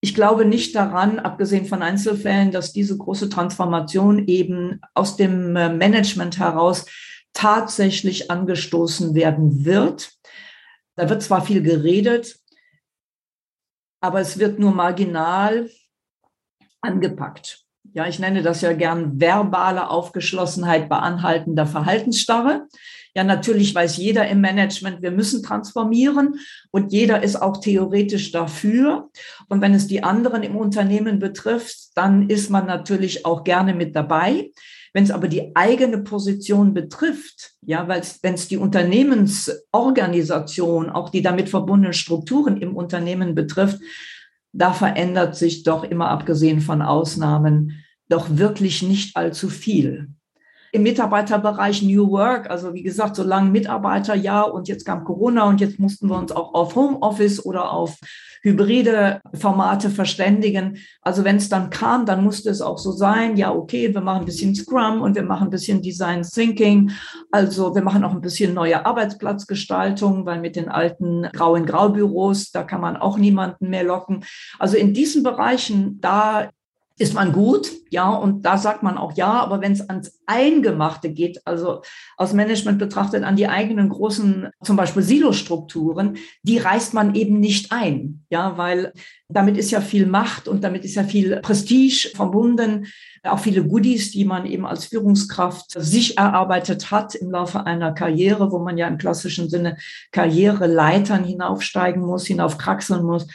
ich 0.00 0.14
glaube 0.14 0.44
nicht 0.44 0.74
daran, 0.74 1.18
abgesehen 1.18 1.66
von 1.66 1.82
Einzelfällen, 1.82 2.52
dass 2.52 2.72
diese 2.72 2.96
große 2.96 3.28
Transformation 3.28 4.26
eben 4.26 4.80
aus 4.94 5.16
dem 5.16 5.56
äh, 5.56 5.68
Management 5.68 6.38
heraus 6.38 6.86
tatsächlich 7.32 8.30
angestoßen 8.30 9.14
werden 9.14 9.64
wird. 9.64 10.12
Da 10.96 11.08
wird 11.08 11.22
zwar 11.22 11.44
viel 11.44 11.62
geredet, 11.62 12.38
aber 14.00 14.20
es 14.20 14.38
wird 14.38 14.58
nur 14.58 14.72
marginal 14.72 15.70
angepackt. 16.80 17.64
Ja, 17.92 18.06
ich 18.06 18.18
nenne 18.18 18.42
das 18.42 18.60
ja 18.60 18.72
gern 18.72 19.20
verbale 19.20 19.88
Aufgeschlossenheit 19.88 20.88
bei 20.88 20.98
anhaltender 20.98 21.66
Verhaltensstarre. 21.66 22.68
Ja, 23.18 23.24
natürlich 23.24 23.74
weiß 23.74 23.96
jeder 23.96 24.28
im 24.28 24.40
Management, 24.40 25.02
wir 25.02 25.10
müssen 25.10 25.42
transformieren 25.42 26.38
und 26.70 26.92
jeder 26.92 27.24
ist 27.24 27.34
auch 27.34 27.56
theoretisch 27.56 28.30
dafür. 28.30 29.10
Und 29.48 29.60
wenn 29.60 29.74
es 29.74 29.88
die 29.88 30.04
anderen 30.04 30.44
im 30.44 30.54
Unternehmen 30.54 31.18
betrifft, 31.18 31.96
dann 31.96 32.30
ist 32.30 32.48
man 32.48 32.66
natürlich 32.66 33.26
auch 33.26 33.42
gerne 33.42 33.74
mit 33.74 33.96
dabei. 33.96 34.52
Wenn 34.92 35.02
es 35.02 35.10
aber 35.10 35.26
die 35.26 35.50
eigene 35.56 35.98
Position 35.98 36.74
betrifft, 36.74 37.54
ja, 37.66 37.88
weil 37.88 38.02
wenn 38.22 38.34
es 38.34 38.46
die 38.46 38.56
Unternehmensorganisation, 38.56 40.88
auch 40.88 41.08
die 41.08 41.22
damit 41.22 41.48
verbundenen 41.48 41.94
Strukturen 41.94 42.58
im 42.58 42.76
Unternehmen 42.76 43.34
betrifft, 43.34 43.80
da 44.52 44.72
verändert 44.72 45.34
sich 45.34 45.64
doch 45.64 45.82
immer 45.82 46.10
abgesehen 46.10 46.60
von 46.60 46.82
Ausnahmen 46.82 47.84
doch 48.08 48.28
wirklich 48.30 48.84
nicht 48.84 49.16
allzu 49.16 49.48
viel 49.48 50.10
im 50.72 50.82
Mitarbeiterbereich 50.82 51.82
New 51.82 52.10
Work. 52.10 52.50
Also 52.50 52.74
wie 52.74 52.82
gesagt, 52.82 53.16
so 53.16 53.22
lange 53.22 53.50
Mitarbeiter, 53.50 54.14
ja, 54.14 54.42
und 54.42 54.68
jetzt 54.68 54.84
kam 54.84 55.04
Corona 55.04 55.44
und 55.44 55.60
jetzt 55.60 55.78
mussten 55.78 56.08
wir 56.08 56.18
uns 56.18 56.32
auch 56.32 56.54
auf 56.54 56.74
Homeoffice 56.74 57.44
oder 57.44 57.72
auf 57.72 57.96
hybride 58.42 59.20
Formate 59.34 59.90
verständigen. 59.90 60.78
Also 61.02 61.24
wenn 61.24 61.36
es 61.36 61.48
dann 61.48 61.70
kam, 61.70 62.06
dann 62.06 62.22
musste 62.22 62.50
es 62.50 62.60
auch 62.60 62.78
so 62.78 62.92
sein, 62.92 63.36
ja, 63.36 63.52
okay, 63.52 63.92
wir 63.92 64.00
machen 64.00 64.20
ein 64.20 64.26
bisschen 64.26 64.54
Scrum 64.54 65.00
und 65.00 65.16
wir 65.16 65.22
machen 65.22 65.48
ein 65.48 65.50
bisschen 65.50 65.82
Design 65.82 66.22
Thinking. 66.22 66.92
Also 67.30 67.74
wir 67.74 67.82
machen 67.82 68.04
auch 68.04 68.12
ein 68.12 68.20
bisschen 68.20 68.54
neue 68.54 68.86
Arbeitsplatzgestaltung, 68.86 70.24
weil 70.26 70.40
mit 70.40 70.56
den 70.56 70.68
alten 70.68 71.28
grauen 71.32 71.66
Graubüros, 71.66 72.52
da 72.52 72.62
kann 72.62 72.80
man 72.80 72.96
auch 72.96 73.18
niemanden 73.18 73.70
mehr 73.70 73.84
locken. 73.84 74.24
Also 74.58 74.76
in 74.76 74.94
diesen 74.94 75.22
Bereichen, 75.22 76.00
da 76.00 76.50
ist 76.98 77.14
man 77.14 77.32
gut, 77.32 77.70
ja, 77.90 78.10
und 78.10 78.42
da 78.42 78.58
sagt 78.58 78.82
man 78.82 78.98
auch 78.98 79.16
ja, 79.16 79.32
aber 79.40 79.60
wenn 79.60 79.72
es 79.72 79.88
ans 79.88 80.18
Eingemachte 80.26 81.10
geht, 81.10 81.40
also 81.46 81.82
aus 82.16 82.32
Management 82.32 82.78
betrachtet 82.78 83.22
an 83.22 83.36
die 83.36 83.48
eigenen 83.48 83.88
großen, 83.88 84.50
zum 84.62 84.76
Beispiel 84.76 85.02
Silostrukturen, 85.02 86.18
die 86.42 86.58
reißt 86.58 86.94
man 86.94 87.14
eben 87.14 87.38
nicht 87.38 87.70
ein, 87.70 88.24
ja, 88.30 88.58
weil 88.58 88.92
damit 89.28 89.56
ist 89.56 89.70
ja 89.70 89.80
viel 89.80 90.06
Macht 90.06 90.48
und 90.48 90.64
damit 90.64 90.84
ist 90.84 90.96
ja 90.96 91.04
viel 91.04 91.36
Prestige 91.36 92.10
verbunden, 92.14 92.86
auch 93.22 93.38
viele 93.38 93.64
Goodies, 93.64 94.10
die 94.10 94.24
man 94.24 94.44
eben 94.46 94.66
als 94.66 94.86
Führungskraft 94.86 95.72
sich 95.76 96.18
erarbeitet 96.18 96.90
hat 96.90 97.14
im 97.14 97.30
Laufe 97.30 97.64
einer 97.64 97.92
Karriere, 97.92 98.50
wo 98.50 98.58
man 98.58 98.76
ja 98.76 98.88
im 98.88 98.98
klassischen 98.98 99.48
Sinne 99.48 99.76
Karriereleitern 100.12 101.24
hinaufsteigen 101.24 102.02
muss, 102.02 102.26
hinaufkraxeln 102.26 103.04
muss. 103.04 103.26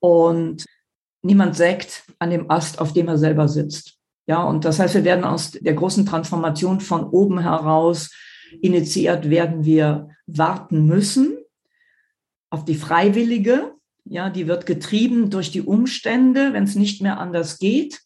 Und 0.00 0.64
niemand 1.22 1.56
sägt 1.56 2.04
an 2.18 2.30
dem 2.30 2.50
Ast, 2.50 2.80
auf 2.80 2.92
dem 2.92 3.08
er 3.08 3.18
selber 3.18 3.48
sitzt. 3.48 3.98
Ja, 4.26 4.42
und 4.42 4.64
das 4.64 4.78
heißt, 4.78 4.94
wir 4.94 5.04
werden 5.04 5.24
aus 5.24 5.52
der 5.52 5.74
großen 5.74 6.04
Transformation 6.04 6.80
von 6.80 7.04
oben 7.04 7.38
heraus 7.40 8.10
initiiert, 8.60 9.30
werden 9.30 9.64
wir 9.64 10.10
warten 10.26 10.86
müssen 10.86 11.38
auf 12.50 12.64
die 12.64 12.74
Freiwillige. 12.74 13.72
Ja, 14.04 14.30
die 14.30 14.46
wird 14.46 14.66
getrieben 14.66 15.30
durch 15.30 15.50
die 15.50 15.62
Umstände, 15.62 16.52
wenn 16.52 16.64
es 16.64 16.74
nicht 16.74 17.02
mehr 17.02 17.18
anders 17.18 17.58
geht. 17.58 18.00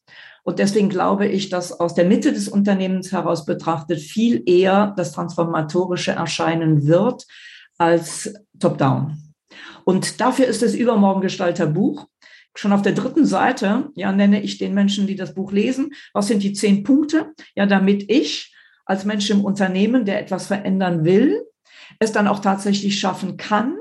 Und 0.45 0.59
deswegen 0.59 0.89
glaube 0.89 1.27
ich, 1.27 1.49
dass 1.49 1.73
aus 1.73 1.95
der 1.95 2.05
Mitte 2.05 2.33
des 2.33 2.49
Unternehmens 2.49 3.13
heraus 3.13 3.45
betrachtet 3.45 4.01
viel 4.01 4.43
eher 4.47 4.93
das 4.97 5.13
Transformatorische 5.13 6.13
erscheinen 6.13 6.87
wird 6.87 7.25
als 7.79 8.35
top-down. 8.59 9.17
Und 9.85 10.21
dafür 10.21 10.47
ist 10.47 10.63
das 10.63 10.75
Übermorgengestalter 10.75 11.67
Buch 11.67 12.07
schon 12.55 12.73
auf 12.73 12.83
der 12.83 12.93
dritten 12.93 13.25
Seite, 13.27 13.91
ja, 13.95 14.13
nenne 14.13 14.43
ich 14.43 14.59
den 14.59 14.75
Menschen, 14.75 15.07
die 15.07 15.17
das 15.17 15.35
Buch 15.35 15.53
lesen, 15.53 15.93
was 16.13 16.27
sind 16.27 16.43
die 16.43 16.53
zehn 16.53 16.83
Punkte, 16.83 17.33
ja, 17.55 17.67
damit 17.67 18.11
ich 18.11 18.55
als 18.85 19.05
Mensch 19.05 19.31
im 19.31 19.45
Unternehmen, 19.45 20.05
der 20.05 20.21
etwas 20.21 20.47
verändern 20.47 21.05
will, 21.05 21.43
es 21.99 22.13
dann 22.13 22.29
auch 22.29 22.41
tatsächlich 22.41 22.99
schaffen 22.99 23.37
kann, 23.37 23.77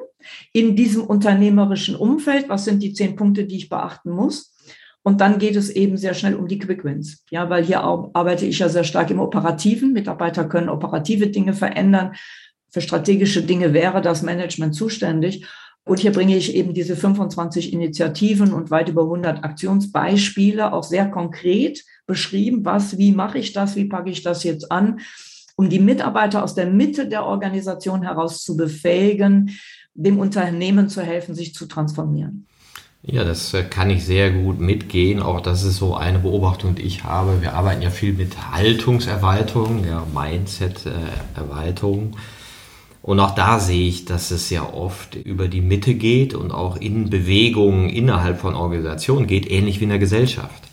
in 0.53 0.75
diesem 0.75 1.03
unternehmerischen 1.03 1.95
Umfeld, 1.95 2.49
was 2.49 2.65
sind 2.65 2.81
die 2.83 2.93
zehn 2.93 3.15
Punkte, 3.15 3.45
die 3.45 3.57
ich 3.57 3.69
beachten 3.69 4.11
muss. 4.11 4.55
Und 5.03 5.19
dann 5.19 5.39
geht 5.39 5.55
es 5.55 5.69
eben 5.69 5.97
sehr 5.97 6.13
schnell 6.13 6.35
um 6.35 6.47
die 6.47 6.59
Quick 6.59 6.83
Wins. 6.83 7.25
Ja, 7.31 7.49
weil 7.49 7.63
hier 7.63 7.81
arbeite 7.81 8.45
ich 8.45 8.59
ja 8.59 8.69
sehr 8.69 8.83
stark 8.83 9.09
im 9.09 9.19
Operativen. 9.19 9.93
Mitarbeiter 9.93 10.45
können 10.45 10.69
operative 10.69 11.27
Dinge 11.27 11.53
verändern. 11.53 12.13
Für 12.69 12.81
strategische 12.81 13.41
Dinge 13.41 13.73
wäre 13.73 14.01
das 14.01 14.21
Management 14.21 14.75
zuständig. 14.75 15.47
Und 15.83 15.99
hier 15.99 16.11
bringe 16.11 16.37
ich 16.37 16.55
eben 16.55 16.73
diese 16.73 16.95
25 16.95 17.73
Initiativen 17.73 18.53
und 18.53 18.69
weit 18.69 18.89
über 18.89 19.03
100 19.03 19.43
Aktionsbeispiele 19.43 20.73
auch 20.73 20.83
sehr 20.83 21.09
konkret 21.09 21.83
beschrieben. 22.05 22.63
Was, 22.65 22.97
wie 22.97 23.11
mache 23.11 23.39
ich 23.39 23.53
das? 23.53 23.75
Wie 23.75 23.85
packe 23.85 24.09
ich 24.09 24.21
das 24.21 24.43
jetzt 24.43 24.71
an? 24.71 24.99
Um 25.55 25.69
die 25.69 25.79
Mitarbeiter 25.79 26.43
aus 26.43 26.55
der 26.55 26.67
Mitte 26.67 27.07
der 27.07 27.25
Organisation 27.25 28.03
heraus 28.03 28.43
zu 28.43 28.55
befähigen, 28.55 29.57
dem 29.93 30.19
Unternehmen 30.19 30.87
zu 30.87 31.01
helfen, 31.01 31.35
sich 31.35 31.53
zu 31.53 31.65
transformieren. 31.65 32.47
Ja, 33.03 33.23
das 33.23 33.53
äh, 33.55 33.63
kann 33.63 33.89
ich 33.89 34.05
sehr 34.05 34.29
gut 34.29 34.59
mitgehen. 34.59 35.21
Auch 35.21 35.41
das 35.41 35.63
ist 35.63 35.77
so 35.77 35.95
eine 35.95 36.19
Beobachtung, 36.19 36.75
die 36.75 36.83
ich 36.83 37.03
habe. 37.03 37.41
Wir 37.41 37.53
arbeiten 37.53 37.81
ja 37.81 37.89
viel 37.89 38.13
mit 38.13 38.51
Haltungserweiterung, 38.51 39.83
ja, 39.87 40.05
Mindset-Erweiterung. 40.13 42.15
Und 43.03 43.19
auch 43.19 43.33
da 43.33 43.59
sehe 43.59 43.87
ich, 43.87 44.05
dass 44.05 44.29
es 44.29 44.49
ja 44.51 44.61
oft 44.73 45.15
über 45.15 45.47
die 45.47 45.61
Mitte 45.61 45.95
geht 45.95 46.35
und 46.35 46.51
auch 46.51 46.77
in 46.77 47.09
Bewegungen 47.09 47.89
innerhalb 47.89 48.39
von 48.39 48.53
Organisationen 48.53 49.25
geht, 49.25 49.49
ähnlich 49.49 49.79
wie 49.79 49.85
in 49.85 49.89
der 49.89 49.99
Gesellschaft. 49.99 50.63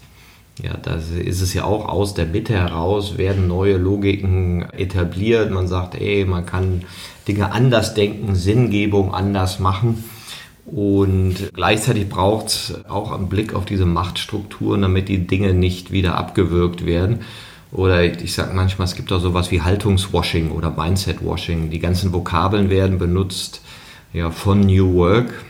Ja, 0.62 0.76
da 0.76 0.96
ist 0.96 1.40
es 1.40 1.54
ja 1.54 1.64
auch 1.64 1.88
aus 1.88 2.14
der 2.14 2.26
Mitte 2.26 2.52
heraus, 2.52 3.16
werden 3.16 3.46
neue 3.46 3.76
Logiken 3.76 4.68
etabliert. 4.72 5.52
Man 5.52 5.68
sagt, 5.68 5.94
ey, 5.94 6.24
man 6.24 6.46
kann 6.46 6.82
Dinge 7.28 7.52
anders 7.52 7.94
denken, 7.94 8.34
Sinngebung 8.34 9.14
anders 9.14 9.60
machen. 9.60 10.04
Und 10.66 11.52
gleichzeitig 11.54 12.08
braucht 12.08 12.48
es 12.48 12.74
auch 12.88 13.12
einen 13.12 13.28
Blick 13.28 13.54
auf 13.54 13.64
diese 13.64 13.86
Machtstrukturen, 13.86 14.82
damit 14.82 15.08
die 15.08 15.26
Dinge 15.26 15.54
nicht 15.54 15.92
wieder 15.92 16.16
abgewürgt 16.18 16.84
werden. 16.84 17.20
Oder 17.70 18.02
ich 18.02 18.32
sage 18.32 18.54
manchmal, 18.54 18.86
es 18.86 18.94
gibt 18.94 19.12
auch 19.12 19.20
sowas 19.20 19.50
wie 19.50 19.60
Haltungswashing 19.60 20.50
oder 20.50 20.70
Mindsetwashing. 20.70 21.70
Die 21.70 21.80
ganzen 21.80 22.12
Vokabeln 22.12 22.70
werden 22.70 22.98
benutzt 22.98 23.60
ja, 24.12 24.30
von 24.30 24.60
New 24.60 24.94
Work, 24.94 25.44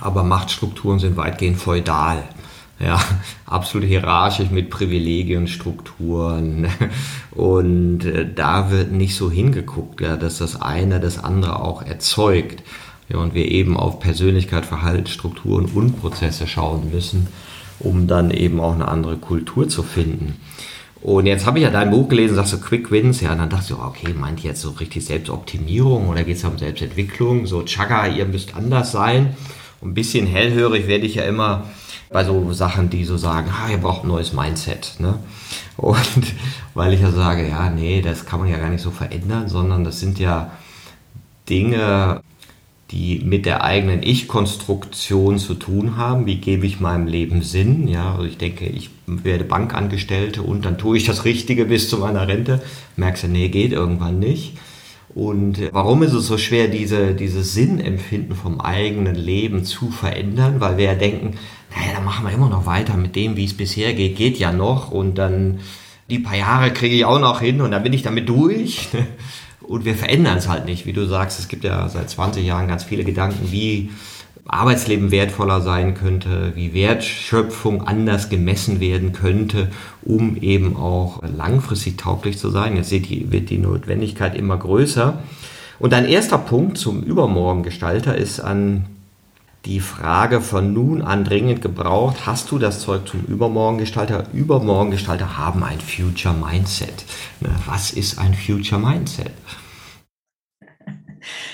aber 0.00 0.24
Machtstrukturen 0.24 0.98
sind 0.98 1.16
weitgehend 1.16 1.58
feudal. 1.58 2.22
Ja, 2.78 3.00
absolut 3.46 3.88
hierarchisch 3.88 4.50
mit 4.50 4.68
Privilegienstrukturen. 4.68 6.68
Und 7.30 8.04
äh, 8.04 8.30
da 8.30 8.70
wird 8.70 8.92
nicht 8.92 9.16
so 9.16 9.30
hingeguckt, 9.30 10.02
ja, 10.02 10.16
dass 10.16 10.38
das 10.38 10.60
eine 10.60 11.00
das 11.00 11.22
andere 11.22 11.60
auch 11.60 11.82
erzeugt. 11.82 12.62
Ja, 13.08 13.18
und 13.18 13.34
wir 13.34 13.50
eben 13.50 13.76
auf 13.76 14.00
Persönlichkeit, 14.00 14.64
Verhaltensstrukturen 14.64 15.66
und 15.66 16.00
Prozesse 16.00 16.46
schauen 16.46 16.90
müssen, 16.90 17.26
um 17.78 18.06
dann 18.06 18.30
eben 18.30 18.58
auch 18.58 18.74
eine 18.74 18.88
andere 18.88 19.18
Kultur 19.18 19.68
zu 19.68 19.82
finden. 19.82 20.40
Und 21.02 21.26
jetzt 21.26 21.46
habe 21.46 21.58
ich 21.58 21.64
ja 21.64 21.70
dein 21.70 21.90
Buch 21.90 22.08
gelesen, 22.08 22.36
sagst 22.36 22.52
du 22.52 22.60
Quick 22.60 22.90
Wins, 22.92 23.20
ja, 23.20 23.32
und 23.32 23.38
dann 23.38 23.50
dachte 23.50 23.72
ich, 23.72 23.78
okay, 23.78 24.14
meint 24.14 24.44
ihr 24.44 24.50
jetzt 24.50 24.60
so 24.60 24.70
richtig 24.70 25.04
Selbstoptimierung 25.04 26.08
oder 26.08 26.22
geht 26.22 26.36
es 26.36 26.44
um 26.44 26.58
Selbstentwicklung? 26.58 27.46
So, 27.46 27.64
Chaga, 27.64 28.06
ihr 28.06 28.24
müsst 28.24 28.54
anders 28.54 28.92
sein. 28.92 29.34
Und 29.80 29.90
ein 29.90 29.94
bisschen 29.94 30.28
hellhörig 30.28 30.86
werde 30.86 31.06
ich 31.06 31.16
ja 31.16 31.24
immer 31.24 31.64
bei 32.10 32.24
so 32.24 32.52
Sachen, 32.52 32.88
die 32.88 33.04
so 33.04 33.16
sagen, 33.16 33.50
ah, 33.50 33.68
ihr 33.68 33.78
braucht 33.78 34.04
ein 34.04 34.08
neues 34.08 34.32
Mindset. 34.32 34.94
Ne? 35.00 35.18
Und 35.76 35.98
weil 36.74 36.92
ich 36.92 37.00
ja 37.00 37.10
sage, 37.10 37.48
ja, 37.48 37.68
nee, 37.68 38.00
das 38.00 38.24
kann 38.24 38.38
man 38.38 38.48
ja 38.48 38.58
gar 38.58 38.70
nicht 38.70 38.82
so 38.82 38.92
verändern, 38.92 39.48
sondern 39.48 39.82
das 39.82 39.98
sind 39.98 40.20
ja 40.20 40.52
Dinge, 41.48 42.20
die 42.92 43.22
mit 43.24 43.46
der 43.46 43.64
eigenen 43.64 44.02
Ich-Konstruktion 44.02 45.38
zu 45.38 45.54
tun 45.54 45.96
haben. 45.96 46.26
Wie 46.26 46.36
gebe 46.36 46.66
ich 46.66 46.78
meinem 46.78 47.06
Leben 47.06 47.42
Sinn? 47.42 47.88
Ja, 47.88 48.12
also 48.12 48.24
ich 48.24 48.36
denke, 48.36 48.66
ich 48.66 48.90
werde 49.06 49.44
Bankangestellte 49.44 50.42
und 50.42 50.66
dann 50.66 50.76
tue 50.76 50.98
ich 50.98 51.04
das 51.04 51.24
Richtige 51.24 51.64
bis 51.64 51.88
zu 51.88 51.98
meiner 51.98 52.28
Rente. 52.28 52.62
Merkst 52.96 53.24
du, 53.24 53.28
nee, 53.28 53.48
geht 53.48 53.72
irgendwann 53.72 54.18
nicht. 54.18 54.58
Und 55.14 55.58
warum 55.72 56.02
ist 56.02 56.12
es 56.12 56.26
so 56.26 56.38
schwer, 56.38 56.68
diese, 56.68 57.14
dieses 57.14 57.54
Sinnempfinden 57.54 58.36
vom 58.36 58.60
eigenen 58.60 59.14
Leben 59.14 59.64
zu 59.64 59.90
verändern? 59.90 60.60
Weil 60.60 60.76
wir 60.76 60.84
ja 60.84 60.94
denken, 60.94 61.38
naja, 61.74 61.94
dann 61.94 62.04
machen 62.04 62.26
wir 62.26 62.32
immer 62.32 62.48
noch 62.48 62.66
weiter 62.66 62.96
mit 62.96 63.16
dem, 63.16 63.36
wie 63.36 63.44
es 63.44 63.54
bisher 63.54 63.94
geht, 63.94 64.16
geht 64.16 64.38
ja 64.38 64.52
noch 64.52 64.90
und 64.90 65.16
dann 65.16 65.60
die 66.10 66.18
paar 66.18 66.36
Jahre 66.36 66.72
kriege 66.72 66.94
ich 66.94 67.04
auch 67.04 67.20
noch 67.20 67.40
hin 67.40 67.60
und 67.62 67.70
dann 67.70 67.82
bin 67.82 67.92
ich 67.92 68.02
damit 68.02 68.28
durch. 68.28 68.88
Und 69.66 69.84
wir 69.84 69.94
verändern 69.94 70.38
es 70.38 70.48
halt 70.48 70.66
nicht. 70.66 70.86
Wie 70.86 70.92
du 70.92 71.06
sagst, 71.06 71.38
es 71.38 71.48
gibt 71.48 71.64
ja 71.64 71.88
seit 71.88 72.10
20 72.10 72.44
Jahren 72.44 72.68
ganz 72.68 72.84
viele 72.84 73.04
Gedanken, 73.04 73.50
wie 73.50 73.90
Arbeitsleben 74.46 75.10
wertvoller 75.10 75.60
sein 75.60 75.94
könnte, 75.94 76.52
wie 76.56 76.74
Wertschöpfung 76.74 77.86
anders 77.86 78.28
gemessen 78.28 78.80
werden 78.80 79.12
könnte, 79.12 79.68
um 80.02 80.36
eben 80.36 80.76
auch 80.76 81.22
langfristig 81.22 81.96
tauglich 81.96 82.38
zu 82.38 82.50
sein. 82.50 82.76
Jetzt 82.76 82.90
wird 82.90 83.50
die 83.50 83.58
Notwendigkeit 83.58 84.34
immer 84.34 84.56
größer. 84.56 85.18
Und 85.78 85.94
ein 85.94 86.06
erster 86.06 86.38
Punkt 86.38 86.76
zum 86.76 87.02
Übermorgengestalter 87.02 88.16
ist 88.16 88.40
an 88.40 88.86
die 89.64 89.80
Frage 89.80 90.40
von 90.40 90.72
nun 90.72 91.02
an 91.02 91.24
dringend 91.24 91.62
gebraucht, 91.62 92.26
hast 92.26 92.50
du 92.50 92.58
das 92.58 92.80
Zeug 92.80 93.06
zum 93.06 93.24
Übermorgengestalter? 93.24 94.26
Übermorgengestalter 94.32 95.38
haben 95.38 95.62
ein 95.62 95.80
Future 95.80 96.34
Mindset. 96.34 97.04
Was 97.66 97.92
ist 97.92 98.18
ein 98.18 98.34
Future 98.34 98.80
Mindset? 98.80 99.32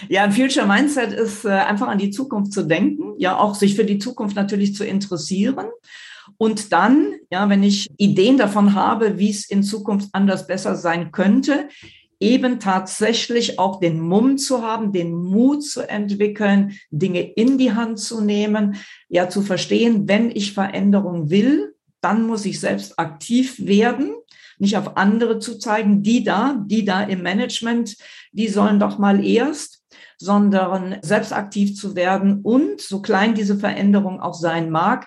Ja, 0.08 0.24
ein 0.24 0.32
Future 0.32 0.66
Mindset 0.66 1.12
ist 1.12 1.44
äh, 1.44 1.50
einfach 1.50 1.88
an 1.88 1.98
die 1.98 2.10
Zukunft 2.10 2.54
zu 2.54 2.62
denken, 2.62 3.12
ja, 3.18 3.36
auch 3.36 3.54
sich 3.54 3.74
für 3.74 3.84
die 3.84 3.98
Zukunft 3.98 4.34
natürlich 4.34 4.74
zu 4.74 4.82
interessieren. 4.82 5.66
Und 6.38 6.72
dann, 6.72 7.14
ja, 7.30 7.50
wenn 7.50 7.62
ich 7.62 7.90
Ideen 7.98 8.38
davon 8.38 8.74
habe, 8.74 9.18
wie 9.18 9.28
es 9.28 9.50
in 9.50 9.62
Zukunft 9.62 10.08
anders 10.12 10.46
besser 10.46 10.74
sein 10.74 11.12
könnte, 11.12 11.68
eben 12.20 12.58
tatsächlich 12.58 13.58
auch 13.58 13.80
den 13.80 14.00
Mumm 14.00 14.38
zu 14.38 14.62
haben, 14.62 14.92
den 14.92 15.14
Mut 15.14 15.64
zu 15.64 15.88
entwickeln, 15.88 16.72
Dinge 16.90 17.20
in 17.20 17.58
die 17.58 17.72
Hand 17.72 18.00
zu 18.00 18.20
nehmen, 18.20 18.76
ja 19.08 19.28
zu 19.28 19.42
verstehen, 19.42 20.08
wenn 20.08 20.30
ich 20.30 20.52
Veränderung 20.52 21.30
will, 21.30 21.74
dann 22.00 22.26
muss 22.26 22.44
ich 22.44 22.60
selbst 22.60 22.98
aktiv 22.98 23.58
werden, 23.58 24.14
nicht 24.58 24.76
auf 24.76 24.96
andere 24.96 25.38
zu 25.38 25.58
zeigen, 25.58 26.02
die 26.02 26.24
da, 26.24 26.62
die 26.66 26.84
da 26.84 27.02
im 27.02 27.22
Management, 27.22 27.96
die 28.32 28.48
sollen 28.48 28.80
doch 28.80 28.98
mal 28.98 29.24
erst, 29.24 29.84
sondern 30.18 30.96
selbst 31.02 31.32
aktiv 31.32 31.76
zu 31.76 31.94
werden 31.94 32.40
und, 32.42 32.80
so 32.80 33.00
klein 33.00 33.34
diese 33.34 33.56
Veränderung 33.56 34.20
auch 34.20 34.34
sein 34.34 34.70
mag, 34.70 35.06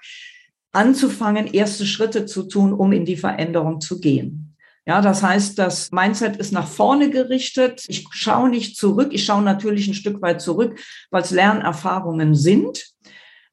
anzufangen, 0.72 1.47
erste 1.47 1.86
Schritte 1.86 2.26
zu 2.26 2.43
tun, 2.43 2.72
um 2.72 2.93
in 2.93 3.03
die 3.03 3.18
Veränderung 3.18 3.82
zu 3.82 3.99
gehen. 3.99 4.40
Ja, 4.91 4.99
das 4.99 5.23
heißt, 5.23 5.57
das 5.57 5.89
Mindset 5.93 6.35
ist 6.35 6.51
nach 6.51 6.67
vorne 6.67 7.09
gerichtet. 7.09 7.85
Ich 7.87 8.05
schaue 8.11 8.49
nicht 8.49 8.75
zurück. 8.75 9.11
Ich 9.13 9.23
schaue 9.23 9.41
natürlich 9.41 9.87
ein 9.87 9.93
Stück 9.93 10.21
weit 10.21 10.41
zurück, 10.41 10.77
weil 11.11 11.21
es 11.21 11.31
Lernerfahrungen 11.31 12.35
sind, 12.35 12.87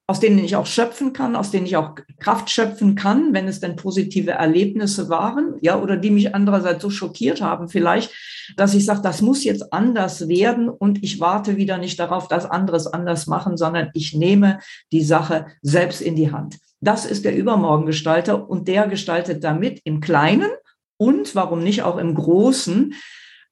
aus 0.08 0.18
denen 0.18 0.40
ich 0.40 0.56
auch 0.56 0.66
schöpfen 0.66 1.12
kann, 1.12 1.36
aus 1.36 1.52
denen 1.52 1.66
ich 1.66 1.76
auch 1.76 1.94
Kraft 2.18 2.50
schöpfen 2.50 2.96
kann, 2.96 3.34
wenn 3.34 3.46
es 3.46 3.60
denn 3.60 3.76
positive 3.76 4.32
Erlebnisse 4.32 5.10
waren, 5.10 5.54
ja, 5.60 5.80
oder 5.80 5.96
die 5.96 6.10
mich 6.10 6.34
andererseits 6.34 6.82
so 6.82 6.90
schockiert 6.90 7.40
haben 7.40 7.68
vielleicht, 7.68 8.12
dass 8.56 8.74
ich 8.74 8.84
sage, 8.84 9.02
das 9.02 9.22
muss 9.22 9.44
jetzt 9.44 9.72
anders 9.72 10.26
werden 10.26 10.68
und 10.68 11.04
ich 11.04 11.20
warte 11.20 11.56
wieder 11.56 11.78
nicht 11.78 12.00
darauf, 12.00 12.26
dass 12.26 12.46
andere 12.46 12.78
es 12.78 12.88
anders 12.88 13.28
machen, 13.28 13.56
sondern 13.56 13.90
ich 13.94 14.12
nehme 14.12 14.58
die 14.90 15.04
Sache 15.04 15.46
selbst 15.62 16.00
in 16.00 16.16
die 16.16 16.32
Hand. 16.32 16.58
Das 16.80 17.06
ist 17.06 17.24
der 17.24 17.36
Übermorgengestalter 17.36 18.50
und 18.50 18.66
der 18.66 18.88
gestaltet 18.88 19.44
damit 19.44 19.80
im 19.84 20.00
Kleinen 20.00 20.50
und 20.98 21.34
warum 21.34 21.62
nicht 21.62 21.82
auch 21.82 21.96
im 21.96 22.14
Großen 22.14 22.92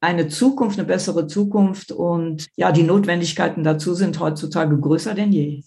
eine 0.01 0.29
Zukunft, 0.29 0.79
eine 0.79 0.87
bessere 0.87 1.27
Zukunft. 1.27 1.93
Und 1.93 2.49
ja, 2.57 2.73
die 2.73 2.83
Notwendigkeiten 2.83 3.65
dazu 3.65 3.95
sind 3.95 4.21
heutzutage 4.21 4.79
größer 4.79 5.15
denn 5.15 5.33
je. 5.33 5.63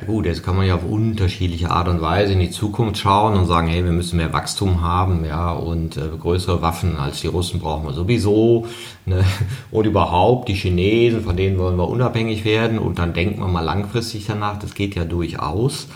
Ja 0.00 0.06
gut, 0.06 0.26
jetzt 0.26 0.42
kann 0.42 0.56
man 0.56 0.66
ja 0.66 0.74
auf 0.74 0.84
unterschiedliche 0.84 1.70
Art 1.70 1.86
und 1.86 2.00
Weise 2.00 2.32
in 2.32 2.40
die 2.40 2.50
Zukunft 2.50 2.98
schauen 2.98 3.34
und 3.34 3.46
sagen, 3.46 3.68
hey, 3.68 3.84
wir 3.84 3.92
müssen 3.92 4.16
mehr 4.16 4.32
Wachstum 4.32 4.82
haben, 4.82 5.24
ja, 5.24 5.52
und 5.52 5.96
äh, 5.96 6.08
größere 6.18 6.60
Waffen 6.62 6.96
als 6.96 7.20
die 7.20 7.28
Russen 7.28 7.60
brauchen 7.60 7.86
wir 7.86 7.92
sowieso. 7.92 8.66
Ne? 9.06 9.24
Und 9.70 9.86
überhaupt 9.86 10.48
die 10.48 10.54
Chinesen, 10.54 11.22
von 11.22 11.36
denen 11.36 11.58
wollen 11.58 11.76
wir 11.76 11.88
unabhängig 11.88 12.44
werden. 12.44 12.80
Und 12.80 12.98
dann 12.98 13.12
denkt 13.12 13.38
man 13.38 13.52
mal 13.52 13.60
langfristig 13.60 14.26
danach, 14.26 14.58
das 14.58 14.74
geht 14.74 14.96
ja 14.96 15.04
durchaus 15.04 15.86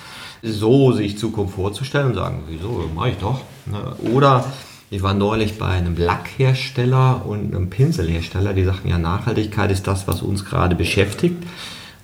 so 0.42 0.92
sich 0.92 1.18
Zukunft 1.18 1.56
vorzustellen 1.56 2.08
und 2.08 2.14
sagen, 2.14 2.44
wieso, 2.46 2.88
mache 2.94 3.10
ich 3.10 3.16
doch. 3.16 3.40
Ne? 3.70 4.10
Oder 4.12 4.44
ich 4.90 5.02
war 5.02 5.14
neulich 5.14 5.58
bei 5.58 5.66
einem 5.66 5.96
Lackhersteller 5.96 7.26
und 7.26 7.54
einem 7.54 7.68
Pinselhersteller, 7.68 8.54
die 8.54 8.64
sagten, 8.64 8.88
ja, 8.88 8.98
Nachhaltigkeit 8.98 9.70
ist 9.70 9.86
das, 9.86 10.08
was 10.08 10.22
uns 10.22 10.44
gerade 10.44 10.74
beschäftigt. 10.74 11.42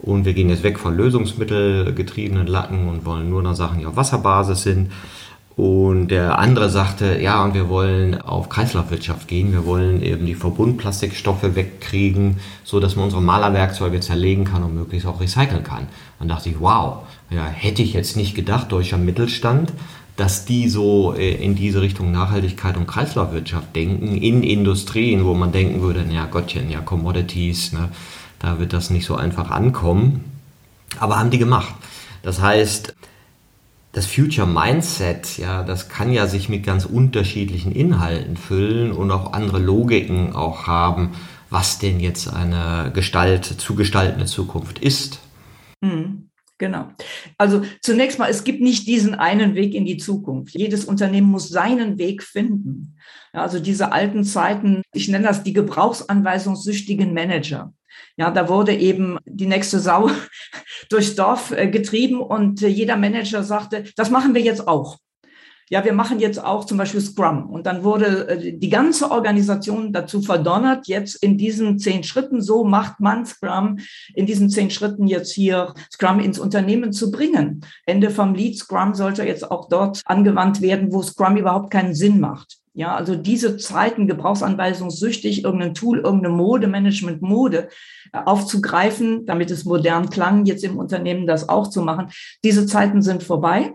Und 0.00 0.26
wir 0.26 0.34
gehen 0.34 0.50
jetzt 0.50 0.62
weg 0.62 0.78
von 0.78 0.94
lösungsmittelgetriebenen 0.94 2.46
Lacken 2.46 2.88
und 2.88 3.06
wollen 3.06 3.30
nur 3.30 3.42
noch 3.42 3.54
Sachen, 3.54 3.78
die 3.78 3.86
auf 3.86 3.96
Wasserbasis 3.96 4.62
sind. 4.62 4.92
Und 5.56 6.08
der 6.08 6.38
andere 6.38 6.68
sagte, 6.68 7.20
ja, 7.20 7.42
und 7.44 7.54
wir 7.54 7.68
wollen 7.68 8.20
auf 8.20 8.48
Kreislaufwirtschaft 8.48 9.28
gehen. 9.28 9.52
Wir 9.52 9.64
wollen 9.64 10.02
eben 10.02 10.26
die 10.26 10.34
Verbundplastikstoffe 10.34 11.54
wegkriegen, 11.54 12.40
so 12.64 12.80
dass 12.80 12.96
man 12.96 13.04
unsere 13.04 13.22
Malerwerkzeuge 13.22 14.00
zerlegen 14.00 14.44
kann 14.44 14.64
und 14.64 14.74
möglichst 14.74 15.06
auch 15.06 15.20
recyceln 15.20 15.62
kann. 15.62 15.86
Dann 16.18 16.28
dachte 16.28 16.50
ich, 16.50 16.56
wow, 16.58 17.04
ja, 17.30 17.46
hätte 17.46 17.82
ich 17.82 17.92
jetzt 17.92 18.16
nicht 18.16 18.34
gedacht, 18.34 18.72
deutscher 18.72 18.98
Mittelstand, 18.98 19.72
dass 20.16 20.44
die 20.44 20.68
so 20.68 21.14
äh, 21.14 21.34
in 21.34 21.54
diese 21.54 21.80
Richtung 21.80 22.12
Nachhaltigkeit 22.12 22.76
und 22.76 22.86
Kreislaufwirtschaft 22.86 23.74
denken, 23.74 24.16
in 24.16 24.42
Industrien, 24.42 25.24
wo 25.24 25.34
man 25.34 25.52
denken 25.52 25.80
würde, 25.82 26.04
ja 26.10 26.26
Gottchen, 26.26 26.70
ja 26.70 26.80
Commodities, 26.80 27.72
ne, 27.72 27.88
da 28.38 28.58
wird 28.58 28.72
das 28.72 28.90
nicht 28.90 29.06
so 29.06 29.16
einfach 29.16 29.50
ankommen. 29.50 30.24
Aber 31.00 31.18
haben 31.18 31.30
die 31.30 31.38
gemacht. 31.38 31.74
Das 32.22 32.40
heißt, 32.40 32.94
das 33.92 34.06
Future 34.06 34.46
Mindset, 34.46 35.38
ja, 35.38 35.62
das 35.62 35.88
kann 35.88 36.12
ja 36.12 36.26
sich 36.26 36.48
mit 36.48 36.64
ganz 36.64 36.84
unterschiedlichen 36.84 37.72
Inhalten 37.72 38.36
füllen 38.36 38.92
und 38.92 39.10
auch 39.10 39.32
andere 39.32 39.58
Logiken 39.58 40.34
auch 40.34 40.66
haben, 40.66 41.14
was 41.50 41.78
denn 41.78 42.00
jetzt 42.00 42.32
eine 42.32 42.90
Gestalt, 42.92 43.44
zu 43.44 43.74
gestaltende 43.74 44.26
Zukunft 44.26 44.78
ist. 44.78 45.20
Mhm. 45.80 46.28
Genau. 46.64 46.88
Also 47.36 47.60
zunächst 47.82 48.18
mal, 48.18 48.30
es 48.30 48.42
gibt 48.42 48.62
nicht 48.62 48.86
diesen 48.86 49.14
einen 49.14 49.54
Weg 49.54 49.74
in 49.74 49.84
die 49.84 49.98
Zukunft. 49.98 50.54
Jedes 50.54 50.86
Unternehmen 50.86 51.30
muss 51.30 51.50
seinen 51.50 51.98
Weg 51.98 52.22
finden. 52.22 52.96
Ja, 53.34 53.42
also 53.42 53.60
diese 53.60 53.92
alten 53.92 54.24
Zeiten, 54.24 54.80
ich 54.94 55.08
nenne 55.08 55.26
das 55.26 55.42
die 55.42 55.52
gebrauchsanweisungssüchtigen 55.52 57.12
Manager. 57.12 57.74
Ja, 58.16 58.30
da 58.30 58.48
wurde 58.48 58.74
eben 58.74 59.18
die 59.26 59.44
nächste 59.46 59.78
Sau 59.78 60.10
durchs 60.88 61.14
Dorf 61.14 61.50
äh, 61.50 61.68
getrieben 61.68 62.22
und 62.22 62.62
äh, 62.62 62.68
jeder 62.68 62.96
Manager 62.96 63.42
sagte, 63.42 63.84
das 63.96 64.08
machen 64.08 64.34
wir 64.34 64.40
jetzt 64.40 64.66
auch. 64.66 64.96
Ja, 65.74 65.84
wir 65.84 65.92
machen 65.92 66.20
jetzt 66.20 66.38
auch 66.38 66.66
zum 66.66 66.78
Beispiel 66.78 67.00
Scrum. 67.00 67.50
Und 67.50 67.66
dann 67.66 67.82
wurde 67.82 68.28
äh, 68.28 68.56
die 68.56 68.68
ganze 68.68 69.10
Organisation 69.10 69.92
dazu 69.92 70.22
verdonnert, 70.22 70.86
jetzt 70.86 71.16
in 71.16 71.36
diesen 71.36 71.80
zehn 71.80 72.04
Schritten, 72.04 72.40
so 72.40 72.62
macht 72.62 73.00
man 73.00 73.26
Scrum, 73.26 73.80
in 74.14 74.24
diesen 74.24 74.50
zehn 74.50 74.70
Schritten 74.70 75.08
jetzt 75.08 75.32
hier 75.32 75.74
Scrum 75.92 76.20
ins 76.20 76.38
Unternehmen 76.38 76.92
zu 76.92 77.10
bringen. 77.10 77.62
Ende 77.86 78.10
vom 78.10 78.36
Lied, 78.36 78.56
Scrum 78.56 78.94
sollte 78.94 79.24
jetzt 79.24 79.50
auch 79.50 79.68
dort 79.68 80.00
angewandt 80.04 80.60
werden, 80.60 80.92
wo 80.92 81.02
Scrum 81.02 81.36
überhaupt 81.36 81.72
keinen 81.72 81.96
Sinn 81.96 82.20
macht. 82.20 82.58
Ja, 82.72 82.94
also 82.94 83.16
diese 83.16 83.56
Zeiten, 83.56 84.06
gebrauchsanweisungssüchtig, 84.06 85.42
irgendein 85.42 85.74
Tool, 85.74 85.98
irgendeine 85.98 86.36
Mode, 86.36 86.68
Management 86.68 87.20
Mode 87.20 87.68
äh, 88.12 88.18
aufzugreifen, 88.18 89.26
damit 89.26 89.50
es 89.50 89.64
modern 89.64 90.08
klang, 90.08 90.44
jetzt 90.44 90.62
im 90.62 90.78
Unternehmen 90.78 91.26
das 91.26 91.48
auch 91.48 91.66
zu 91.66 91.82
machen. 91.82 92.10
Diese 92.44 92.64
Zeiten 92.64 93.02
sind 93.02 93.24
vorbei. 93.24 93.72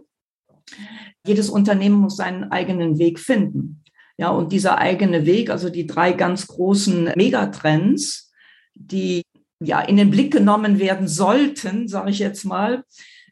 Jedes 1.30 1.50
Unternehmen 1.50 1.96
muss 1.96 2.18
seinen 2.18 2.52
eigenen 2.52 2.98
Weg 2.98 3.20
finden. 3.20 3.84
Ja, 4.18 4.30
und 4.30 4.52
dieser 4.52 4.78
eigene 4.78 5.26
Weg, 5.26 5.50
also 5.50 5.70
die 5.70 5.88
drei 5.88 6.12
ganz 6.12 6.48
großen 6.48 7.12
Megatrends, 7.16 8.34
die 8.76 9.22
ja 9.64 9.80
in 9.80 9.96
den 9.96 10.10
Blick 10.10 10.34
genommen 10.34 10.80
werden 10.80 11.08
sollten, 11.08 11.88
sage 11.88 12.10
ich 12.12 12.20
jetzt 12.20 12.44
mal, 12.44 12.84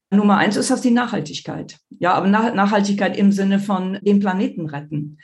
Nummer 0.10 0.38
eins 0.38 0.56
ist 0.56 0.72
das 0.72 0.80
die 0.80 0.92
Nachhaltigkeit. 0.92 1.78
Ja, 2.00 2.14
aber 2.14 2.28
Nachhaltigkeit 2.28 3.18
im 3.18 3.34
Sinne 3.34 3.60
von 3.60 4.00
den 4.02 4.22
Planeten 4.22 4.70
retten 4.70 5.18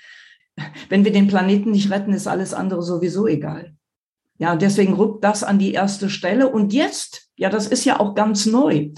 wenn 0.89 1.03
wir 1.03 1.11
den 1.11 1.27
Planeten 1.27 1.71
nicht 1.71 1.91
retten, 1.91 2.13
ist 2.13 2.27
alles 2.27 2.53
andere 2.53 2.83
sowieso 2.83 3.27
egal. 3.27 3.73
Ja, 4.37 4.55
deswegen 4.55 4.93
rückt 4.93 5.23
das 5.23 5.43
an 5.43 5.59
die 5.59 5.73
erste 5.73 6.09
Stelle. 6.09 6.49
Und 6.49 6.73
jetzt, 6.73 7.29
ja, 7.35 7.49
das 7.49 7.67
ist 7.67 7.85
ja 7.85 7.99
auch 7.99 8.15
ganz 8.15 8.45
neu. 8.45 8.89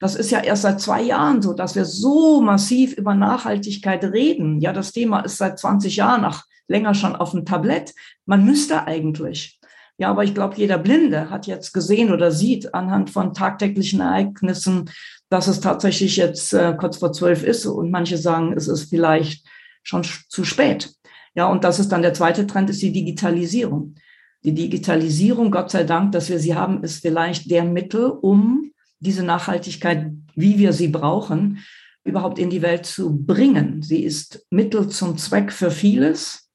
Das 0.00 0.14
ist 0.14 0.30
ja 0.30 0.40
erst 0.40 0.62
seit 0.62 0.80
zwei 0.80 1.02
Jahren 1.02 1.42
so, 1.42 1.52
dass 1.52 1.74
wir 1.74 1.84
so 1.84 2.40
massiv 2.40 2.92
über 2.94 3.14
Nachhaltigkeit 3.14 4.04
reden. 4.04 4.60
Ja, 4.60 4.72
das 4.72 4.92
Thema 4.92 5.20
ist 5.20 5.38
seit 5.38 5.58
20 5.58 5.96
Jahren, 5.96 6.24
ach, 6.24 6.44
länger 6.68 6.94
schon 6.94 7.16
auf 7.16 7.32
dem 7.32 7.44
Tablett. 7.44 7.94
Man 8.24 8.44
müsste 8.44 8.86
eigentlich. 8.86 9.58
Ja, 9.96 10.10
aber 10.10 10.22
ich 10.22 10.34
glaube, 10.34 10.56
jeder 10.56 10.78
Blinde 10.78 11.28
hat 11.28 11.48
jetzt 11.48 11.72
gesehen 11.72 12.12
oder 12.12 12.30
sieht 12.30 12.72
anhand 12.72 13.10
von 13.10 13.34
tagtäglichen 13.34 14.00
Ereignissen, 14.00 14.88
dass 15.28 15.48
es 15.48 15.60
tatsächlich 15.60 16.16
jetzt 16.16 16.54
äh, 16.54 16.76
kurz 16.78 16.98
vor 16.98 17.12
zwölf 17.12 17.42
ist. 17.42 17.66
Und 17.66 17.90
manche 17.90 18.16
sagen, 18.16 18.52
es 18.56 18.68
ist 18.68 18.90
vielleicht 18.90 19.44
schon 19.82 20.04
zu 20.04 20.44
spät. 20.44 20.92
Ja, 21.34 21.46
und 21.46 21.64
das 21.64 21.80
ist 21.80 21.90
dann 21.90 22.02
der 22.02 22.14
zweite 22.14 22.46
Trend, 22.46 22.70
ist 22.70 22.82
die 22.82 22.92
Digitalisierung. 22.92 23.96
Die 24.44 24.54
Digitalisierung, 24.54 25.50
Gott 25.50 25.70
sei 25.72 25.82
Dank, 25.82 26.12
dass 26.12 26.28
wir 26.28 26.38
sie 26.38 26.54
haben, 26.54 26.84
ist 26.84 27.02
vielleicht 27.02 27.50
der 27.50 27.64
Mittel, 27.64 28.06
um 28.06 28.70
diese 29.00 29.22
Nachhaltigkeit, 29.22 30.12
wie 30.34 30.58
wir 30.58 30.72
sie 30.72 30.88
brauchen, 30.88 31.64
überhaupt 32.04 32.38
in 32.38 32.50
die 32.50 32.62
Welt 32.62 32.86
zu 32.86 33.24
bringen. 33.24 33.82
Sie 33.82 34.02
ist 34.02 34.46
Mittel 34.50 34.88
zum 34.88 35.18
Zweck 35.18 35.52
für 35.52 35.70
vieles 35.70 36.50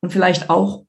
und 0.00 0.10
vielleicht 0.10 0.50
auch, 0.50 0.84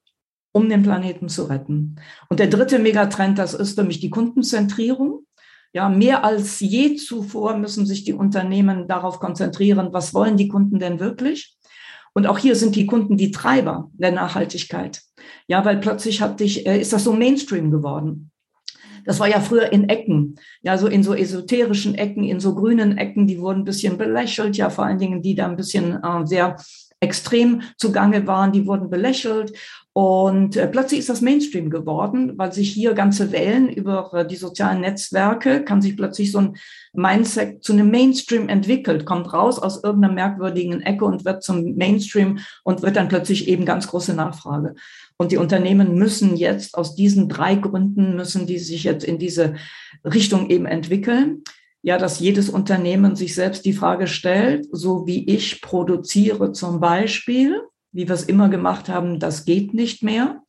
um 0.52 0.70
den 0.70 0.84
Planeten 0.84 1.30
zu 1.30 1.46
retten. 1.46 1.96
Und 2.30 2.40
der 2.40 2.48
dritte 2.48 2.80
Megatrend, 2.80 3.38
das 3.38 3.54
ist 3.54 3.78
nämlich 3.78 4.00
die 4.00 4.10
Kundenzentrierung. 4.10 5.26
Ja, 5.74 5.90
mehr 5.90 6.24
als 6.24 6.62
je 6.62 6.96
zuvor 6.96 7.58
müssen 7.58 7.86
sich 7.86 8.06
die 8.06 8.14
Unternehmen 8.14 8.88
darauf 8.88 9.20
konzentrieren, 9.20 9.90
was 9.92 10.14
wollen 10.14 10.38
die 10.38 10.48
Kunden 10.48 10.80
denn 10.80 11.02
wirklich? 11.02 11.58
Und 12.14 12.28
auch 12.28 12.38
hier 12.38 12.56
sind 12.56 12.78
die 12.78 12.86
Kunden 12.86 13.18
die 13.18 13.32
Treiber 13.32 13.92
der 13.94 14.14
Nachhaltigkeit. 14.14 15.02
Ja, 15.48 15.66
weil 15.66 15.78
plötzlich 15.78 16.22
hat 16.22 16.40
dich, 16.40 16.66
äh, 16.66 16.80
ist 16.80 16.94
das 16.94 17.04
so 17.04 17.12
Mainstream 17.12 17.72
geworden. 17.72 18.32
Das 19.06 19.20
war 19.20 19.28
ja 19.28 19.40
früher 19.40 19.72
in 19.72 19.88
Ecken, 19.90 20.36
ja, 20.62 20.78
so 20.78 20.88
in 20.88 21.04
so 21.04 21.14
esoterischen 21.14 21.96
Ecken, 21.96 22.24
in 22.24 22.40
so 22.40 22.56
grünen 22.56 22.98
Ecken, 22.98 23.28
die 23.28 23.40
wurden 23.40 23.62
ein 23.62 23.66
bisschen 23.66 23.98
belächelt, 23.98 24.58
ja, 24.58 24.70
vor 24.70 24.86
allen 24.86 25.00
Dingen, 25.00 25.22
die 25.22 25.36
da 25.36 25.46
ein 25.46 25.56
bisschen 25.56 26.04
äh, 26.04 26.26
sehr 26.26 26.58
extrem 27.00 27.62
zugange 27.78 28.26
waren, 28.28 28.52
die 28.52 28.66
wurden 28.66 28.90
belächelt. 28.90 29.54
Und 29.94 30.58
äh, 30.58 30.68
plötzlich 30.68 31.00
ist 31.00 31.10
das 31.10 31.22
Mainstream 31.22 31.70
geworden, 31.70 32.34
weil 32.38 32.52
sich 32.52 32.70
hier 32.70 32.94
ganze 32.94 33.32
Wellen 33.32 33.70
über 33.70 34.14
äh, 34.14 34.28
die 34.28 34.36
sozialen 34.36 34.82
Netzwerke, 34.82 35.64
kann 35.64 35.82
sich 35.82 35.96
plötzlich 35.96 36.34
so 36.34 36.40
ein 36.40 36.58
Mindset 36.92 37.64
zu 37.64 37.72
einem 37.72 37.92
Mainstream 37.92 38.50
entwickelt, 38.50 39.06
kommt 39.06 39.32
raus 39.32 39.58
aus 39.58 39.84
irgendeiner 39.84 40.14
merkwürdigen 40.14 40.82
Ecke 40.82 41.06
und 41.06 41.24
wird 41.24 41.44
zum 41.44 41.76
Mainstream 41.76 42.40
und 42.64 42.82
wird 42.82 42.98
dann 42.98 43.08
plötzlich 43.08 43.48
eben 43.48 43.66
ganz 43.66 43.88
große 43.88 44.14
Nachfrage. 44.14 44.76
Und 45.18 45.32
die 45.32 45.38
Unternehmen 45.38 45.96
müssen 45.96 46.36
jetzt 46.36 46.76
aus 46.76 46.96
diesen 46.96 47.30
drei 47.30 47.56
Gründen, 47.56 48.16
müssen 48.16 48.48
die 48.48 48.60
sich 48.60 48.84
jetzt 48.84 49.06
in 49.06 49.18
diese 49.18 49.56
Richtung 50.04 50.50
eben 50.50 50.66
entwickeln 50.66 51.44
ja, 51.86 52.00
dass 52.00 52.20
jedes 52.20 52.50
Unternehmen 52.50 53.16
sich 53.16 53.36
selbst 53.36 53.64
die 53.64 53.74
Frage 53.74 54.08
stellt, 54.08 54.66
so 54.72 55.06
wie 55.06 55.24
ich 55.30 55.62
produziere 55.62 56.52
zum 56.52 56.80
Beispiel, 56.80 57.62
wie 57.92 58.08
wir 58.08 58.16
es 58.16 58.24
immer 58.24 58.50
gemacht 58.50 58.90
haben, 58.90 59.20
das 59.20 59.46
geht 59.46 59.76
nicht 59.76 60.02
mehr. 60.02 60.42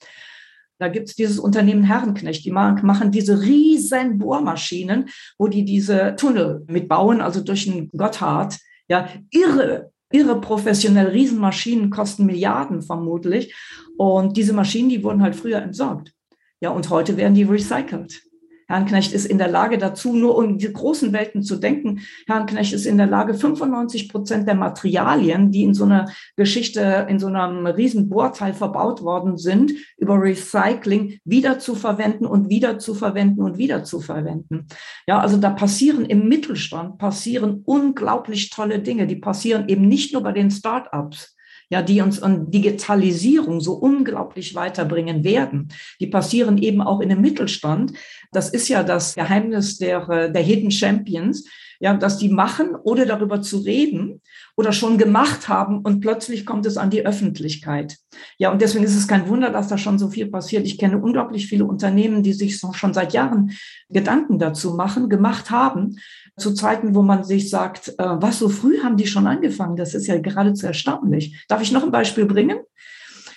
Da 0.79 0.89
gibt 0.89 1.11
es 1.11 1.15
dieses 1.15 1.39
Unternehmen 1.39 1.85
Herrenknecht, 1.85 2.43
die 2.47 2.51
machen 2.51 3.11
diese 3.11 3.43
riesen 3.43 4.17
Bohrmaschinen, 4.17 5.11
wo 5.37 5.49
die 5.49 5.67
diese 5.67 6.17
Tunnel 6.17 6.65
mitbauen, 6.69 7.21
also 7.21 7.43
durch 7.43 7.67
den 7.67 7.91
Gotthard. 7.91 8.57
Ja, 8.89 9.11
irre, 9.31 9.93
irre 10.17 10.41
professionell, 10.41 11.09
Riesenmaschinen 11.09 11.91
kosten 11.91 12.25
Milliarden 12.27 12.83
vermutlich. 12.83 13.55
Und 13.99 14.37
diese 14.37 14.53
Maschinen, 14.53 14.89
die 14.89 15.03
wurden 15.03 15.23
halt 15.23 15.37
früher 15.37 15.59
entsorgt. 15.59 16.13
Ja, 16.61 16.71
und 16.71 16.89
heute 16.89 17.17
werden 17.17 17.35
die 17.35 17.43
recycelt. 17.43 18.23
Herrn 18.69 18.87
Knecht 18.87 19.13
ist 19.13 19.27
in 19.27 19.39
der 19.39 19.49
Lage 19.49 19.79
dazu, 19.79 20.15
nur 20.15 20.37
um 20.37 20.59
die 20.59 20.73
großen 20.73 21.13
Welten 21.13 21.43
zu 21.43 21.57
denken. 21.57 22.01
Herrn 22.27 22.47
Knecht 22.47 22.73
ist 22.73 22.87
in 22.87 22.99
der 22.99 23.07
Lage, 23.07 23.35
95 23.35 24.09
Prozent 24.09 24.49
der 24.49 24.57
Materialien, 24.57 25.53
die 25.53 25.63
in 25.63 25.75
so 25.75 25.85
einer 25.85 26.11
Geschichte, 26.37 27.07
in 27.09 27.19
so 27.19 27.29
einem 27.29 27.67
riesen 27.67 28.09
Bohrteil 28.09 28.55
verbaut 28.55 29.03
worden 29.03 29.37
sind, 29.37 29.73
über 29.99 30.21
Recycling 30.21 31.21
wieder 31.25 31.59
zu 31.59 31.75
verwenden 31.75 32.27
und 32.27 32.49
wieder 32.49 32.79
zu 32.79 32.95
verwenden 32.95 33.43
und 33.43 33.57
wieder 33.59 33.85
zu 33.85 34.01
verwenden. 34.01 34.67
Ja, 35.07 35.21
also 35.21 35.37
da 35.37 35.51
passieren 35.51 36.05
im 36.05 36.29
Mittelstand 36.29 36.99
passieren 36.99 37.63
unglaublich 37.65 38.51
tolle 38.51 38.81
Dinge. 38.81 39.07
Die 39.07 39.17
passieren 39.17 39.69
eben 39.69 39.87
nicht 39.87 40.13
nur 40.13 40.23
bei 40.23 40.33
den 40.33 40.51
Start-ups 40.51 41.36
ja, 41.69 41.83
die 41.83 42.01
uns 42.01 42.23
an 42.23 42.51
Digitalisierung 42.51 43.61
so 43.61 43.75
unglaublich 43.75 44.55
weiterbringen 44.55 45.25
werden. 45.25 45.69
Die 46.01 46.07
passieren 46.07 46.59
eben 46.59 46.81
auch 46.81 47.01
in 47.01 47.09
dem 47.09 47.21
Mittelstand. 47.21 47.93
Das 48.33 48.51
ist 48.51 48.69
ja 48.69 48.83
das 48.83 49.15
Geheimnis 49.15 49.79
der, 49.79 50.09
äh, 50.09 50.33
der 50.33 50.43
Hidden 50.43 50.71
Champions, 50.71 51.45
ja, 51.79 51.95
dass 51.95 52.19
die 52.19 52.29
machen, 52.29 52.71
ohne 52.85 53.05
darüber 53.05 53.43
zu 53.43 53.59
reden 53.59 54.23
oder 54.57 54.73
schon 54.73 54.97
gemacht 54.97 55.49
haben 55.49 55.81
und 55.81 56.01
plötzlich 56.01 56.47
kommt 56.47 56.65
es 56.65 56.79
an 56.79 56.89
die 56.89 57.05
Öffentlichkeit. 57.05 57.99
Ja, 58.39 58.51
und 58.51 58.63
deswegen 58.63 58.85
ist 58.85 58.97
es 58.97 59.07
kein 59.07 59.29
Wunder, 59.29 59.51
dass 59.51 59.69
da 59.69 59.77
schon 59.77 59.99
so 59.99 60.09
viel 60.09 60.29
passiert. 60.29 60.67
Ich 60.67 60.79
kenne 60.79 60.99
unglaublich 60.99 61.47
viele 61.47 61.67
Unternehmen, 61.67 62.23
die 62.23 62.33
sich 62.33 62.59
schon 62.59 62.95
seit 62.95 63.13
Jahren 63.13 63.51
Gedanken 63.91 64.39
dazu 64.39 64.75
machen, 64.75 65.11
gemacht 65.11 65.51
haben 65.51 65.97
zu 66.39 66.53
Zeiten, 66.53 66.95
wo 66.95 67.03
man 67.03 67.25
sich 67.25 67.51
sagt, 67.51 67.89
äh, 67.89 67.95
was 67.99 68.39
so 68.39 68.49
früh 68.49 68.83
haben 68.83 68.97
die 68.97 69.07
schon 69.07 69.27
angefangen? 69.27 69.77
Das 69.77 69.95
ist 69.95 70.07
ja 70.07 70.19
geradezu 70.19 70.67
erstaunlich. 70.67 71.45
Darf 71.49 71.63
ich 71.63 71.73
noch 71.73 71.83
ein 71.83 71.91
Beispiel 71.91 72.27
bringen? 72.27 72.59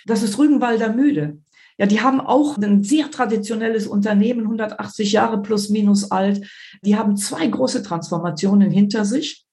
Das 0.05 0.23
ist 0.23 0.37
Rügenwalder 0.37 0.91
Müde. 0.93 1.39
Ja, 1.77 1.85
die 1.85 2.01
haben 2.01 2.19
auch 2.19 2.57
ein 2.57 2.83
sehr 2.83 3.09
traditionelles 3.09 3.87
Unternehmen, 3.87 4.41
180 4.41 5.13
Jahre 5.13 5.41
plus 5.41 5.69
minus 5.69 6.11
alt. 6.11 6.45
Die 6.81 6.97
haben 6.97 7.15
zwei 7.15 7.47
große 7.47 7.83
Transformationen 7.83 8.69
hinter 8.69 9.05
sich. 9.05 9.45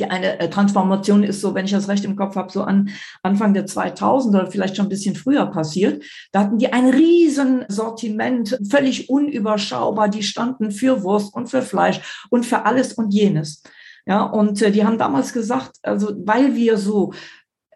Die 0.00 0.06
eine 0.06 0.40
äh, 0.40 0.48
Transformation 0.48 1.22
ist 1.22 1.40
so, 1.40 1.54
wenn 1.54 1.66
ich 1.66 1.70
das 1.70 1.88
recht 1.88 2.04
im 2.04 2.16
Kopf 2.16 2.34
habe, 2.34 2.50
so 2.50 2.62
an 2.62 2.90
Anfang 3.22 3.52
der 3.54 3.66
2000 3.66 4.34
oder 4.34 4.50
vielleicht 4.50 4.76
schon 4.76 4.86
ein 4.86 4.90
bisschen 4.90 5.14
früher 5.14 5.46
passiert. 5.46 6.02
Da 6.32 6.40
hatten 6.40 6.58
die 6.58 6.72
ein 6.72 6.88
riesen 6.88 7.66
Sortiment, 7.68 8.58
völlig 8.68 9.10
unüberschaubar. 9.10 10.08
Die 10.08 10.22
standen 10.22 10.70
für 10.70 11.02
Wurst 11.02 11.34
und 11.34 11.48
für 11.48 11.62
Fleisch 11.62 12.00
und 12.30 12.46
für 12.46 12.64
alles 12.64 12.94
und 12.94 13.12
jenes. 13.12 13.62
Ja, 14.06 14.22
und 14.22 14.60
äh, 14.62 14.72
die 14.72 14.84
haben 14.84 14.98
damals 14.98 15.32
gesagt, 15.32 15.76
also 15.82 16.12
weil 16.24 16.56
wir 16.56 16.78
so 16.78 17.12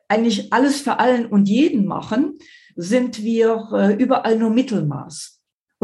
eigentlich 0.08 0.52
alles 0.52 0.80
für 0.80 0.98
allen 0.98 1.26
und 1.26 1.48
jeden 1.48 1.86
machen, 1.86 2.38
sind 2.76 3.22
wir 3.22 3.68
äh, 3.72 3.94
überall 3.94 4.38
nur 4.38 4.50
Mittelmaß. 4.50 5.33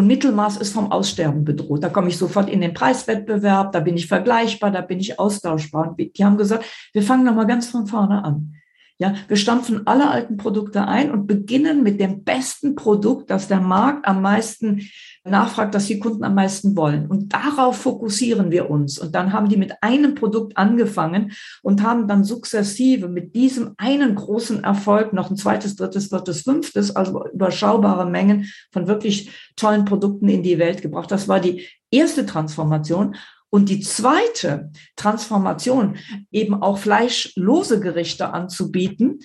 Und 0.01 0.07
Mittelmaß 0.07 0.57
ist 0.57 0.73
vom 0.73 0.91
Aussterben 0.91 1.45
bedroht. 1.45 1.85
Da 1.85 1.91
komme 1.91 2.09
ich 2.09 2.17
sofort 2.17 2.49
in 2.49 2.63
den 2.63 2.73
Preiswettbewerb, 2.73 3.73
da 3.73 3.81
bin 3.81 3.99
ich 3.99 4.07
vergleichbar, 4.07 4.71
da 4.71 4.81
bin 4.81 4.99
ich 4.99 5.19
austauschbar. 5.21 5.91
Und 5.91 6.17
die 6.17 6.25
haben 6.25 6.39
gesagt, 6.39 6.65
wir 6.95 7.03
fangen 7.03 7.25
nochmal 7.25 7.47
ganz 7.47 7.69
von 7.69 7.87
vorne 7.87 8.25
an. 8.25 8.55
Ja, 8.97 9.13
wir 9.29 9.37
stampfen 9.37 9.87
alle 9.87 10.11
alten 10.11 10.39
Produkte 10.39 10.89
ein 10.89 11.11
und 11.11 11.27
beginnen 11.27 11.83
mit 11.83 12.01
dem 12.01 12.25
besten 12.25 12.77
Produkt, 12.77 13.29
das 13.29 13.47
der 13.47 13.61
Markt 13.61 14.07
am 14.07 14.23
meisten 14.23 14.89
nachfragt, 15.31 15.75
das 15.75 15.87
die 15.87 15.99
Kunden 15.99 16.25
am 16.25 16.35
meisten 16.35 16.77
wollen. 16.77 17.07
Und 17.07 17.33
darauf 17.33 17.79
fokussieren 17.79 18.51
wir 18.51 18.71
uns. 18.71 18.99
Und 18.99 19.15
dann 19.15 19.33
haben 19.33 19.49
die 19.49 19.57
mit 19.57 19.73
einem 19.83 20.15
Produkt 20.15 20.57
angefangen 20.57 21.33
und 21.63 21.83
haben 21.83 22.09
dann 22.09 22.25
sukzessive 22.25 23.09
mit 23.09 23.35
diesem 23.35 23.75
einen 23.77 24.15
großen 24.15 24.65
Erfolg 24.65 25.13
noch 25.13 25.31
ein 25.31 25.37
zweites, 25.37 25.77
drittes, 25.77 26.09
viertes, 26.09 26.43
fünftes, 26.43 26.95
also 26.95 27.25
überschaubare 27.33 28.09
Mengen 28.09 28.47
von 28.73 28.87
wirklich 28.87 29.31
tollen 29.57 29.85
Produkten 29.85 30.29
in 30.29 30.43
die 30.43 30.59
Welt 30.59 30.83
gebracht. 30.83 31.11
Das 31.11 31.29
war 31.29 31.41
die 31.41 31.67
erste 31.91 32.27
Transformation. 32.27 33.17
Und 33.51 33.69
die 33.69 33.81
zweite 33.81 34.71
Transformation, 34.95 35.97
eben 36.31 36.55
auch 36.55 36.79
fleischlose 36.79 37.81
Gerichte 37.81 38.33
anzubieten, 38.33 39.19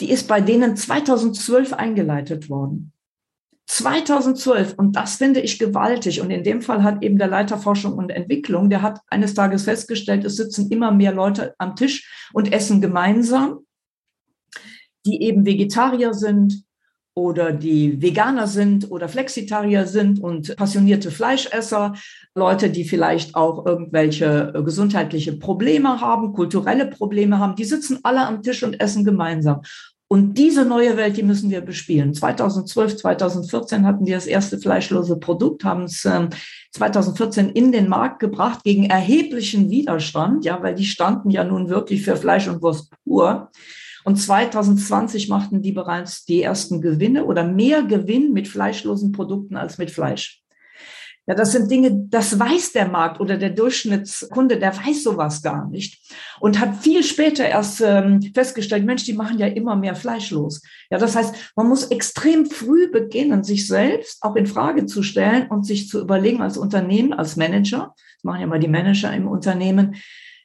die 0.00 0.10
ist 0.10 0.26
bei 0.26 0.40
denen 0.40 0.76
2012 0.76 1.72
eingeleitet 1.72 2.50
worden. 2.50 2.91
2012. 3.66 4.74
Und 4.74 4.96
das 4.96 5.16
finde 5.16 5.40
ich 5.40 5.58
gewaltig. 5.58 6.20
Und 6.20 6.30
in 6.30 6.44
dem 6.44 6.62
Fall 6.62 6.82
hat 6.82 7.02
eben 7.02 7.18
der 7.18 7.28
Leiter 7.28 7.58
Forschung 7.58 7.94
und 7.94 8.10
Entwicklung, 8.10 8.70
der 8.70 8.82
hat 8.82 9.00
eines 9.08 9.34
Tages 9.34 9.64
festgestellt, 9.64 10.24
es 10.24 10.36
sitzen 10.36 10.70
immer 10.70 10.90
mehr 10.90 11.12
Leute 11.12 11.54
am 11.58 11.76
Tisch 11.76 12.30
und 12.32 12.52
essen 12.52 12.80
gemeinsam, 12.80 13.60
die 15.06 15.22
eben 15.22 15.46
Vegetarier 15.46 16.14
sind 16.14 16.64
oder 17.14 17.52
die 17.52 18.00
Veganer 18.00 18.46
sind 18.46 18.90
oder 18.90 19.08
Flexitarier 19.08 19.86
sind 19.86 20.18
und 20.20 20.56
passionierte 20.56 21.10
Fleischesser, 21.10 21.94
Leute, 22.34 22.70
die 22.70 22.84
vielleicht 22.84 23.34
auch 23.34 23.66
irgendwelche 23.66 24.52
gesundheitliche 24.64 25.34
Probleme 25.34 26.00
haben, 26.00 26.32
kulturelle 26.32 26.86
Probleme 26.86 27.38
haben, 27.38 27.54
die 27.54 27.64
sitzen 27.64 27.98
alle 28.02 28.26
am 28.26 28.42
Tisch 28.42 28.62
und 28.62 28.80
essen 28.80 29.04
gemeinsam. 29.04 29.60
Und 30.12 30.36
diese 30.36 30.66
neue 30.66 30.98
Welt, 30.98 31.16
die 31.16 31.22
müssen 31.22 31.48
wir 31.48 31.62
bespielen. 31.62 32.12
2012, 32.12 32.98
2014 32.98 33.86
hatten 33.86 34.04
wir 34.04 34.16
das 34.16 34.26
erste 34.26 34.58
fleischlose 34.58 35.16
Produkt, 35.16 35.64
haben 35.64 35.84
es 35.84 36.04
äh, 36.04 36.28
2014 36.72 37.48
in 37.48 37.72
den 37.72 37.88
Markt 37.88 38.20
gebracht 38.20 38.62
gegen 38.62 38.84
erheblichen 38.84 39.70
Widerstand, 39.70 40.44
ja, 40.44 40.62
weil 40.62 40.74
die 40.74 40.84
standen 40.84 41.30
ja 41.30 41.44
nun 41.44 41.70
wirklich 41.70 42.02
für 42.02 42.14
Fleisch 42.14 42.46
und 42.46 42.60
Wurst 42.60 42.92
pur. 43.04 43.50
Und 44.04 44.16
2020 44.16 45.30
machten 45.30 45.62
die 45.62 45.72
bereits 45.72 46.26
die 46.26 46.42
ersten 46.42 46.82
Gewinne 46.82 47.24
oder 47.24 47.44
mehr 47.44 47.82
Gewinn 47.82 48.34
mit 48.34 48.48
fleischlosen 48.48 49.12
Produkten 49.12 49.56
als 49.56 49.78
mit 49.78 49.90
Fleisch. 49.90 50.41
Ja, 51.26 51.36
das 51.36 51.52
sind 51.52 51.70
Dinge, 51.70 52.06
das 52.08 52.36
weiß 52.36 52.72
der 52.72 52.88
Markt 52.88 53.20
oder 53.20 53.38
der 53.38 53.50
Durchschnittskunde, 53.50 54.58
der 54.58 54.76
weiß 54.76 55.04
sowas 55.04 55.40
gar 55.40 55.68
nicht 55.68 56.02
und 56.40 56.58
hat 56.58 56.82
viel 56.82 57.04
später 57.04 57.44
erst 57.44 57.80
ähm, 57.80 58.20
festgestellt, 58.34 58.84
Mensch, 58.84 59.04
die 59.04 59.12
machen 59.12 59.38
ja 59.38 59.46
immer 59.46 59.76
mehr 59.76 59.94
fleischlos. 59.94 60.62
Ja, 60.90 60.98
das 60.98 61.14
heißt, 61.14 61.52
man 61.54 61.68
muss 61.68 61.84
extrem 61.84 62.46
früh 62.46 62.90
beginnen, 62.90 63.44
sich 63.44 63.68
selbst 63.68 64.20
auch 64.22 64.34
in 64.34 64.46
Frage 64.46 64.86
zu 64.86 65.04
stellen 65.04 65.46
und 65.46 65.64
sich 65.64 65.88
zu 65.88 66.00
überlegen 66.00 66.42
als 66.42 66.58
Unternehmen, 66.58 67.12
als 67.12 67.36
Manager, 67.36 67.94
das 68.16 68.24
machen 68.24 68.40
ja 68.40 68.48
mal 68.48 68.58
die 68.58 68.66
Manager 68.66 69.14
im 69.14 69.28
Unternehmen, 69.28 69.94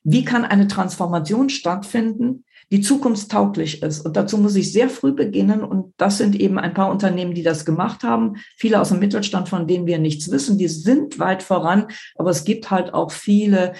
wie 0.03 0.23
kann 0.23 0.45
eine 0.45 0.67
Transformation 0.67 1.49
stattfinden, 1.49 2.45
die 2.71 2.81
zukunftstauglich 2.81 3.81
ist. 3.81 4.01
Und 4.01 4.17
dazu 4.17 4.37
muss 4.37 4.55
ich 4.55 4.73
sehr 4.73 4.89
früh 4.89 5.13
beginnen. 5.13 5.63
Und 5.63 5.93
das 5.97 6.17
sind 6.17 6.35
eben 6.35 6.59
ein 6.59 6.73
paar 6.73 6.91
Unternehmen, 6.91 7.33
die 7.33 7.43
das 7.43 7.65
gemacht 7.65 8.03
haben. 8.03 8.35
Viele 8.57 8.81
aus 8.81 8.89
dem 8.89 8.99
Mittelstand, 8.99 9.47
von 9.47 9.67
denen 9.67 9.87
wir 9.87 9.99
nichts 9.99 10.29
wissen, 10.31 10.57
die 10.57 10.67
sind 10.67 11.19
weit 11.19 11.43
voran. 11.43 11.87
Aber 12.15 12.29
es 12.29 12.43
gibt 12.43 12.69
halt 12.69 12.93
auch 12.93 13.11
viele, 13.11 13.73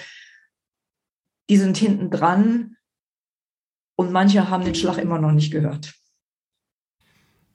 die 1.50 1.58
sind 1.58 1.76
hinten 1.76 2.10
dran. 2.10 2.76
Und 3.96 4.12
manche 4.12 4.48
haben 4.48 4.64
den 4.64 4.74
Schlag 4.74 4.98
immer 4.98 5.18
noch 5.18 5.32
nicht 5.32 5.50
gehört. 5.50 5.92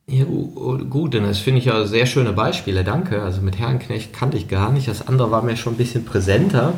Ja, 0.05 0.25
gut, 0.25 1.13
denn 1.13 1.23
das 1.23 1.39
finde 1.39 1.59
ich 1.59 1.65
ja 1.65 1.87
sehr 1.87 2.05
schöne 2.05 2.33
Beispiele, 2.33 2.83
danke. 2.83 3.21
Also 3.23 3.41
mit 3.41 3.57
Herrenknecht 3.57 4.11
kannte 4.11 4.35
ich 4.35 4.49
gar 4.49 4.71
nicht. 4.71 4.89
Das 4.89 5.07
andere 5.07 5.31
war 5.31 5.41
mir 5.41 5.55
schon 5.55 5.75
ein 5.75 5.77
bisschen 5.77 6.03
präsenter. 6.03 6.73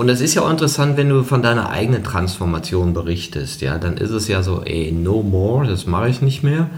Und 0.00 0.08
es 0.08 0.22
ist 0.22 0.34
ja 0.34 0.40
auch 0.40 0.50
interessant, 0.50 0.96
wenn 0.96 1.10
du 1.10 1.24
von 1.24 1.42
deiner 1.42 1.68
eigenen 1.68 2.02
Transformation 2.02 2.94
berichtest, 2.94 3.60
ja, 3.60 3.76
dann 3.76 3.98
ist 3.98 4.12
es 4.12 4.28
ja 4.28 4.42
so, 4.42 4.62
ey, 4.62 4.92
no 4.92 5.22
more, 5.22 5.66
das 5.66 5.84
mache 5.84 6.08
ich 6.08 6.22
nicht 6.22 6.42
mehr. 6.42 6.70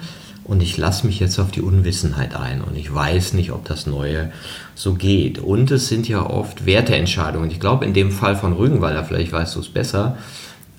Und 0.43 0.61
ich 0.61 0.77
lasse 0.77 1.07
mich 1.07 1.21
jetzt 1.21 1.39
auf 1.39 1.53
die 1.53 1.63
Unwissenheit 1.63 2.35
ein 2.35 2.63
und 2.63 2.77
ich 2.77 2.93
weiß 2.93 3.35
nicht, 3.35 3.53
ob 3.53 3.65
das 3.65 3.87
Neue 3.87 4.33
so 4.75 4.95
geht. 4.95 5.39
Und 5.39 5.71
es 5.71 5.87
sind 5.87 6.09
ja 6.09 6.29
oft 6.29 6.67
Werteentscheidungen. 6.67 7.49
Ich 7.53 7.61
glaube, 7.61 7.85
in 7.85 7.95
dem 7.95 8.11
Fall 8.11 8.35
von 8.35 8.55
Rügenwalder, 8.55 9.05
vielleicht 9.05 9.31
weißt 9.31 9.55
du 9.55 9.61
es 9.61 9.69
besser, 9.69 10.19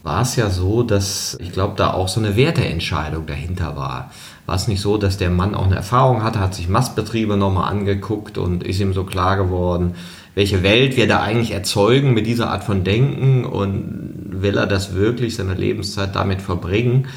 war 0.03 0.23
es 0.23 0.35
ja 0.35 0.49
so, 0.49 0.83
dass 0.83 1.37
ich 1.39 1.53
glaube, 1.53 1.75
da 1.77 1.93
auch 1.93 2.09
so 2.09 2.19
eine 2.19 2.35
Werteentscheidung 2.35 3.25
dahinter 3.25 3.77
war. 3.77 4.11
War 4.47 4.55
es 4.55 4.67
nicht 4.67 4.81
so, 4.81 4.97
dass 4.97 5.17
der 5.17 5.29
Mann 5.29 5.55
auch 5.55 5.67
eine 5.67 5.77
Erfahrung 5.77 6.23
hatte, 6.23 6.41
hat 6.41 6.55
sich 6.55 6.67
Mastbetriebe 6.67 7.37
nochmal 7.37 7.71
angeguckt 7.71 8.37
und 8.37 8.65
ist 8.65 8.81
ihm 8.81 8.91
so 8.91 9.05
klar 9.05 9.37
geworden, 9.37 9.95
welche 10.36 10.63
Welt 10.63 10.97
wir 10.97 11.07
da 11.07 11.21
eigentlich 11.21 11.51
erzeugen 11.51 12.13
mit 12.13 12.25
dieser 12.25 12.49
Art 12.49 12.63
von 12.63 12.84
Denken 12.84 13.45
und 13.45 14.41
will 14.41 14.57
er 14.57 14.67
das 14.67 14.93
wirklich 14.93 15.36
seine 15.36 15.53
Lebenszeit 15.53 16.15
damit 16.15 16.41
verbringen? 16.41 17.07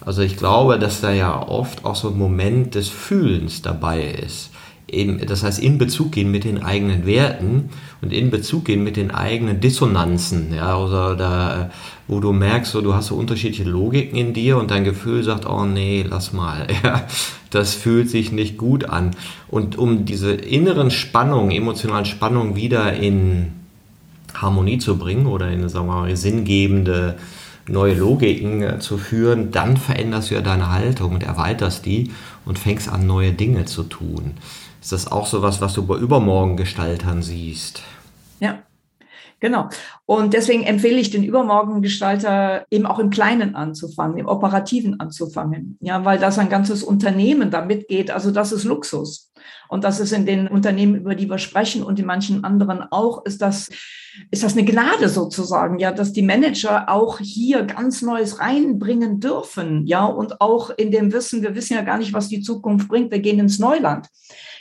Also 0.00 0.22
ich 0.22 0.36
glaube, 0.36 0.78
dass 0.78 1.00
da 1.00 1.12
ja 1.12 1.40
oft 1.40 1.84
auch 1.84 1.96
so 1.96 2.08
ein 2.08 2.18
Moment 2.18 2.74
des 2.74 2.88
Fühlens 2.88 3.62
dabei 3.62 4.04
ist. 4.04 4.50
Eben, 4.86 5.18
das 5.26 5.42
heißt, 5.42 5.60
in 5.60 5.78
Bezug 5.78 6.12
gehen 6.12 6.30
mit 6.30 6.44
den 6.44 6.62
eigenen 6.62 7.06
Werten 7.06 7.70
und 8.02 8.12
in 8.12 8.30
Bezug 8.30 8.66
gehen 8.66 8.84
mit 8.84 8.96
den 8.96 9.10
eigenen 9.10 9.58
Dissonanzen, 9.60 10.52
ja, 10.54 10.76
oder 10.76 11.16
da, 11.16 11.70
wo 12.06 12.20
du 12.20 12.32
merkst, 12.32 12.70
so, 12.70 12.82
du 12.82 12.92
hast 12.92 13.06
so 13.06 13.14
unterschiedliche 13.14 13.64
Logiken 13.64 14.18
in 14.18 14.34
dir 14.34 14.58
und 14.58 14.70
dein 14.70 14.84
Gefühl 14.84 15.24
sagt, 15.24 15.46
oh 15.46 15.64
nee, 15.64 16.04
lass 16.06 16.34
mal, 16.34 16.66
ja, 16.84 17.06
das 17.50 17.72
fühlt 17.72 18.10
sich 18.10 18.30
nicht 18.30 18.58
gut 18.58 18.84
an. 18.84 19.12
Und 19.48 19.78
um 19.78 20.04
diese 20.04 20.32
inneren 20.32 20.90
Spannungen, 20.90 21.50
emotionalen 21.50 22.04
Spannungen 22.04 22.54
wieder 22.54 22.92
in 22.92 23.52
Harmonie 24.34 24.78
zu 24.78 24.98
bringen 24.98 25.26
oder 25.26 25.50
in, 25.50 25.66
sagen 25.68 25.86
wir 25.86 25.94
mal, 25.94 26.16
sinngebende 26.16 27.16
neue 27.66 27.94
Logiken 27.94 28.62
äh, 28.62 28.78
zu 28.78 28.98
führen, 28.98 29.50
dann 29.50 29.76
veränderst 29.76 30.30
du 30.30 30.34
ja 30.34 30.40
deine 30.40 30.70
Haltung 30.70 31.14
und 31.14 31.22
erweiterst 31.22 31.86
die 31.86 32.10
und 32.44 32.58
fängst 32.58 32.88
an, 32.88 33.06
neue 33.06 33.32
Dinge 33.32 33.64
zu 33.64 33.84
tun. 33.84 34.32
Ist 34.84 34.92
das 34.92 35.10
auch 35.10 35.26
so 35.26 35.40
was, 35.40 35.62
was 35.62 35.72
du 35.72 35.86
bei 35.86 35.96
übermorgen 35.96 36.58
Gestaltern 36.58 37.22
siehst? 37.22 37.80
Ja, 38.38 38.58
Genau. 39.44 39.68
Und 40.06 40.32
deswegen 40.32 40.62
empfehle 40.62 40.98
ich 40.98 41.10
den 41.10 41.22
Übermorgengestalter 41.22 42.64
eben 42.70 42.86
auch 42.86 42.98
im 42.98 43.10
Kleinen 43.10 43.54
anzufangen, 43.54 44.16
im 44.16 44.26
Operativen 44.26 45.00
anzufangen. 45.00 45.76
Ja, 45.82 46.02
weil 46.06 46.18
das 46.18 46.38
ein 46.38 46.48
ganzes 46.48 46.82
Unternehmen 46.82 47.50
damit 47.50 47.88
geht. 47.88 48.10
Also 48.10 48.30
das 48.30 48.52
ist 48.52 48.64
Luxus. 48.64 49.32
Und 49.68 49.84
das 49.84 50.00
ist 50.00 50.12
in 50.12 50.24
den 50.24 50.48
Unternehmen, 50.48 50.94
über 50.94 51.14
die 51.14 51.28
wir 51.28 51.36
sprechen 51.36 51.82
und 51.82 51.98
in 51.98 52.06
manchen 52.06 52.42
anderen 52.42 52.84
auch, 52.90 53.26
ist 53.26 53.42
das, 53.42 53.68
ist 54.30 54.44
das 54.44 54.56
eine 54.56 54.64
Gnade 54.64 55.10
sozusagen, 55.10 55.78
ja, 55.78 55.92
dass 55.92 56.14
die 56.14 56.22
Manager 56.22 56.88
auch 56.88 57.18
hier 57.18 57.64
ganz 57.64 58.00
Neues 58.00 58.40
reinbringen 58.40 59.20
dürfen. 59.20 59.86
Ja, 59.86 60.06
und 60.06 60.40
auch 60.40 60.70
in 60.70 60.90
dem 60.90 61.12
Wissen, 61.12 61.42
wir 61.42 61.54
wissen 61.54 61.74
ja 61.74 61.82
gar 61.82 61.98
nicht, 61.98 62.14
was 62.14 62.28
die 62.28 62.40
Zukunft 62.40 62.88
bringt. 62.88 63.10
Wir 63.10 63.18
gehen 63.18 63.40
ins 63.40 63.58
Neuland. 63.58 64.08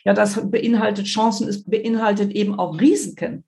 Ja, 0.05 0.13
das 0.13 0.49
beinhaltet 0.49 1.05
Chancen, 1.05 1.47
es 1.47 1.63
beinhaltet 1.63 2.31
eben 2.31 2.59
auch 2.59 2.79
Risiken 2.79 3.45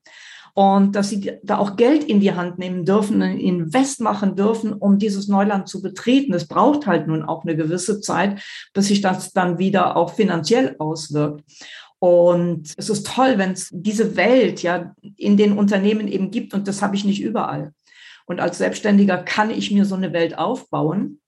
und 0.56 0.96
dass 0.96 1.10
sie 1.10 1.32
da 1.42 1.58
auch 1.58 1.76
Geld 1.76 2.04
in 2.04 2.18
die 2.18 2.32
Hand 2.32 2.58
nehmen 2.58 2.86
dürfen, 2.86 3.20
einen 3.20 3.38
Invest 3.38 4.00
machen 4.00 4.36
dürfen, 4.36 4.72
um 4.72 4.98
dieses 4.98 5.28
Neuland 5.28 5.68
zu 5.68 5.82
betreten. 5.82 6.32
Es 6.32 6.48
braucht 6.48 6.86
halt 6.86 7.08
nun 7.08 7.22
auch 7.22 7.44
eine 7.44 7.56
gewisse 7.56 8.00
Zeit, 8.00 8.40
bis 8.72 8.86
sich 8.86 9.02
das 9.02 9.34
dann 9.34 9.58
wieder 9.58 9.98
auch 9.98 10.14
finanziell 10.14 10.74
auswirkt. 10.78 11.44
Und 11.98 12.72
es 12.78 12.88
ist 12.88 13.06
toll, 13.06 13.36
wenn 13.36 13.52
es 13.52 13.68
diese 13.70 14.16
Welt 14.16 14.62
ja 14.62 14.94
in 15.16 15.36
den 15.36 15.58
Unternehmen 15.58 16.08
eben 16.08 16.30
gibt 16.30 16.54
und 16.54 16.66
das 16.66 16.80
habe 16.80 16.96
ich 16.96 17.04
nicht 17.04 17.20
überall. 17.20 17.72
Und 18.24 18.40
als 18.40 18.56
Selbstständiger 18.56 19.18
kann 19.18 19.50
ich 19.50 19.70
mir 19.70 19.84
so 19.84 19.94
eine 19.94 20.14
Welt 20.14 20.38
aufbauen 20.38 21.20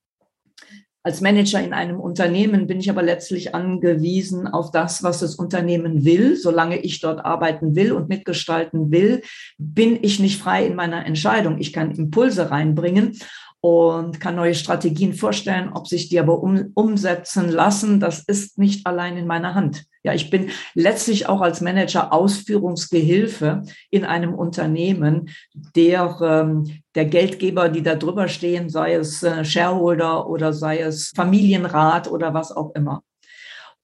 als 1.02 1.20
Manager 1.20 1.62
in 1.62 1.72
einem 1.72 2.00
Unternehmen 2.00 2.66
bin 2.66 2.80
ich 2.80 2.90
aber 2.90 3.02
letztlich 3.02 3.54
angewiesen 3.54 4.46
auf 4.46 4.70
das, 4.70 5.02
was 5.02 5.20
das 5.20 5.36
Unternehmen 5.36 6.04
will. 6.04 6.36
Solange 6.36 6.78
ich 6.78 7.00
dort 7.00 7.24
arbeiten 7.24 7.76
will 7.76 7.92
und 7.92 8.08
mitgestalten 8.08 8.90
will, 8.90 9.22
bin 9.58 9.98
ich 10.02 10.18
nicht 10.18 10.40
frei 10.40 10.66
in 10.66 10.74
meiner 10.74 11.06
Entscheidung. 11.06 11.58
Ich 11.58 11.72
kann 11.72 11.92
Impulse 11.92 12.50
reinbringen 12.50 13.18
und 13.60 14.20
kann 14.20 14.36
neue 14.36 14.54
Strategien 14.54 15.14
vorstellen. 15.14 15.70
Ob 15.72 15.86
sich 15.86 16.08
die 16.08 16.18
aber 16.18 16.42
um, 16.42 16.72
umsetzen 16.74 17.48
lassen, 17.48 18.00
das 18.00 18.20
ist 18.20 18.58
nicht 18.58 18.86
allein 18.86 19.16
in 19.16 19.26
meiner 19.26 19.54
Hand. 19.54 19.84
Ja, 20.08 20.14
ich 20.14 20.30
bin 20.30 20.48
letztlich 20.72 21.28
auch 21.28 21.42
als 21.42 21.60
Manager 21.60 22.14
Ausführungsgehilfe 22.14 23.64
in 23.90 24.06
einem 24.06 24.32
Unternehmen, 24.32 25.28
der 25.76 26.16
ähm, 26.22 26.80
der 26.94 27.04
Geldgeber, 27.04 27.68
die 27.68 27.82
da 27.82 27.94
drüber 27.94 28.26
stehen, 28.26 28.70
sei 28.70 28.94
es 28.94 29.22
äh, 29.22 29.44
Shareholder 29.44 30.26
oder 30.26 30.54
sei 30.54 30.78
es 30.78 31.12
Familienrat 31.14 32.10
oder 32.10 32.32
was 32.32 32.52
auch 32.52 32.74
immer. 32.74 33.02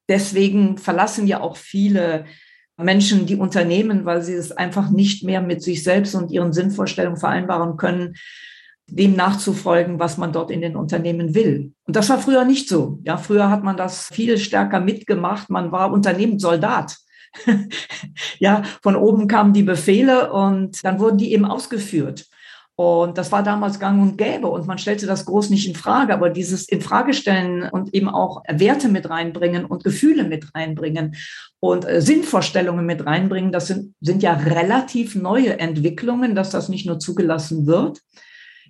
Deswegen 0.08 0.78
verlassen 0.78 1.26
ja 1.26 1.42
auch 1.42 1.58
viele 1.58 2.24
Menschen 2.78 3.26
die 3.26 3.36
Unternehmen, 3.36 4.06
weil 4.06 4.22
sie 4.22 4.32
es 4.32 4.50
einfach 4.50 4.88
nicht 4.88 5.24
mehr 5.24 5.42
mit 5.42 5.62
sich 5.62 5.82
selbst 5.82 6.14
und 6.14 6.30
ihren 6.30 6.54
Sinnvorstellungen 6.54 7.20
vereinbaren 7.20 7.76
können, 7.76 8.14
dem 8.86 9.16
nachzufolgen, 9.16 9.98
was 9.98 10.18
man 10.18 10.32
dort 10.32 10.50
in 10.50 10.60
den 10.60 10.76
Unternehmen 10.76 11.34
will. 11.34 11.72
Und 11.86 11.96
das 11.96 12.10
war 12.10 12.18
früher 12.18 12.44
nicht 12.44 12.68
so. 12.68 12.98
Ja, 13.04 13.16
früher 13.16 13.50
hat 13.50 13.64
man 13.64 13.76
das 13.76 14.08
viel 14.08 14.38
stärker 14.38 14.80
mitgemacht. 14.80 15.50
Man 15.50 15.72
war 15.72 15.92
Unternehmenssoldat. 15.92 16.96
ja, 18.38 18.62
von 18.82 18.96
oben 18.96 19.26
kamen 19.26 19.52
die 19.52 19.62
Befehle 19.62 20.32
und 20.32 20.84
dann 20.84 21.00
wurden 21.00 21.18
die 21.18 21.32
eben 21.32 21.44
ausgeführt. 21.44 22.26
Und 22.76 23.18
das 23.18 23.30
war 23.30 23.44
damals 23.44 23.78
gang 23.78 24.02
und 24.02 24.18
gäbe 24.18 24.48
und 24.48 24.66
man 24.66 24.78
stellte 24.78 25.06
das 25.06 25.26
groß 25.26 25.50
nicht 25.50 25.68
in 25.68 25.76
Frage, 25.76 26.12
aber 26.12 26.28
dieses 26.28 26.68
Infragestellen 26.68 27.68
und 27.70 27.94
eben 27.94 28.08
auch 28.08 28.42
Werte 28.48 28.88
mit 28.88 29.08
reinbringen 29.08 29.64
und 29.64 29.84
Gefühle 29.84 30.24
mit 30.24 30.52
reinbringen 30.56 31.14
und 31.60 31.88
äh, 31.88 32.00
Sinnvorstellungen 32.00 32.84
mit 32.84 33.06
reinbringen, 33.06 33.52
das 33.52 33.68
sind, 33.68 33.94
sind 34.00 34.24
ja 34.24 34.32
relativ 34.32 35.14
neue 35.14 35.60
Entwicklungen, 35.60 36.34
dass 36.34 36.50
das 36.50 36.68
nicht 36.68 36.84
nur 36.84 36.98
zugelassen 36.98 37.68
wird 37.68 38.00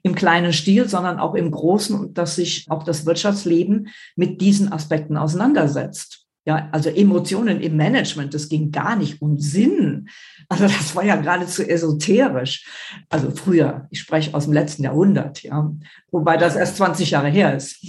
im 0.04 0.14
kleinen 0.14 0.52
Stil, 0.52 0.86
sondern 0.86 1.18
auch 1.18 1.34
im 1.34 1.50
großen 1.50 1.98
und 1.98 2.18
dass 2.18 2.36
sich 2.36 2.66
auch 2.68 2.82
das 2.84 3.06
Wirtschaftsleben 3.06 3.88
mit 4.16 4.40
diesen 4.40 4.70
Aspekten 4.70 5.16
auseinandersetzt. 5.16 6.26
Ja, 6.46 6.68
also 6.72 6.90
Emotionen 6.90 7.62
im 7.62 7.76
Management, 7.76 8.34
das 8.34 8.50
ging 8.50 8.70
gar 8.70 8.96
nicht 8.96 9.22
um 9.22 9.38
Sinn. 9.38 10.10
Also 10.50 10.64
das 10.64 10.94
war 10.94 11.02
ja 11.02 11.16
geradezu 11.16 11.62
esoterisch. 11.62 12.66
Also 13.08 13.30
früher, 13.30 13.88
ich 13.90 14.00
spreche 14.00 14.34
aus 14.34 14.44
dem 14.44 14.52
letzten 14.52 14.84
Jahrhundert, 14.84 15.42
ja, 15.42 15.72
wobei 16.10 16.36
das 16.36 16.54
erst 16.54 16.76
20 16.76 17.10
Jahre 17.10 17.28
her 17.28 17.56
ist. 17.56 17.82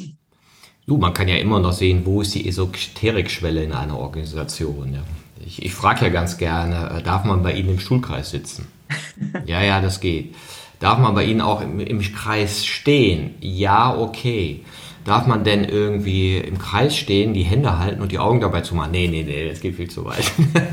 Du, 0.88 0.96
man 0.96 1.14
kann 1.14 1.28
ja 1.28 1.36
immer 1.36 1.60
noch 1.60 1.74
sehen, 1.74 2.06
wo 2.06 2.22
ist 2.22 2.34
die 2.34 2.48
Esoterikschwelle 2.48 3.62
in 3.62 3.74
einer 3.74 4.00
Organisation. 4.00 4.94
Ja. 4.94 5.04
Ich, 5.46 5.62
ich 5.62 5.74
frage 5.74 6.06
ja 6.06 6.10
ganz 6.12 6.38
gerne, 6.38 6.98
äh, 6.98 7.04
darf 7.04 7.26
man 7.26 7.44
bei 7.44 7.52
Ihnen 7.54 7.72
im 7.72 7.80
Stuhlkreis 7.80 8.30
sitzen? 8.30 8.68
ja, 9.46 9.62
ja, 9.62 9.82
das 9.82 10.00
geht. 10.00 10.34
Darf 10.80 11.00
man 11.00 11.16
bei 11.16 11.26
Ihnen 11.26 11.42
auch 11.42 11.62
im, 11.62 11.80
im 11.80 12.02
Kreis 12.02 12.66
stehen? 12.66 13.36
Ja, 13.40 13.98
okay. 13.98 14.62
Darf 15.06 15.28
man 15.28 15.44
denn 15.44 15.64
irgendwie 15.64 16.38
im 16.38 16.58
Kreis 16.58 16.98
stehen, 16.98 17.34
die 17.34 17.44
Hände 17.44 17.78
halten 17.78 18.02
und 18.02 18.12
die 18.12 18.20
Augen 18.20 18.42
dabei 18.42 18.62
zu 18.62 18.74
machen? 18.74 18.92
Nee, 18.92 19.08
nee, 19.08 19.24
nee, 19.24 19.48
das 19.48 19.62
geht 19.62 19.76
viel 19.76 19.90
zu 19.90 20.04
weit. 20.06 20.32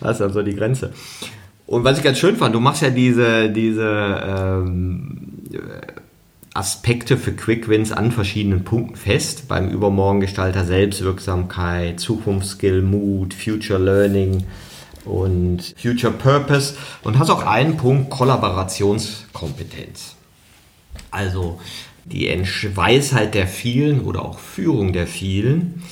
das 0.00 0.16
ist 0.16 0.22
also 0.22 0.42
die 0.42 0.56
Grenze. 0.56 0.92
Und 1.66 1.84
was 1.84 1.98
ich 1.98 2.04
ganz 2.04 2.18
schön 2.18 2.36
fand, 2.36 2.54
du 2.54 2.60
machst 2.60 2.82
ja 2.82 2.90
diese, 2.90 3.48
diese 3.48 4.20
ähm, 4.26 5.38
Aspekte 6.52 7.16
für 7.16 7.32
Quick 7.32 7.68
Wins 7.68 7.92
an 7.92 8.12
verschiedenen 8.12 8.64
Punkten 8.64 8.96
fest. 8.96 9.48
Beim 9.48 9.70
Übermorgengestalter 9.70 10.64
Selbstwirksamkeit, 10.64 12.00
Zukunftsskill, 12.00 12.82
Mut, 12.82 13.34
Future 13.34 13.78
Learning 13.78 14.44
und 15.04 15.74
Future 15.76 16.12
Purpose. 16.12 16.74
Und 17.02 17.18
hast 17.18 17.30
auch 17.30 17.46
einen 17.46 17.76
Punkt 17.76 18.10
Kollaborationskompetenz. 18.10 20.16
Also 21.10 21.58
die 22.04 22.28
Weisheit 22.74 23.34
der 23.34 23.46
vielen 23.46 24.02
oder 24.02 24.24
auch 24.24 24.38
Führung 24.38 24.92
der 24.92 25.06
vielen. 25.06 25.82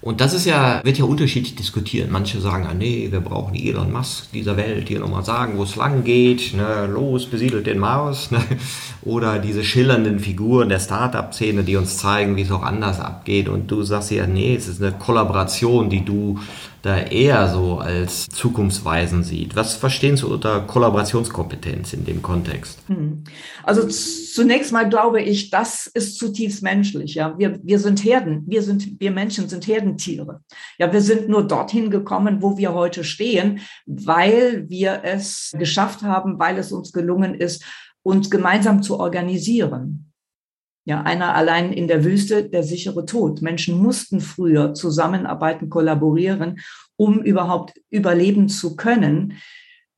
Und 0.00 0.20
das 0.20 0.32
ist 0.32 0.46
ja, 0.46 0.80
wird 0.84 0.98
ja 0.98 1.04
unterschiedlich 1.04 1.56
diskutiert. 1.56 2.08
Manche 2.08 2.40
sagen, 2.40 2.68
ah 2.70 2.74
nee, 2.74 3.08
wir 3.10 3.18
brauchen 3.18 3.56
Elon 3.56 3.90
Musk 3.90 4.30
dieser 4.32 4.56
Welt, 4.56 4.88
die 4.88 4.94
nochmal 4.94 5.24
sagen, 5.24 5.58
wo 5.58 5.64
es 5.64 5.74
lang 5.74 6.04
geht, 6.04 6.54
ne, 6.54 6.86
los, 6.86 7.26
besiedelt 7.26 7.66
den 7.66 7.78
Mars. 7.78 8.30
Ne? 8.30 8.40
Oder 9.02 9.40
diese 9.40 9.64
schillernden 9.64 10.20
Figuren 10.20 10.68
der 10.68 10.78
Startup-Szene, 10.78 11.64
die 11.64 11.74
uns 11.74 11.96
zeigen, 11.96 12.36
wie 12.36 12.42
es 12.42 12.52
auch 12.52 12.62
anders 12.62 13.00
abgeht. 13.00 13.48
Und 13.48 13.72
du 13.72 13.82
sagst 13.82 14.12
ja, 14.12 14.28
nee, 14.28 14.54
es 14.54 14.68
ist 14.68 14.80
eine 14.80 14.92
Kollaboration, 14.92 15.90
die 15.90 16.04
du 16.04 16.38
da 16.82 16.98
eher 16.98 17.48
so 17.48 17.78
als 17.78 18.26
zukunftsweisend 18.26 19.26
sieht. 19.26 19.56
Was 19.56 19.74
verstehen 19.74 20.16
Sie 20.16 20.26
unter 20.26 20.60
Kollaborationskompetenz 20.60 21.92
in 21.92 22.04
dem 22.04 22.22
Kontext? 22.22 22.78
Hm. 22.86 23.24
Also 23.64 23.86
zunächst 23.88 24.72
mal 24.72 24.88
glaube 24.88 25.20
ich, 25.20 25.50
das 25.50 25.86
ist 25.86 26.18
zutiefst 26.18 26.62
menschlich. 26.62 27.14
Ja, 27.14 27.36
wir, 27.38 27.58
wir 27.62 27.78
sind 27.78 28.04
Herden. 28.04 28.44
Wir 28.46 28.62
sind, 28.62 29.00
wir 29.00 29.10
Menschen 29.10 29.48
sind 29.48 29.66
Herdentiere. 29.66 30.40
Ja, 30.78 30.92
wir 30.92 31.00
sind 31.00 31.28
nur 31.28 31.46
dorthin 31.46 31.90
gekommen, 31.90 32.42
wo 32.42 32.56
wir 32.56 32.74
heute 32.74 33.04
stehen, 33.04 33.60
weil 33.86 34.68
wir 34.68 35.00
es 35.02 35.52
geschafft 35.58 36.02
haben, 36.02 36.38
weil 36.38 36.58
es 36.58 36.72
uns 36.72 36.92
gelungen 36.92 37.34
ist, 37.34 37.64
uns 38.02 38.30
gemeinsam 38.30 38.82
zu 38.82 39.00
organisieren. 39.00 40.07
Ja, 40.88 41.02
einer 41.02 41.34
allein 41.34 41.74
in 41.74 41.86
der 41.86 42.02
Wüste, 42.02 42.48
der 42.48 42.62
sichere 42.62 43.04
Tod. 43.04 43.42
Menschen 43.42 43.76
mussten 43.76 44.22
früher 44.22 44.72
zusammenarbeiten, 44.72 45.68
kollaborieren, 45.68 46.60
um 46.96 47.22
überhaupt 47.22 47.74
überleben 47.90 48.48
zu 48.48 48.74
können. 48.74 49.34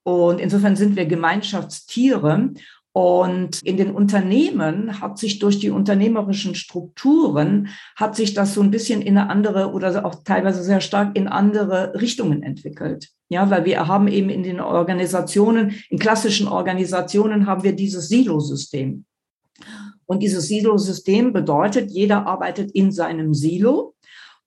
Und 0.02 0.40
insofern 0.40 0.74
sind 0.74 0.96
wir 0.96 1.06
Gemeinschaftstiere. 1.06 2.50
Und 2.90 3.62
in 3.62 3.76
den 3.76 3.92
Unternehmen 3.92 5.00
hat 5.00 5.16
sich 5.16 5.38
durch 5.38 5.60
die 5.60 5.70
unternehmerischen 5.70 6.56
Strukturen, 6.56 7.68
hat 7.94 8.16
sich 8.16 8.34
das 8.34 8.54
so 8.54 8.60
ein 8.60 8.72
bisschen 8.72 9.00
in 9.00 9.16
eine 9.16 9.30
andere 9.30 9.70
oder 9.70 10.04
auch 10.04 10.16
teilweise 10.24 10.64
sehr 10.64 10.80
stark 10.80 11.16
in 11.16 11.28
andere 11.28 11.92
Richtungen 12.00 12.42
entwickelt. 12.42 13.10
Ja, 13.28 13.48
weil 13.48 13.64
wir 13.64 13.86
haben 13.86 14.08
eben 14.08 14.28
in 14.28 14.42
den 14.42 14.58
Organisationen, 14.58 15.72
in 15.88 16.00
klassischen 16.00 16.48
Organisationen 16.48 17.46
haben 17.46 17.62
wir 17.62 17.76
dieses 17.76 18.08
Silosystem. 18.08 19.04
Und 20.10 20.24
dieses 20.24 20.48
Silo-System 20.48 21.32
bedeutet, 21.32 21.92
jeder 21.92 22.26
arbeitet 22.26 22.72
in 22.72 22.90
seinem 22.90 23.32
Silo 23.32 23.94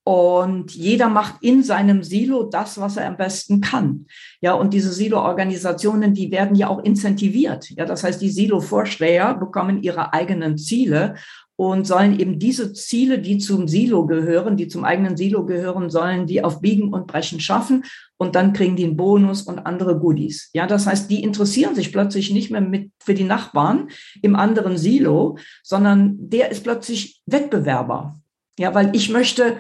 und 0.03 0.76
jeder 0.76 1.07
macht 1.07 1.36
in 1.41 1.64
seinem 1.64 2.03
Silo 2.03 2.43
das, 2.43 2.82
was 2.82 2.97
er 2.97 3.07
am 3.07 3.16
besten 3.16 3.61
kann. 3.61 4.07
Ja, 4.41 4.55
und 4.55 4.74
diese 4.74 4.91
Silo-Organisationen, 4.91 6.14
die 6.14 6.32
werden 6.32 6.57
ja 6.57 6.68
auch 6.68 6.84
incentiviert. 6.84 7.70
Ja, 7.78 7.86
das 7.86 8.03
heißt, 8.03 8.22
die 8.22 8.30
Silo-Vorsteher 8.30 9.36
bekommen 9.36 9.82
ihre 9.82 10.11
eigenen 10.11 10.57
Ziele 10.57 11.16
und 11.55 11.85
sollen 11.85 12.19
eben 12.19 12.39
diese 12.39 12.73
Ziele, 12.73 13.19
die 13.19 13.37
zum 13.37 13.67
Silo 13.67 14.07
gehören, 14.07 14.57
die 14.57 14.67
zum 14.67 14.83
eigenen 14.83 15.17
Silo 15.17 15.45
gehören, 15.45 15.89
sollen 15.89 16.25
die 16.25 16.43
auf 16.43 16.61
Biegen 16.61 16.93
und 16.93 17.07
Brechen 17.07 17.39
schaffen 17.39 17.83
und 18.17 18.35
dann 18.35 18.53
kriegen 18.53 18.75
die 18.75 18.85
einen 18.85 18.97
Bonus 18.97 19.43
und 19.43 19.59
andere 19.59 19.99
Goodies. 19.99 20.49
Ja, 20.53 20.65
das 20.65 20.87
heißt, 20.87 21.09
die 21.11 21.23
interessieren 21.23 21.75
sich 21.75 21.91
plötzlich 21.91 22.31
nicht 22.31 22.49
mehr 22.49 22.61
mit 22.61 22.91
für 22.99 23.13
die 23.13 23.23
Nachbarn 23.23 23.89
im 24.21 24.35
anderen 24.35 24.77
Silo, 24.77 25.37
sondern 25.61 26.15
der 26.17 26.49
ist 26.51 26.63
plötzlich 26.63 27.21
Wettbewerber. 27.25 28.15
Ja, 28.57 28.73
weil 28.73 28.95
ich 28.95 29.09
möchte 29.09 29.57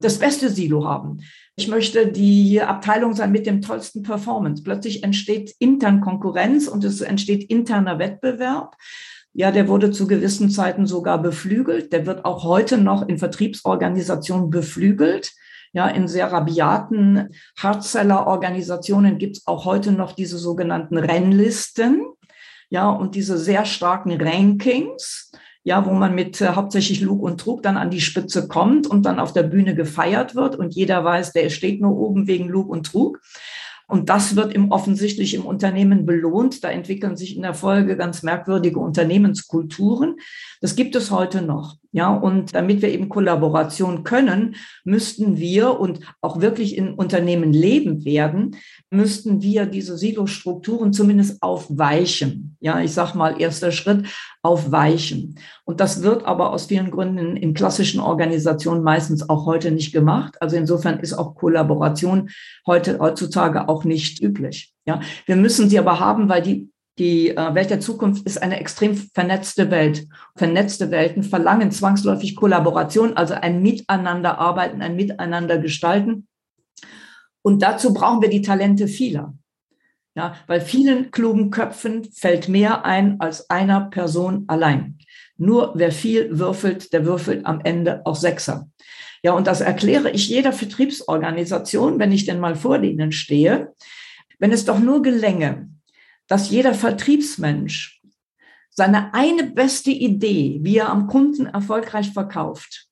das 0.00 0.18
beste 0.18 0.48
Silo 0.48 0.84
haben. 0.84 1.20
Ich 1.56 1.68
möchte 1.68 2.06
die 2.06 2.60
Abteilung 2.60 3.14
sein 3.14 3.32
mit 3.32 3.46
dem 3.46 3.60
tollsten 3.60 4.02
Performance. 4.02 4.62
Plötzlich 4.62 5.04
entsteht 5.04 5.54
intern 5.58 6.00
Konkurrenz 6.00 6.68
und 6.68 6.84
es 6.84 7.02
entsteht 7.02 7.44
interner 7.50 7.98
Wettbewerb. 7.98 8.76
Ja, 9.32 9.52
der 9.52 9.68
wurde 9.68 9.92
zu 9.92 10.06
gewissen 10.06 10.50
Zeiten 10.50 10.86
sogar 10.86 11.22
beflügelt. 11.22 11.92
Der 11.92 12.06
wird 12.06 12.24
auch 12.24 12.42
heute 12.44 12.78
noch 12.78 13.06
in 13.06 13.18
Vertriebsorganisationen 13.18 14.50
beflügelt. 14.50 15.32
Ja, 15.72 15.86
in 15.86 16.08
sehr 16.08 16.32
rabiaten 16.32 17.28
Hardseller-Organisationen 17.56 19.18
gibt 19.18 19.36
es 19.36 19.46
auch 19.46 19.64
heute 19.64 19.92
noch 19.92 20.12
diese 20.12 20.36
sogenannten 20.36 20.98
Rennlisten. 20.98 22.02
Ja, 22.70 22.90
und 22.90 23.14
diese 23.14 23.38
sehr 23.38 23.64
starken 23.64 24.20
Rankings. 24.20 25.30
Ja, 25.62 25.84
wo 25.84 25.92
man 25.92 26.14
mit 26.14 26.40
äh, 26.40 26.48
hauptsächlich 26.48 27.02
Lug 27.02 27.22
und 27.22 27.38
Trug 27.38 27.62
dann 27.62 27.76
an 27.76 27.90
die 27.90 28.00
Spitze 28.00 28.48
kommt 28.48 28.86
und 28.86 29.04
dann 29.04 29.20
auf 29.20 29.34
der 29.34 29.42
Bühne 29.42 29.74
gefeiert 29.74 30.34
wird 30.34 30.56
und 30.56 30.74
jeder 30.74 31.04
weiß, 31.04 31.32
der 31.32 31.50
steht 31.50 31.82
nur 31.82 31.98
oben 31.98 32.26
wegen 32.26 32.48
Lug 32.48 32.70
und 32.70 32.86
Trug. 32.86 33.20
Und 33.90 34.08
das 34.08 34.36
wird 34.36 34.54
im 34.54 34.70
offensichtlich 34.70 35.34
im 35.34 35.44
Unternehmen 35.44 36.06
belohnt. 36.06 36.62
Da 36.62 36.70
entwickeln 36.70 37.16
sich 37.16 37.34
in 37.34 37.42
der 37.42 37.54
Folge 37.54 37.96
ganz 37.96 38.22
merkwürdige 38.22 38.78
Unternehmenskulturen. 38.78 40.16
Das 40.60 40.76
gibt 40.76 40.94
es 40.94 41.10
heute 41.10 41.42
noch. 41.42 41.76
Ja, 41.92 42.14
und 42.14 42.54
damit 42.54 42.82
wir 42.82 42.90
eben 42.90 43.08
Kollaboration 43.08 44.04
können, 44.04 44.54
müssten 44.84 45.38
wir 45.38 45.80
und 45.80 46.00
auch 46.20 46.40
wirklich 46.40 46.76
in 46.76 46.94
Unternehmen 46.94 47.52
leben 47.52 48.04
werden, 48.04 48.56
müssten 48.90 49.42
wir 49.42 49.66
diese 49.66 49.98
Silo-Strukturen 49.98 50.92
zumindest 50.92 51.42
aufweichen. 51.42 52.56
Ja, 52.60 52.80
ich 52.80 52.92
sag 52.92 53.14
mal, 53.14 53.40
erster 53.40 53.72
Schritt 53.72 54.06
aufweichen. 54.42 55.34
Und 55.64 55.80
das 55.80 56.04
wird 56.04 56.24
aber 56.24 56.52
aus 56.52 56.66
vielen 56.66 56.92
Gründen 56.92 57.36
in 57.36 57.54
klassischen 57.54 57.98
Organisationen 57.98 58.84
meistens 58.84 59.28
auch 59.28 59.46
heute 59.46 59.72
nicht 59.72 59.92
gemacht. 59.92 60.40
Also 60.40 60.56
insofern 60.56 61.00
ist 61.00 61.14
auch 61.14 61.34
Kollaboration 61.34 62.30
heute, 62.68 63.00
heutzutage 63.00 63.68
auch 63.68 63.82
nicht 63.82 64.22
üblich. 64.22 64.72
Ja, 64.86 65.00
wir 65.26 65.34
müssen 65.34 65.68
sie 65.68 65.78
aber 65.78 65.98
haben, 65.98 66.28
weil 66.28 66.42
die 66.42 66.70
die 67.00 67.30
äh, 67.30 67.54
Welt 67.54 67.70
der 67.70 67.80
Zukunft 67.80 68.26
ist 68.26 68.42
eine 68.42 68.60
extrem 68.60 68.94
vernetzte 68.94 69.70
Welt. 69.70 70.06
Vernetzte 70.36 70.90
Welten 70.90 71.22
verlangen 71.22 71.72
zwangsläufig 71.72 72.36
Kollaboration, 72.36 73.16
also 73.16 73.32
ein 73.32 73.62
Miteinander 73.62 74.38
arbeiten, 74.38 74.82
ein 74.82 74.96
Miteinander 74.96 75.56
gestalten. 75.56 76.28
Und 77.40 77.62
dazu 77.62 77.94
brauchen 77.94 78.20
wir 78.20 78.28
die 78.28 78.42
Talente 78.42 78.86
vieler. 78.86 79.34
Ja, 80.14 80.34
weil 80.46 80.60
vielen 80.60 81.10
klugen 81.10 81.50
Köpfen 81.50 82.04
fällt 82.12 82.48
mehr 82.48 82.84
ein 82.84 83.18
als 83.20 83.48
einer 83.48 83.88
Person 83.88 84.44
allein. 84.48 84.98
Nur 85.38 85.72
wer 85.76 85.92
viel 85.92 86.38
würfelt, 86.38 86.92
der 86.92 87.06
würfelt 87.06 87.46
am 87.46 87.60
Ende 87.64 88.04
auch 88.04 88.16
Sechser. 88.16 88.68
Ja, 89.22 89.32
und 89.32 89.46
das 89.46 89.62
erkläre 89.62 90.10
ich 90.10 90.28
jeder 90.28 90.52
Vertriebsorganisation, 90.52 91.98
wenn 91.98 92.12
ich 92.12 92.26
denn 92.26 92.40
mal 92.40 92.56
vor 92.56 92.78
denen 92.78 93.12
stehe. 93.12 93.72
Wenn 94.38 94.52
es 94.52 94.66
doch 94.66 94.80
nur 94.80 95.00
gelänge, 95.00 95.70
dass 96.30 96.48
jeder 96.48 96.74
Vertriebsmensch 96.74 98.00
seine 98.70 99.12
eine 99.14 99.50
beste 99.50 99.90
Idee, 99.90 100.60
wie 100.62 100.76
er 100.76 100.88
am 100.88 101.08
Kunden 101.08 101.46
erfolgreich 101.46 102.12
verkauft, 102.12 102.86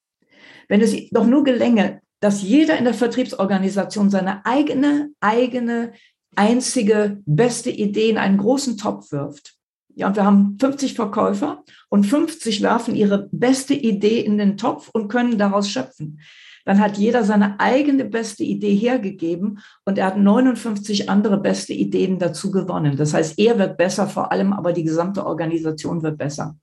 wenn 0.66 0.80
es 0.80 1.08
doch 1.10 1.24
nur 1.24 1.44
gelänge, 1.44 2.00
dass 2.18 2.42
jeder 2.42 2.76
in 2.76 2.84
der 2.84 2.94
Vertriebsorganisation 2.94 4.10
seine 4.10 4.44
eigene, 4.44 5.10
eigene 5.20 5.92
einzige 6.34 7.22
beste 7.26 7.70
Idee 7.70 8.10
in 8.10 8.18
einen 8.18 8.38
großen 8.38 8.76
Topf 8.76 9.12
wirft, 9.12 9.54
ja, 9.94 10.08
und 10.08 10.16
wir 10.16 10.24
haben 10.24 10.56
50 10.60 10.94
Verkäufer 10.94 11.64
und 11.88 12.04
50 12.04 12.60
werfen 12.62 12.96
ihre 12.96 13.28
beste 13.30 13.74
Idee 13.74 14.20
in 14.20 14.36
den 14.36 14.56
Topf 14.56 14.90
und 14.92 15.08
können 15.08 15.38
daraus 15.38 15.70
schöpfen. 15.70 16.20
Dann 16.68 16.80
hat 16.80 16.98
jeder 16.98 17.24
seine 17.24 17.58
eigene 17.60 18.04
beste 18.04 18.44
Idee 18.44 18.74
hergegeben 18.74 19.60
und 19.86 19.96
er 19.96 20.04
hat 20.04 20.18
59 20.18 21.08
andere 21.08 21.40
beste 21.40 21.72
Ideen 21.72 22.18
dazu 22.18 22.50
gewonnen. 22.50 22.98
Das 22.98 23.14
heißt, 23.14 23.38
er 23.38 23.58
wird 23.58 23.78
besser, 23.78 24.06
vor 24.06 24.32
allem 24.32 24.52
aber 24.52 24.74
die 24.74 24.84
gesamte 24.84 25.24
Organisation 25.24 26.02
wird 26.02 26.18
besser. 26.18 26.58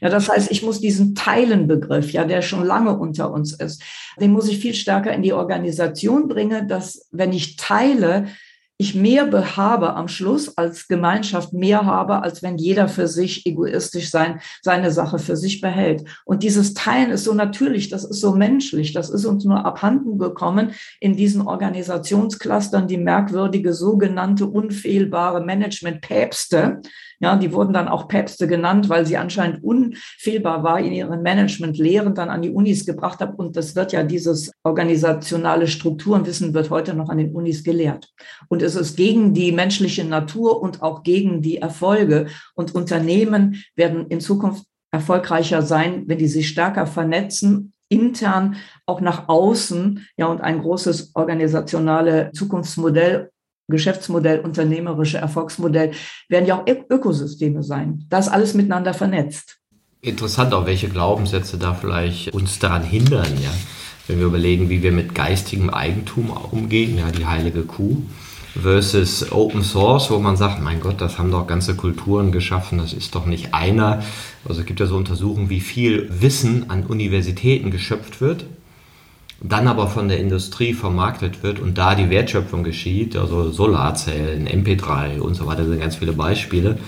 Ja, 0.00 0.08
das 0.08 0.30
heißt, 0.30 0.50
ich 0.50 0.62
muss 0.62 0.80
diesen 0.80 1.14
Teilenbegriff, 1.14 2.12
ja, 2.12 2.24
der 2.24 2.40
schon 2.40 2.64
lange 2.64 2.98
unter 2.98 3.30
uns 3.30 3.52
ist, 3.52 3.82
den 4.18 4.32
muss 4.32 4.48
ich 4.48 4.58
viel 4.58 4.72
stärker 4.72 5.12
in 5.12 5.20
die 5.20 5.34
Organisation 5.34 6.28
bringen, 6.28 6.66
dass 6.66 7.06
wenn 7.12 7.34
ich 7.34 7.56
teile, 7.56 8.28
ich 8.82 8.96
mehr 8.96 9.30
habe 9.56 9.94
am 9.94 10.08
Schluss 10.08 10.58
als 10.58 10.88
Gemeinschaft, 10.88 11.52
mehr 11.52 11.86
habe, 11.86 12.20
als 12.20 12.42
wenn 12.42 12.58
jeder 12.58 12.88
für 12.88 13.06
sich 13.06 13.46
egoistisch 13.46 14.10
sein, 14.10 14.40
seine 14.60 14.90
Sache 14.90 15.20
für 15.20 15.36
sich 15.36 15.60
behält. 15.60 16.02
Und 16.24 16.42
dieses 16.42 16.74
Teilen 16.74 17.12
ist 17.12 17.22
so 17.22 17.32
natürlich, 17.32 17.90
das 17.90 18.04
ist 18.04 18.20
so 18.20 18.34
menschlich, 18.34 18.92
das 18.92 19.08
ist 19.08 19.24
uns 19.24 19.44
nur 19.44 19.64
abhanden 19.64 20.18
gekommen 20.18 20.72
in 20.98 21.16
diesen 21.16 21.42
Organisationsclustern, 21.42 22.88
die 22.88 22.98
merkwürdige 22.98 23.72
sogenannte 23.72 24.46
unfehlbare 24.46 25.44
Management-Päpste, 25.44 26.80
ja, 27.22 27.36
die 27.36 27.52
wurden 27.52 27.72
dann 27.72 27.86
auch 27.86 28.08
Päpste 28.08 28.48
genannt, 28.48 28.88
weil 28.88 29.06
sie 29.06 29.16
anscheinend 29.16 29.62
unfehlbar 29.62 30.64
war 30.64 30.80
in 30.80 30.92
ihren 30.92 31.22
Management-Lehren 31.22 32.16
dann 32.16 32.30
an 32.30 32.42
die 32.42 32.50
Unis 32.50 32.84
gebracht 32.84 33.20
haben. 33.20 33.34
Und 33.34 33.56
das 33.56 33.76
wird 33.76 33.92
ja 33.92 34.02
dieses 34.02 34.50
organisationale 34.64 35.68
Strukturenwissen 35.68 36.52
wird 36.52 36.70
heute 36.70 36.94
noch 36.94 37.08
an 37.10 37.18
den 37.18 37.32
Unis 37.32 37.62
gelehrt. 37.62 38.08
Und 38.48 38.60
es 38.60 38.71
ist 38.76 38.96
gegen 38.96 39.34
die 39.34 39.52
menschliche 39.52 40.04
Natur 40.04 40.60
und 40.62 40.82
auch 40.82 41.02
gegen 41.02 41.42
die 41.42 41.58
Erfolge. 41.58 42.26
Und 42.54 42.74
Unternehmen 42.74 43.62
werden 43.76 44.06
in 44.08 44.20
Zukunft 44.20 44.64
erfolgreicher 44.90 45.62
sein, 45.62 46.04
wenn 46.06 46.18
die 46.18 46.28
sich 46.28 46.48
stärker 46.48 46.86
vernetzen 46.86 47.72
intern 47.88 48.56
auch 48.86 49.02
nach 49.02 49.28
außen, 49.28 50.06
ja, 50.16 50.24
und 50.24 50.40
ein 50.40 50.62
großes 50.62 51.10
organisationale 51.14 52.30
Zukunftsmodell 52.32 53.28
Geschäftsmodell, 53.68 54.40
unternehmerische 54.40 55.18
Erfolgsmodell 55.18 55.92
werden 56.28 56.46
ja 56.46 56.60
auch 56.60 56.66
Ökosysteme 56.66 57.62
sein. 57.62 58.04
Das 58.08 58.28
alles 58.28 58.54
miteinander 58.54 58.92
vernetzt. 58.92 59.58
Interessant 60.00 60.52
auch, 60.52 60.66
welche 60.66 60.88
Glaubenssätze 60.88 61.58
da 61.58 61.74
vielleicht 61.74 62.34
uns 62.34 62.58
daran 62.58 62.82
hindern, 62.82 63.28
ja. 63.42 63.50
Wenn 64.08 64.18
wir 64.18 64.26
überlegen, 64.26 64.68
wie 64.68 64.82
wir 64.82 64.90
mit 64.90 65.14
geistigem 65.14 65.70
Eigentum 65.70 66.30
umgehen, 66.30 66.98
ja, 66.98 67.10
die 67.12 67.24
heilige 67.24 67.62
Kuh, 67.62 68.02
versus 68.60 69.32
Open 69.32 69.62
Source, 69.62 70.10
wo 70.10 70.18
man 70.18 70.36
sagt, 70.36 70.62
mein 70.62 70.80
Gott, 70.80 71.00
das 71.00 71.18
haben 71.18 71.30
doch 71.30 71.46
ganze 71.46 71.74
Kulturen 71.74 72.32
geschaffen, 72.32 72.78
das 72.78 72.92
ist 72.92 73.14
doch 73.14 73.26
nicht 73.26 73.54
einer. 73.54 74.02
Also 74.46 74.60
es 74.60 74.66
gibt 74.66 74.80
ja 74.80 74.86
so 74.86 74.96
Untersuchungen, 74.96 75.50
wie 75.50 75.60
viel 75.60 76.08
Wissen 76.10 76.70
an 76.70 76.84
Universitäten 76.84 77.70
geschöpft 77.70 78.20
wird 78.20 78.44
dann 79.42 79.66
aber 79.66 79.88
von 79.88 80.08
der 80.08 80.20
Industrie 80.20 80.72
vermarktet 80.72 81.42
wird 81.42 81.58
und 81.58 81.76
da 81.76 81.94
die 81.94 82.10
Wertschöpfung 82.10 82.62
geschieht, 82.62 83.16
also 83.16 83.50
Solarzellen, 83.50 84.46
MP3 84.46 85.18
und 85.18 85.34
so 85.34 85.46
weiter, 85.46 85.64
sind 85.64 85.80
ganz 85.80 85.96
viele 85.96 86.12
Beispiele, 86.12 86.78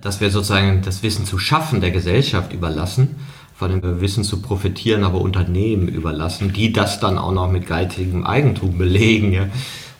dass 0.00 0.20
wir 0.20 0.30
sozusagen 0.30 0.82
das 0.82 1.02
Wissen 1.02 1.26
zu 1.26 1.38
schaffen 1.38 1.80
der 1.80 1.90
Gesellschaft 1.90 2.52
überlassen, 2.52 3.16
von 3.54 3.70
dem 3.70 4.00
Wissen 4.00 4.24
zu 4.24 4.40
profitieren, 4.40 5.04
aber 5.04 5.20
Unternehmen 5.20 5.88
überlassen, 5.88 6.52
die 6.52 6.72
das 6.72 7.00
dann 7.00 7.18
auch 7.18 7.32
noch 7.32 7.50
mit 7.50 7.66
geizigem 7.66 8.24
Eigentum 8.24 8.78
belegen. 8.78 9.32
Ja. 9.32 9.46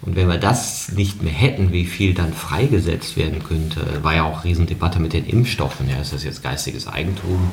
Und 0.02 0.16
wenn 0.16 0.28
wir 0.28 0.38
das 0.38 0.92
nicht 0.92 1.22
mehr 1.22 1.32
hätten, 1.32 1.72
wie 1.72 1.84
viel 1.84 2.14
dann 2.14 2.32
freigesetzt 2.32 3.16
werden 3.16 3.42
könnte, 3.42 4.02
war 4.02 4.14
ja 4.14 4.24
auch 4.24 4.44
Riesendebatte 4.44 4.98
mit 4.98 5.12
den 5.12 5.26
Impfstoffen. 5.26 5.90
Ja, 5.90 5.96
ist 6.00 6.12
das 6.12 6.24
jetzt 6.24 6.42
geistiges 6.42 6.86
Eigentum? 6.86 7.52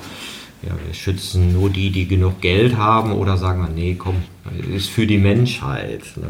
ja, 0.63 0.71
wir 0.85 0.93
schützen 0.93 1.53
nur 1.53 1.69
die, 1.69 1.91
die 1.91 2.07
genug 2.07 2.41
Geld 2.41 2.77
haben 2.77 3.11
oder 3.11 3.37
sagen 3.37 3.61
wir, 3.61 3.69
nee, 3.69 3.95
komm, 3.95 4.23
ist 4.73 4.89
für 4.89 5.05
die 5.05 5.17
Menschheit. 5.17 6.03
Ne? 6.15 6.29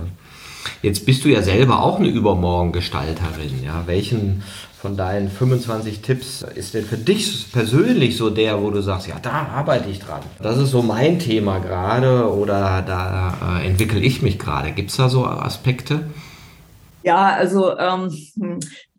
Jetzt 0.81 1.05
bist 1.05 1.23
du 1.23 1.29
ja 1.29 1.41
selber 1.41 1.81
auch 1.81 1.99
eine 1.99 2.09
Übermorgengestalterin. 2.09 3.63
Ja? 3.63 3.83
Welchen 3.85 4.43
von 4.79 4.95
deinen 4.95 5.29
25 5.29 6.01
Tipps 6.01 6.43
ist 6.43 6.75
denn 6.75 6.85
für 6.85 6.97
dich 6.97 7.51
persönlich 7.51 8.15
so 8.15 8.29
der, 8.29 8.61
wo 8.61 8.69
du 8.69 8.81
sagst, 8.81 9.07
ja, 9.07 9.15
da 9.19 9.47
arbeite 9.55 9.89
ich 9.89 9.99
dran. 9.99 10.21
Das 10.39 10.57
ist 10.57 10.69
so 10.69 10.83
mein 10.83 11.17
Thema 11.17 11.59
gerade 11.59 12.31
oder 12.31 12.83
da 12.83 13.59
äh, 13.59 13.67
entwickle 13.67 13.99
ich 13.99 14.21
mich 14.21 14.37
gerade. 14.37 14.71
Gibt 14.71 14.91
es 14.91 14.97
da 14.97 15.09
so 15.09 15.25
Aspekte? 15.25 16.01
Ja, 17.01 17.33
also 17.33 17.75
ähm, 17.77 18.11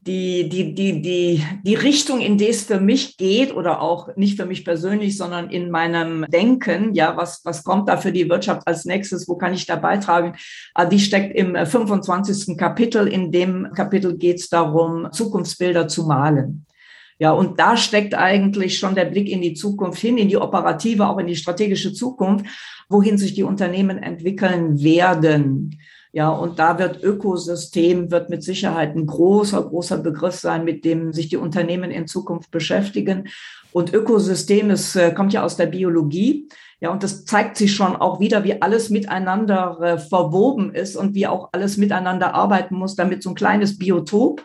die, 0.08 0.48
die, 0.48 0.74
die, 0.74 1.02
die, 1.02 1.44
die 1.62 1.74
Richtung, 1.74 2.20
in 2.20 2.38
die 2.38 2.48
es 2.48 2.64
für 2.64 2.80
mich 2.80 3.18
geht 3.18 3.54
oder 3.54 3.82
auch 3.82 4.16
nicht 4.16 4.38
für 4.40 4.46
mich 4.46 4.64
persönlich, 4.64 5.18
sondern 5.18 5.50
in 5.50 5.70
meinem 5.70 6.24
Denken, 6.30 6.94
ja, 6.94 7.14
was, 7.14 7.42
was 7.44 7.62
kommt 7.62 7.90
da 7.90 7.98
für 7.98 8.10
die 8.10 8.28
Wirtschaft 8.30 8.66
als 8.66 8.86
nächstes, 8.86 9.28
wo 9.28 9.36
kann 9.36 9.52
ich 9.52 9.66
da 9.66 9.76
beitragen, 9.76 10.34
ah, 10.72 10.86
die 10.86 10.98
steckt 10.98 11.36
im 11.36 11.54
25. 11.54 12.56
Kapitel. 12.56 13.06
In 13.06 13.30
dem 13.30 13.68
Kapitel 13.74 14.16
geht 14.16 14.38
es 14.38 14.48
darum, 14.48 15.08
Zukunftsbilder 15.12 15.88
zu 15.88 16.06
malen. 16.06 16.64
Ja, 17.18 17.32
und 17.32 17.60
da 17.60 17.76
steckt 17.76 18.14
eigentlich 18.14 18.78
schon 18.78 18.94
der 18.94 19.04
Blick 19.04 19.28
in 19.28 19.42
die 19.42 19.54
Zukunft 19.54 20.00
hin, 20.00 20.16
in 20.16 20.28
die 20.28 20.38
operative, 20.38 21.06
auch 21.06 21.18
in 21.18 21.26
die 21.26 21.36
strategische 21.36 21.92
Zukunft, 21.92 22.46
wohin 22.88 23.18
sich 23.18 23.34
die 23.34 23.42
Unternehmen 23.42 23.98
entwickeln 23.98 24.82
werden. 24.82 25.78
Ja, 26.18 26.30
und 26.30 26.58
da 26.58 26.80
wird 26.80 27.00
Ökosystem, 27.00 28.10
wird 28.10 28.28
mit 28.28 28.42
Sicherheit 28.42 28.96
ein 28.96 29.06
großer, 29.06 29.62
großer 29.62 29.98
Begriff 29.98 30.34
sein, 30.34 30.64
mit 30.64 30.84
dem 30.84 31.12
sich 31.12 31.28
die 31.28 31.36
Unternehmen 31.36 31.92
in 31.92 32.08
Zukunft 32.08 32.50
beschäftigen. 32.50 33.28
Und 33.70 33.94
Ökosystem, 33.94 34.68
es 34.70 34.96
äh, 34.96 35.12
kommt 35.12 35.32
ja 35.32 35.44
aus 35.44 35.56
der 35.56 35.66
Biologie. 35.66 36.48
Ja, 36.80 36.90
und 36.90 37.04
das 37.04 37.24
zeigt 37.24 37.56
sich 37.56 37.72
schon 37.72 37.94
auch 37.94 38.18
wieder, 38.18 38.42
wie 38.42 38.60
alles 38.60 38.90
miteinander 38.90 39.78
äh, 39.80 39.98
verwoben 39.98 40.74
ist 40.74 40.96
und 40.96 41.14
wie 41.14 41.28
auch 41.28 41.50
alles 41.52 41.76
miteinander 41.76 42.34
arbeiten 42.34 42.74
muss, 42.74 42.96
damit 42.96 43.22
so 43.22 43.28
ein 43.28 43.36
kleines 43.36 43.78
Biotop 43.78 44.44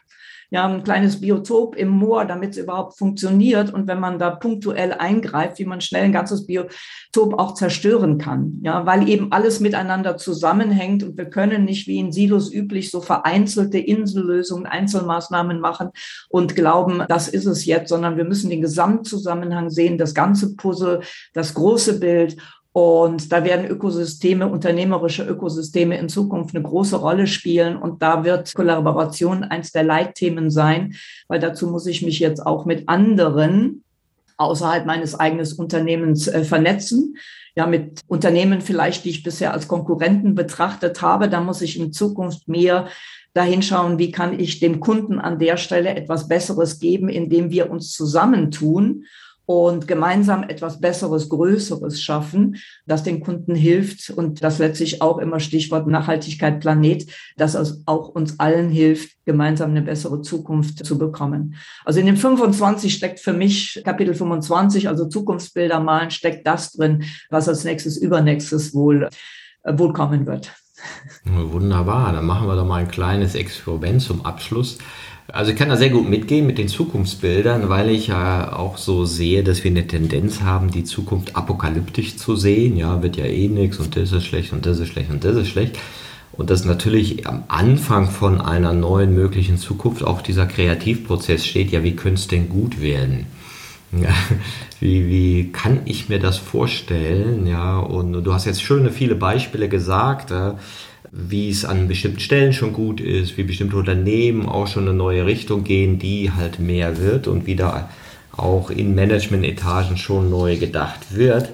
ja, 0.54 0.68
ein 0.68 0.84
kleines 0.84 1.20
Biotop 1.20 1.76
im 1.76 1.89
Moor, 1.89 2.26
damit 2.26 2.51
es 2.51 2.58
überhaupt 2.58 2.95
funktioniert. 2.95 3.74
Und 3.74 3.88
wenn 3.88 3.99
man 3.99 4.20
da 4.20 4.30
punktuell 4.30 4.93
eingreift, 4.93 5.58
wie 5.58 5.66
man 5.66 5.82
schnell 5.82 6.04
ein 6.04 6.12
ganzes 6.12 6.45
Biotop 6.45 7.39
auch 7.39 7.56
zerstören 7.56 8.20
kann. 8.20 8.60
Ja, 8.62 8.86
weil 8.86 9.10
eben 9.10 9.32
alles 9.32 9.60
miteinander 9.60 10.16
zusammenhängt 10.16 11.01
und 11.01 11.18
wir 11.18 11.26
können 11.26 11.66
nicht 11.66 11.88
wie 11.88 11.97
in 11.97 12.12
Silos 12.12 12.54
üblich 12.54 12.91
so 12.91 13.01
vereinzelte 13.01 13.80
Insellösungen, 13.80 14.68
Einzelmaßnahmen 14.68 15.60
machen 15.60 15.89
und 16.30 16.56
glauben, 16.56 17.04
das 17.10 17.28
ist 17.28 17.47
es 17.47 17.66
jetzt, 17.66 17.89
sondern 17.89 18.16
wir 18.18 18.26
müssen 18.26 18.51
den 18.51 18.62
Gesamtzusammenhang 18.62 19.72
sehen, 19.72 19.97
das 19.97 20.14
ganze 20.14 20.56
Puzzle, 20.56 21.01
das 21.34 21.56
große 21.56 21.99
Bild. 21.99 22.38
Und 22.74 23.32
da 23.32 23.43
werden 23.43 23.67
Ökosysteme, 23.67 24.47
unternehmerische 24.47 25.24
Ökosysteme 25.24 25.97
in 25.99 26.09
Zukunft 26.09 26.55
eine 26.55 26.63
große 26.63 26.95
Rolle 26.95 27.28
spielen. 27.28 27.78
Und 27.78 28.01
da 28.01 28.24
wird 28.24 28.53
Kollaboration 28.55 29.43
eins 29.43 29.71
der 29.71 29.84
Leitthemen 29.84 30.49
sein, 30.49 30.95
weil 31.28 31.39
dazu 31.39 31.67
muss 31.67 31.86
ich 31.86 32.01
mich 32.01 32.19
jetzt 32.19 32.43
auch 32.43 32.65
mit 32.65 32.89
anderen 32.89 33.84
außerhalb 34.38 34.88
meines 34.88 35.13
eigenen 35.13 35.47
Unternehmens 35.55 36.28
äh, 36.28 36.43
vernetzen. 36.43 37.17
Ja, 37.55 37.67
mit 37.67 38.01
Unternehmen 38.07 38.61
vielleicht, 38.61 39.05
die 39.05 39.11
ich 39.11 39.21
bisher 39.21 39.53
als 39.53 39.67
Konkurrenten 39.67 40.34
betrachtet 40.34 41.03
habe. 41.03 41.30
Da 41.30 41.41
muss 41.41 41.61
ich 41.61 41.80
in 41.80 41.93
Zukunft 41.93 42.47
mehr 42.47 42.88
dahin 43.36 43.61
schauen, 43.61 43.99
wie 43.99 44.09
kann 44.09 44.39
ich 44.39 44.59
dem 44.59 44.80
Kunden 44.80 45.19
an 45.19 45.38
der 45.38 45.57
Stelle 45.57 45.95
etwas 45.95 46.28
Besseres 46.28 46.80
geben, 46.80 47.09
indem 47.09 47.51
wir 47.51 47.69
uns 47.69 47.91
zusammentun 47.91 49.05
und 49.46 49.88
gemeinsam 49.88 50.44
etwas 50.44 50.80
Besseres, 50.80 51.30
Größeres 51.30 52.02
schaffen, 52.02 52.58
das 52.86 53.04
den 53.04 53.20
Kunden 53.20 53.56
hilft 53.56 54.10
und 54.10 54.44
das 54.44 54.60
letztlich 54.60 55.02
auch 55.02 55.18
immer 55.18 55.39
Stichwort 55.39 55.88
Nachhaltigkeit, 55.88 56.62
Planet, 56.62 57.06
dass 57.36 57.56
es 57.56 57.82
auch 57.86 58.10
uns 58.10 58.39
allen 58.39 58.70
hilft, 58.70 59.18
gemeinsam 59.26 59.72
eine 59.72 59.82
bessere 59.82 60.22
Zukunft 60.22 60.86
zu 60.86 60.98
bekommen. 60.98 61.56
Also 61.86 62.00
in 62.00 62.06
dem 62.06 62.18
25 62.18 62.94
steckt 62.94 63.20
für 63.20 63.34
mich 63.34 63.82
Kapitel 63.84 64.14
25, 64.14 64.88
also 64.88 65.08
Zukunftsbilder 65.08 65.80
malen, 65.80 66.12
steckt 66.12 66.48
das 66.48 66.72
drin, 66.72 67.04
was 67.30 67.50
als 67.50 67.64
nächstes, 67.64 67.98
übernächstes 67.98 68.74
wohl, 68.74 69.10
äh, 69.64 69.78
wohl 69.78 69.94
kommen 69.94 70.26
wird. 70.26 70.52
Wunderbar, 71.26 72.12
dann 72.14 72.26
machen 72.26 72.48
wir 72.48 72.56
doch 72.56 72.66
mal 72.66 72.82
ein 72.82 72.91
kleines 72.91 73.36
Experiment 73.36 74.02
zum 74.02 74.26
Abschluss. 74.26 74.80
Also 75.34 75.49
ich 75.49 75.57
kann 75.57 75.69
da 75.69 75.77
sehr 75.77 75.89
gut 75.89 76.07
mitgehen 76.07 76.45
mit 76.45 76.59
den 76.59 76.67
Zukunftsbildern, 76.67 77.67
weil 77.67 77.89
ich 77.89 78.05
ja 78.05 78.55
auch 78.55 78.77
so 78.77 79.03
sehe, 79.05 79.43
dass 79.43 79.63
wir 79.63 79.71
eine 79.71 79.88
Tendenz 79.88 80.41
haben, 80.41 80.69
die 80.69 80.84
Zukunft 80.84 81.36
apokalyptisch 81.36 82.17
zu 82.17 82.36
sehen. 82.36 82.77
Ja, 82.77 83.01
wird 83.01 83.17
ja 83.17 83.25
eh 83.25 83.47
nichts 83.47 83.79
und 83.79 83.95
das 83.95 84.11
ist 84.11 84.25
schlecht 84.25 84.53
und 84.53 84.67
das 84.67 84.77
ist 84.77 84.89
schlecht 84.89 85.09
und 85.09 85.23
das 85.23 85.36
ist 85.36 85.47
schlecht. 85.47 85.79
Und 86.34 86.51
dass 86.51 86.65
natürlich 86.65 87.25
am 87.25 87.45
Anfang 87.47 88.11
von 88.11 88.41
einer 88.41 88.73
neuen 88.73 89.15
möglichen 89.15 89.57
Zukunft 89.57 90.03
auch 90.03 90.21
dieser 90.21 90.45
Kreativprozess 90.45 91.47
steht, 91.47 91.71
ja, 91.71 91.84
wie 91.84 91.95
könnte 91.95 92.21
es 92.21 92.27
denn 92.27 92.47
gut 92.47 92.79
werden? 92.79 93.25
Ja, 93.91 94.13
wie, 94.79 95.07
wie 95.07 95.51
kann 95.51 95.79
ich 95.86 96.09
mir 96.09 96.19
das 96.19 96.38
vorstellen? 96.38 97.47
Ja, 97.47 97.79
und 97.79 98.13
du 98.13 98.34
hast 98.36 98.45
jetzt 98.45 98.61
schöne 98.61 98.91
viele 98.91 99.15
Beispiele 99.15 99.67
gesagt. 99.67 100.29
Ja 100.29 100.59
wie 101.16 101.51
es 101.51 101.64
an 101.64 101.88
bestimmten 101.88 102.20
Stellen 102.20 102.53
schon 102.53 102.74
gut 102.74 102.99
ist, 102.99 103.38
wie 103.38 103.43
bestimmte 103.43 103.78
Unternehmen 103.78 104.47
auch 104.47 104.66
schon 104.66 104.88
eine 104.88 104.97
neue 104.97 105.28
Richtung 105.28 105.64
gehen, 105.64 105.99
die 105.99 106.32
halt 106.32 106.57
mehr 106.57 106.97
wird 106.97 107.28
und 107.28 107.45
wieder 107.45 107.89
auch 108.36 108.72
in 108.72 108.95
Management-Etagen 108.95 109.97
schon 109.97 110.32
neu 110.32 110.57
gedacht 110.57 111.16
wird. 111.16 111.49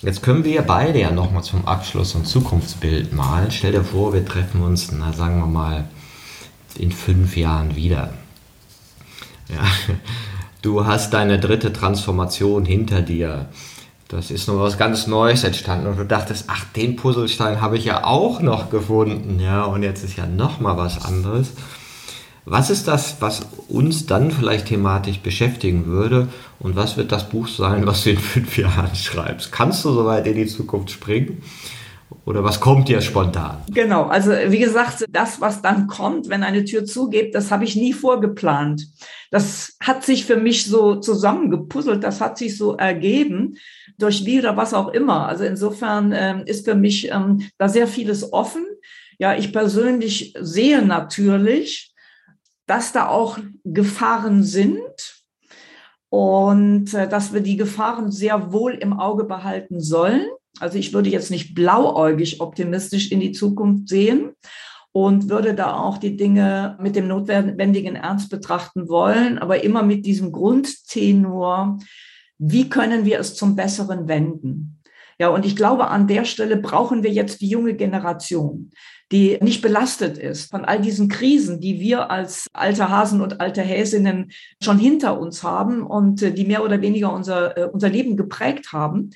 Jetzt 0.00 0.22
können 0.22 0.44
wir 0.44 0.62
beide 0.62 0.98
ja 0.98 1.10
nochmal 1.10 1.42
zum 1.42 1.66
Abschluss 1.66 2.14
ein 2.14 2.24
Zukunftsbild 2.24 3.12
malen. 3.12 3.50
Stell 3.50 3.72
dir 3.72 3.84
vor, 3.84 4.14
wir 4.14 4.24
treffen 4.24 4.62
uns, 4.62 4.90
na, 4.92 5.12
sagen 5.12 5.40
wir 5.40 5.46
mal, 5.46 5.84
in 6.78 6.90
fünf 6.90 7.36
Jahren 7.36 7.76
wieder. 7.76 8.14
Ja, 9.50 9.92
du 10.62 10.86
hast 10.86 11.12
deine 11.12 11.38
dritte 11.38 11.70
Transformation 11.70 12.64
hinter 12.64 13.02
dir. 13.02 13.46
Das 14.08 14.30
ist 14.30 14.46
noch 14.46 14.60
was 14.60 14.78
ganz 14.78 15.08
Neues 15.08 15.42
entstanden 15.42 15.88
und 15.88 15.98
du 15.98 16.04
dachtest, 16.04 16.44
ach, 16.46 16.64
den 16.76 16.94
Puzzlestein 16.94 17.60
habe 17.60 17.76
ich 17.76 17.84
ja 17.84 18.04
auch 18.04 18.40
noch 18.40 18.70
gefunden, 18.70 19.40
ja, 19.40 19.64
und 19.64 19.82
jetzt 19.82 20.04
ist 20.04 20.16
ja 20.16 20.26
noch 20.26 20.60
mal 20.60 20.76
was 20.76 21.04
anderes. 21.04 21.52
Was 22.44 22.70
ist 22.70 22.86
das, 22.86 23.16
was 23.18 23.44
uns 23.66 24.06
dann 24.06 24.30
vielleicht 24.30 24.66
thematisch 24.66 25.18
beschäftigen 25.18 25.86
würde 25.86 26.28
und 26.60 26.76
was 26.76 26.96
wird 26.96 27.10
das 27.10 27.28
Buch 27.28 27.48
sein, 27.48 27.84
was 27.84 28.04
du 28.04 28.10
in 28.10 28.18
fünf 28.18 28.56
Jahren 28.58 28.94
schreibst? 28.94 29.50
Kannst 29.50 29.84
du 29.84 29.92
soweit 29.92 30.28
in 30.28 30.36
die 30.36 30.46
Zukunft 30.46 30.92
springen? 30.92 31.42
Oder 32.26 32.42
was 32.42 32.60
kommt 32.60 32.88
dir 32.88 33.00
spontan? 33.00 33.58
Genau, 33.72 34.06
also 34.06 34.32
wie 34.32 34.58
gesagt, 34.58 35.04
das, 35.10 35.40
was 35.40 35.62
dann 35.62 35.86
kommt, 35.86 36.28
wenn 36.28 36.42
eine 36.42 36.64
Tür 36.64 36.84
zugeht, 36.84 37.36
das 37.36 37.52
habe 37.52 37.62
ich 37.62 37.76
nie 37.76 37.92
vorgeplant. 37.92 38.88
Das 39.30 39.76
hat 39.80 40.04
sich 40.04 40.26
für 40.26 40.36
mich 40.36 40.66
so 40.66 40.96
zusammengepuzzelt, 40.96 42.02
das 42.02 42.20
hat 42.20 42.36
sich 42.36 42.58
so 42.58 42.76
ergeben 42.76 43.58
durch 43.96 44.26
wie 44.26 44.40
oder 44.40 44.56
was 44.56 44.74
auch 44.74 44.88
immer. 44.88 45.28
Also 45.28 45.44
insofern 45.44 46.12
ähm, 46.12 46.42
ist 46.46 46.64
für 46.64 46.74
mich 46.74 47.12
ähm, 47.12 47.48
da 47.58 47.68
sehr 47.68 47.86
vieles 47.86 48.32
offen. 48.32 48.66
Ja, 49.20 49.36
ich 49.36 49.52
persönlich 49.52 50.34
sehe 50.40 50.82
natürlich, 50.82 51.94
dass 52.66 52.92
da 52.92 53.06
auch 53.06 53.38
Gefahren 53.62 54.42
sind 54.42 55.22
und 56.08 56.92
äh, 56.92 57.08
dass 57.08 57.32
wir 57.32 57.40
die 57.40 57.56
Gefahren 57.56 58.10
sehr 58.10 58.52
wohl 58.52 58.72
im 58.72 58.98
Auge 58.98 59.22
behalten 59.22 59.80
sollen. 59.80 60.26
Also 60.60 60.78
ich 60.78 60.92
würde 60.92 61.10
jetzt 61.10 61.30
nicht 61.30 61.54
blauäugig 61.54 62.40
optimistisch 62.40 63.10
in 63.10 63.20
die 63.20 63.32
Zukunft 63.32 63.88
sehen 63.88 64.32
und 64.92 65.28
würde 65.28 65.54
da 65.54 65.74
auch 65.74 65.98
die 65.98 66.16
Dinge 66.16 66.78
mit 66.80 66.96
dem 66.96 67.08
notwendigen 67.08 67.96
Ernst 67.96 68.30
betrachten 68.30 68.88
wollen, 68.88 69.38
aber 69.38 69.62
immer 69.62 69.82
mit 69.82 70.06
diesem 70.06 70.32
Grundtenor, 70.32 71.78
wie 72.38 72.68
können 72.68 73.04
wir 73.04 73.20
es 73.20 73.34
zum 73.34 73.56
Besseren 73.56 74.08
wenden? 74.08 74.80
Ja, 75.18 75.28
und 75.28 75.46
ich 75.46 75.56
glaube, 75.56 75.88
an 75.88 76.06
der 76.06 76.24
Stelle 76.24 76.56
brauchen 76.56 77.02
wir 77.02 77.10
jetzt 77.10 77.40
die 77.40 77.48
junge 77.48 77.74
Generation, 77.74 78.70
die 79.12 79.38
nicht 79.40 79.62
belastet 79.62 80.18
ist 80.18 80.50
von 80.50 80.64
all 80.64 80.80
diesen 80.80 81.08
Krisen, 81.08 81.60
die 81.60 81.80
wir 81.80 82.10
als 82.10 82.46
alte 82.52 82.90
Hasen 82.90 83.22
und 83.22 83.40
alte 83.40 83.62
Häsinnen 83.62 84.30
schon 84.62 84.78
hinter 84.78 85.18
uns 85.18 85.42
haben 85.42 85.82
und 85.82 86.22
äh, 86.22 86.32
die 86.32 86.44
mehr 86.44 86.64
oder 86.64 86.82
weniger 86.82 87.12
unser, 87.12 87.56
äh, 87.56 87.64
unser 87.64 87.88
Leben 87.88 88.16
geprägt 88.16 88.72
haben, 88.72 89.10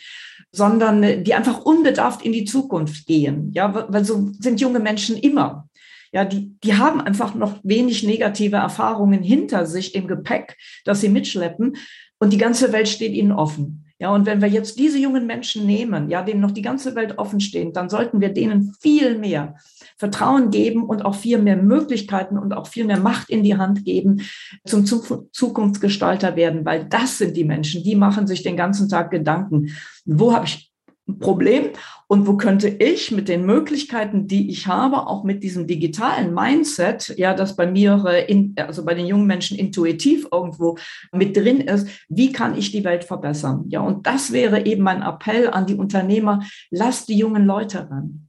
sondern 0.53 1.03
äh, 1.03 1.22
die 1.22 1.34
einfach 1.34 1.61
unbedarft 1.61 2.24
in 2.24 2.32
die 2.32 2.44
Zukunft 2.44 3.07
gehen. 3.07 3.51
Ja, 3.53 3.86
weil 3.88 4.05
so 4.05 4.30
sind 4.38 4.61
junge 4.61 4.80
Menschen 4.80 5.16
immer. 5.16 5.68
Ja, 6.12 6.24
die, 6.24 6.57
die 6.64 6.74
haben 6.74 7.01
einfach 7.01 7.34
noch 7.34 7.61
wenig 7.62 8.03
negative 8.03 8.57
Erfahrungen 8.57 9.22
hinter 9.22 9.66
sich 9.66 9.94
im 9.94 10.09
Gepäck, 10.09 10.57
das 10.84 11.01
sie 11.01 11.09
mitschleppen. 11.09 11.76
Und 12.18 12.32
die 12.32 12.38
ganze 12.38 12.72
Welt 12.72 12.88
steht 12.88 13.12
ihnen 13.12 13.32
offen. 13.32 13.86
Ja, 14.01 14.14
und 14.14 14.24
wenn 14.24 14.40
wir 14.40 14.48
jetzt 14.48 14.78
diese 14.78 14.98
jungen 14.98 15.26
Menschen 15.26 15.66
nehmen, 15.66 16.09
ja, 16.09 16.22
denen 16.22 16.40
noch 16.40 16.53
die 16.53 16.62
ganze 16.62 16.94
Welt 16.94 17.18
offen 17.18 17.38
steht, 17.38 17.76
dann 17.76 17.90
sollten 17.90 18.22
wir 18.22 18.30
denen 18.30 18.74
viel 18.80 19.18
mehr 19.18 19.57
Vertrauen 19.98 20.51
geben 20.51 20.84
und 20.84 21.05
auch 21.05 21.14
viel 21.14 21.36
mehr 21.36 21.59
Möglichkeiten 21.59 22.38
und 22.38 22.55
auch 22.55 22.66
viel 22.66 22.86
mehr 22.86 22.98
Macht 22.98 23.28
in 23.28 23.42
die 23.42 23.59
Hand 23.59 23.84
geben, 23.84 24.22
zum 24.64 24.86
Zukunftsgestalter 24.86 26.34
werden, 26.34 26.64
weil 26.64 26.86
das 26.86 27.18
sind 27.18 27.36
die 27.36 27.44
Menschen, 27.44 27.84
die 27.84 27.94
machen 27.94 28.26
sich 28.26 28.42
den 28.42 28.57
ganzen 28.57 28.88
Tag 28.88 29.11
Gedanken. 29.11 29.76
Wo 30.07 30.32
habe 30.32 30.46
ich 30.46 30.70
Problem 31.19 31.71
und 32.07 32.27
wo 32.27 32.37
könnte 32.37 32.69
ich 32.69 33.11
mit 33.11 33.29
den 33.29 33.47
Möglichkeiten, 33.47 34.27
die 34.27 34.51
ich 34.51 34.67
habe, 34.67 35.07
auch 35.07 35.25
mit 35.25 35.43
diesem 35.43 35.67
digitalen 35.67 36.35
Mindset, 36.35 37.15
ja, 37.17 37.35
das 37.35 37.57
bei 37.57 37.71
mir, 37.71 38.05
äh, 38.07 38.31
in, 38.31 38.55
also 38.57 38.85
bei 38.85 38.95
den 38.95 39.07
jungen 39.07 39.27
Menschen 39.27 39.59
intuitiv 39.59 40.27
irgendwo 40.33 40.77
mit 41.13 41.37
drin 41.37 41.61
ist, 41.61 41.89
wie 42.09 42.33
kann 42.33 42.59
ich 42.59 42.73
die 42.73 42.85
Welt 42.85 43.05
verbessern? 43.05 43.65
Ja, 43.69 43.81
und 43.81 44.07
das 44.07 44.33
wäre 44.33 44.67
eben 44.67 44.83
mein 44.83 45.03
Appell 45.03 45.49
an 45.51 45.67
die 45.67 45.75
Unternehmer, 45.75 46.43
lasst 46.71 47.09
die 47.09 47.19
jungen 47.19 47.47
Leute 47.47 47.91
ran. 47.91 48.27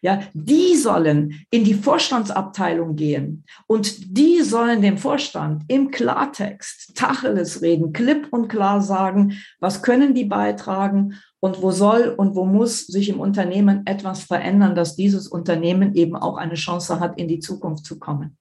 Ja, 0.00 0.20
die 0.32 0.76
sollen 0.76 1.44
in 1.50 1.64
die 1.64 1.74
Vorstandsabteilung 1.74 2.94
gehen 2.94 3.44
und 3.66 4.16
die 4.16 4.42
sollen 4.42 4.80
dem 4.80 4.96
Vorstand 4.96 5.64
im 5.66 5.90
Klartext 5.90 6.96
Tacheles 6.96 7.62
reden, 7.62 7.92
klipp 7.92 8.28
und 8.30 8.48
klar 8.48 8.80
sagen, 8.80 9.38
was 9.58 9.82
können 9.82 10.14
die 10.14 10.24
beitragen 10.24 11.14
und 11.40 11.62
wo 11.62 11.70
soll 11.70 12.14
und 12.16 12.34
wo 12.34 12.44
muss 12.44 12.86
sich 12.86 13.08
im 13.08 13.20
Unternehmen 13.20 13.86
etwas 13.86 14.24
verändern, 14.24 14.74
dass 14.74 14.96
dieses 14.96 15.28
Unternehmen 15.28 15.94
eben 15.94 16.16
auch 16.16 16.36
eine 16.36 16.54
Chance 16.54 17.00
hat, 17.00 17.18
in 17.18 17.28
die 17.28 17.38
Zukunft 17.38 17.84
zu 17.84 17.98
kommen. 17.98 18.36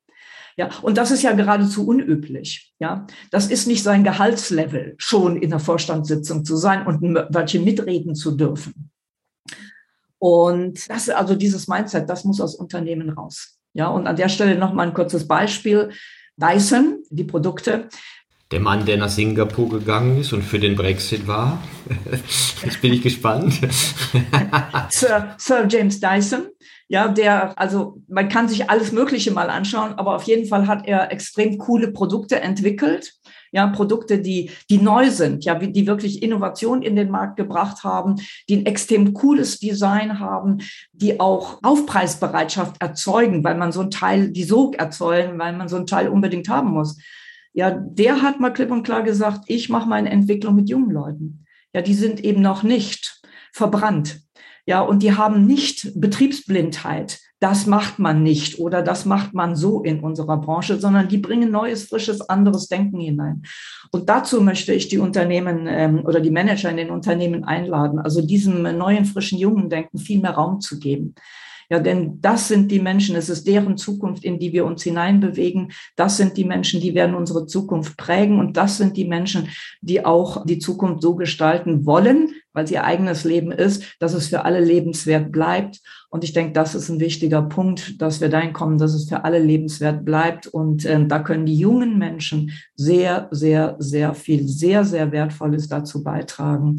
Ja, 0.57 0.69
und 0.81 0.97
das 0.97 1.11
ist 1.11 1.21
ja 1.21 1.33
geradezu 1.33 1.87
unüblich. 1.87 2.73
Ja, 2.79 3.05
das 3.29 3.47
ist 3.47 3.67
nicht 3.67 3.83
sein 3.83 4.03
Gehaltslevel, 4.03 4.95
schon 4.97 5.37
in 5.37 5.51
der 5.51 5.59
Vorstandssitzung 5.59 6.43
zu 6.45 6.55
sein 6.55 6.87
und 6.87 7.01
Wörtchen 7.03 7.63
mitreden 7.63 8.15
zu 8.15 8.31
dürfen. 8.31 8.89
Und 10.17 10.89
das, 10.89 11.09
also 11.09 11.35
dieses 11.35 11.67
Mindset, 11.67 12.09
das 12.09 12.23
muss 12.23 12.41
aus 12.41 12.55
Unternehmen 12.55 13.11
raus. 13.11 13.59
Ja, 13.73 13.89
und 13.89 14.07
an 14.07 14.15
der 14.15 14.29
Stelle 14.29 14.57
noch 14.57 14.73
mal 14.73 14.87
ein 14.87 14.95
kurzes 14.95 15.27
Beispiel. 15.27 15.91
Dyson, 16.37 17.03
die 17.09 17.23
Produkte, 17.23 17.89
der 18.51 18.61
Mann, 18.61 18.85
der 18.85 18.97
nach 18.97 19.09
Singapur 19.09 19.69
gegangen 19.69 20.19
ist 20.19 20.31
und 20.31 20.41
für 20.41 20.59
den 20.59 20.75
Brexit 20.75 21.27
war. 21.27 21.61
Jetzt 22.63 22.81
bin 22.81 22.93
ich 22.93 23.01
gespannt. 23.01 23.59
Sir, 24.89 25.35
Sir, 25.37 25.67
James 25.69 25.99
Dyson, 25.99 26.47
ja, 26.87 27.09
der, 27.09 27.59
also 27.59 28.01
man 28.07 28.29
kann 28.29 28.47
sich 28.47 28.69
alles 28.69 28.93
Mögliche 28.93 29.31
mal 29.31 29.49
anschauen, 29.49 29.93
aber 29.95 30.15
auf 30.15 30.23
jeden 30.23 30.47
Fall 30.47 30.67
hat 30.67 30.87
er 30.87 31.11
extrem 31.11 31.57
coole 31.57 31.91
Produkte 31.91 32.39
entwickelt. 32.39 33.13
Ja, 33.51 33.67
Produkte, 33.67 34.19
die, 34.19 34.51
die 34.69 34.77
neu 34.77 35.09
sind, 35.09 35.45
ja, 35.45 35.55
die 35.55 35.87
wirklich 35.87 36.21
Innovation 36.21 36.81
in 36.81 36.97
den 36.97 37.09
Markt 37.09 37.37
gebracht 37.37 37.83
haben, 37.83 38.15
die 38.49 38.57
ein 38.57 38.65
extrem 38.65 39.13
cooles 39.13 39.59
Design 39.59 40.19
haben, 40.19 40.57
die 40.91 41.19
auch 41.19 41.59
Aufpreisbereitschaft 41.63 42.81
erzeugen, 42.81 43.43
weil 43.45 43.55
man 43.55 43.71
so 43.71 43.81
ein 43.81 43.91
Teil, 43.91 44.31
die 44.31 44.43
Sog 44.43 44.75
erzeugen, 44.75 45.39
weil 45.39 45.53
man 45.53 45.69
so 45.69 45.77
ein 45.77 45.87
Teil 45.87 46.09
unbedingt 46.09 46.49
haben 46.49 46.71
muss. 46.71 46.97
Ja, 47.57 47.71
der 47.71 48.21
hat 48.21 48.39
mal 48.39 48.51
klipp 48.51 48.69
und 48.69 48.83
klar 48.83 49.01
gesagt, 49.01 49.45
ich 49.47 49.67
mache 49.67 49.89
meine 49.89 50.11
Entwicklung 50.11 50.53
mit 50.53 50.69
jungen 50.69 50.91
Leuten. 50.91 51.43
Ja, 51.73 51.81
die 51.81 51.95
sind 51.95 52.23
eben 52.23 52.39
noch 52.39 52.61
nicht 52.61 53.19
verbrannt. 53.51 54.21
Ja, 54.67 54.81
und 54.81 55.01
die 55.01 55.15
haben 55.15 55.47
nicht 55.47 55.91
Betriebsblindheit. 55.95 57.19
Das 57.39 57.65
macht 57.65 57.97
man 57.97 58.21
nicht 58.21 58.59
oder 58.59 58.83
das 58.83 59.05
macht 59.05 59.33
man 59.33 59.55
so 59.55 59.81
in 59.81 60.01
unserer 60.01 60.37
Branche, 60.37 60.79
sondern 60.79 61.07
die 61.07 61.17
bringen 61.17 61.49
neues, 61.49 61.85
frisches, 61.85 62.21
anderes 62.21 62.67
Denken 62.67 62.99
hinein. 62.99 63.41
Und 63.91 64.07
dazu 64.07 64.39
möchte 64.39 64.71
ich 64.71 64.87
die 64.87 64.99
Unternehmen 64.99 65.65
ähm, 65.67 66.05
oder 66.05 66.19
die 66.19 66.29
Manager 66.29 66.69
in 66.69 66.77
den 66.77 66.91
Unternehmen 66.91 67.43
einladen, 67.43 67.97
also 67.97 68.21
diesem 68.21 68.61
neuen, 68.77 69.05
frischen, 69.05 69.39
jungen 69.39 69.67
Denken 69.67 69.97
viel 69.97 70.21
mehr 70.21 70.35
Raum 70.35 70.61
zu 70.61 70.77
geben. 70.77 71.15
Ja, 71.69 71.79
denn 71.79 72.21
das 72.21 72.47
sind 72.47 72.71
die 72.71 72.79
Menschen, 72.79 73.17
es 73.17 73.27
ist 73.27 73.45
deren 73.45 73.75
Zukunft, 73.75 74.23
in 74.23 74.39
die 74.39 74.53
wir 74.53 74.65
uns 74.65 74.83
hineinbewegen. 74.83 75.73
Das 75.97 76.15
sind 76.15 76.37
die 76.37 76.45
Menschen, 76.45 76.79
die 76.79 76.95
werden 76.95 77.13
unsere 77.13 77.45
Zukunft 77.45 77.97
prägen. 77.97 78.39
Und 78.39 78.55
das 78.55 78.77
sind 78.77 78.95
die 78.95 79.03
Menschen, 79.03 79.49
die 79.81 80.05
auch 80.05 80.45
die 80.45 80.59
Zukunft 80.59 81.01
so 81.01 81.15
gestalten 81.15 81.85
wollen, 81.85 82.29
weil 82.53 82.63
es 82.63 82.71
ihr 82.71 82.85
eigenes 82.85 83.25
Leben 83.25 83.51
ist, 83.51 83.97
dass 83.99 84.13
es 84.13 84.29
für 84.29 84.45
alle 84.45 84.61
lebenswert 84.61 85.29
bleibt. 85.29 85.81
Und 86.09 86.23
ich 86.23 86.31
denke, 86.31 86.53
das 86.53 86.73
ist 86.73 86.87
ein 86.87 87.01
wichtiger 87.01 87.41
Punkt, 87.41 88.01
dass 88.01 88.21
wir 88.21 88.29
dahin 88.29 88.53
kommen, 88.53 88.77
dass 88.77 88.93
es 88.93 89.09
für 89.09 89.25
alle 89.25 89.39
lebenswert 89.39 90.05
bleibt. 90.05 90.47
Und 90.47 90.85
äh, 90.85 91.05
da 91.05 91.19
können 91.19 91.45
die 91.45 91.57
jungen 91.57 91.97
Menschen 91.97 92.53
sehr, 92.75 93.27
sehr, 93.31 93.75
sehr 93.79 94.13
viel, 94.13 94.47
sehr, 94.47 94.85
sehr 94.85 95.11
Wertvolles 95.11 95.67
dazu 95.67 96.01
beitragen. 96.01 96.77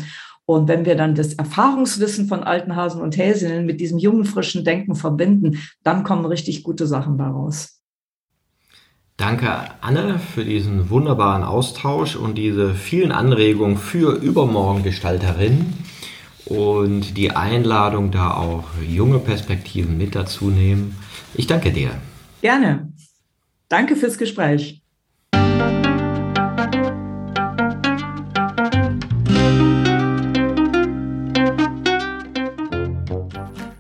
Und 0.49 0.67
wenn 0.67 0.87
wir 0.87 0.95
dann 0.95 1.15
das 1.15 1.35
Erfahrungswissen 1.35 2.27
von 2.27 2.43
alten 2.43 2.75
Hasen 2.75 3.03
und 3.03 3.19
Häsinnen 3.19 3.67
mit 3.67 3.83
diesem 3.83 3.99
jungen, 3.99 4.25
frischen 4.25 4.65
Denken 4.65 4.95
verbinden, 4.95 5.59
dann 5.83 6.05
kommen 6.05 6.25
richtig 6.25 6.63
gute 6.63 6.87
Sachen 6.87 7.19
daraus. 7.19 7.83
Danke, 9.19 9.51
Anne, 9.83 10.19
für 10.19 10.47
diesen 10.47 10.89
wunderbaren 10.89 11.43
Austausch 11.43 12.17
und 12.17 12.39
diese 12.39 12.75
vielen 12.75 13.13
Anregungen 13.13 13.77
für 13.77 14.15
übermorgen 14.23 14.83
Gestalterinnen 14.85 15.75
und 16.47 17.19
die 17.19 17.33
Einladung, 17.33 18.11
da 18.11 18.31
auch 18.33 18.65
junge 18.89 19.19
Perspektiven 19.19 19.99
mit 19.99 20.15
dazu 20.15 20.47
nehmen. 20.47 20.97
Ich 21.35 21.47
danke 21.47 21.73
dir. 21.73 21.91
Gerne. 22.41 22.91
Danke 23.69 23.97
fürs 23.97 24.17
Gespräch. 24.17 24.81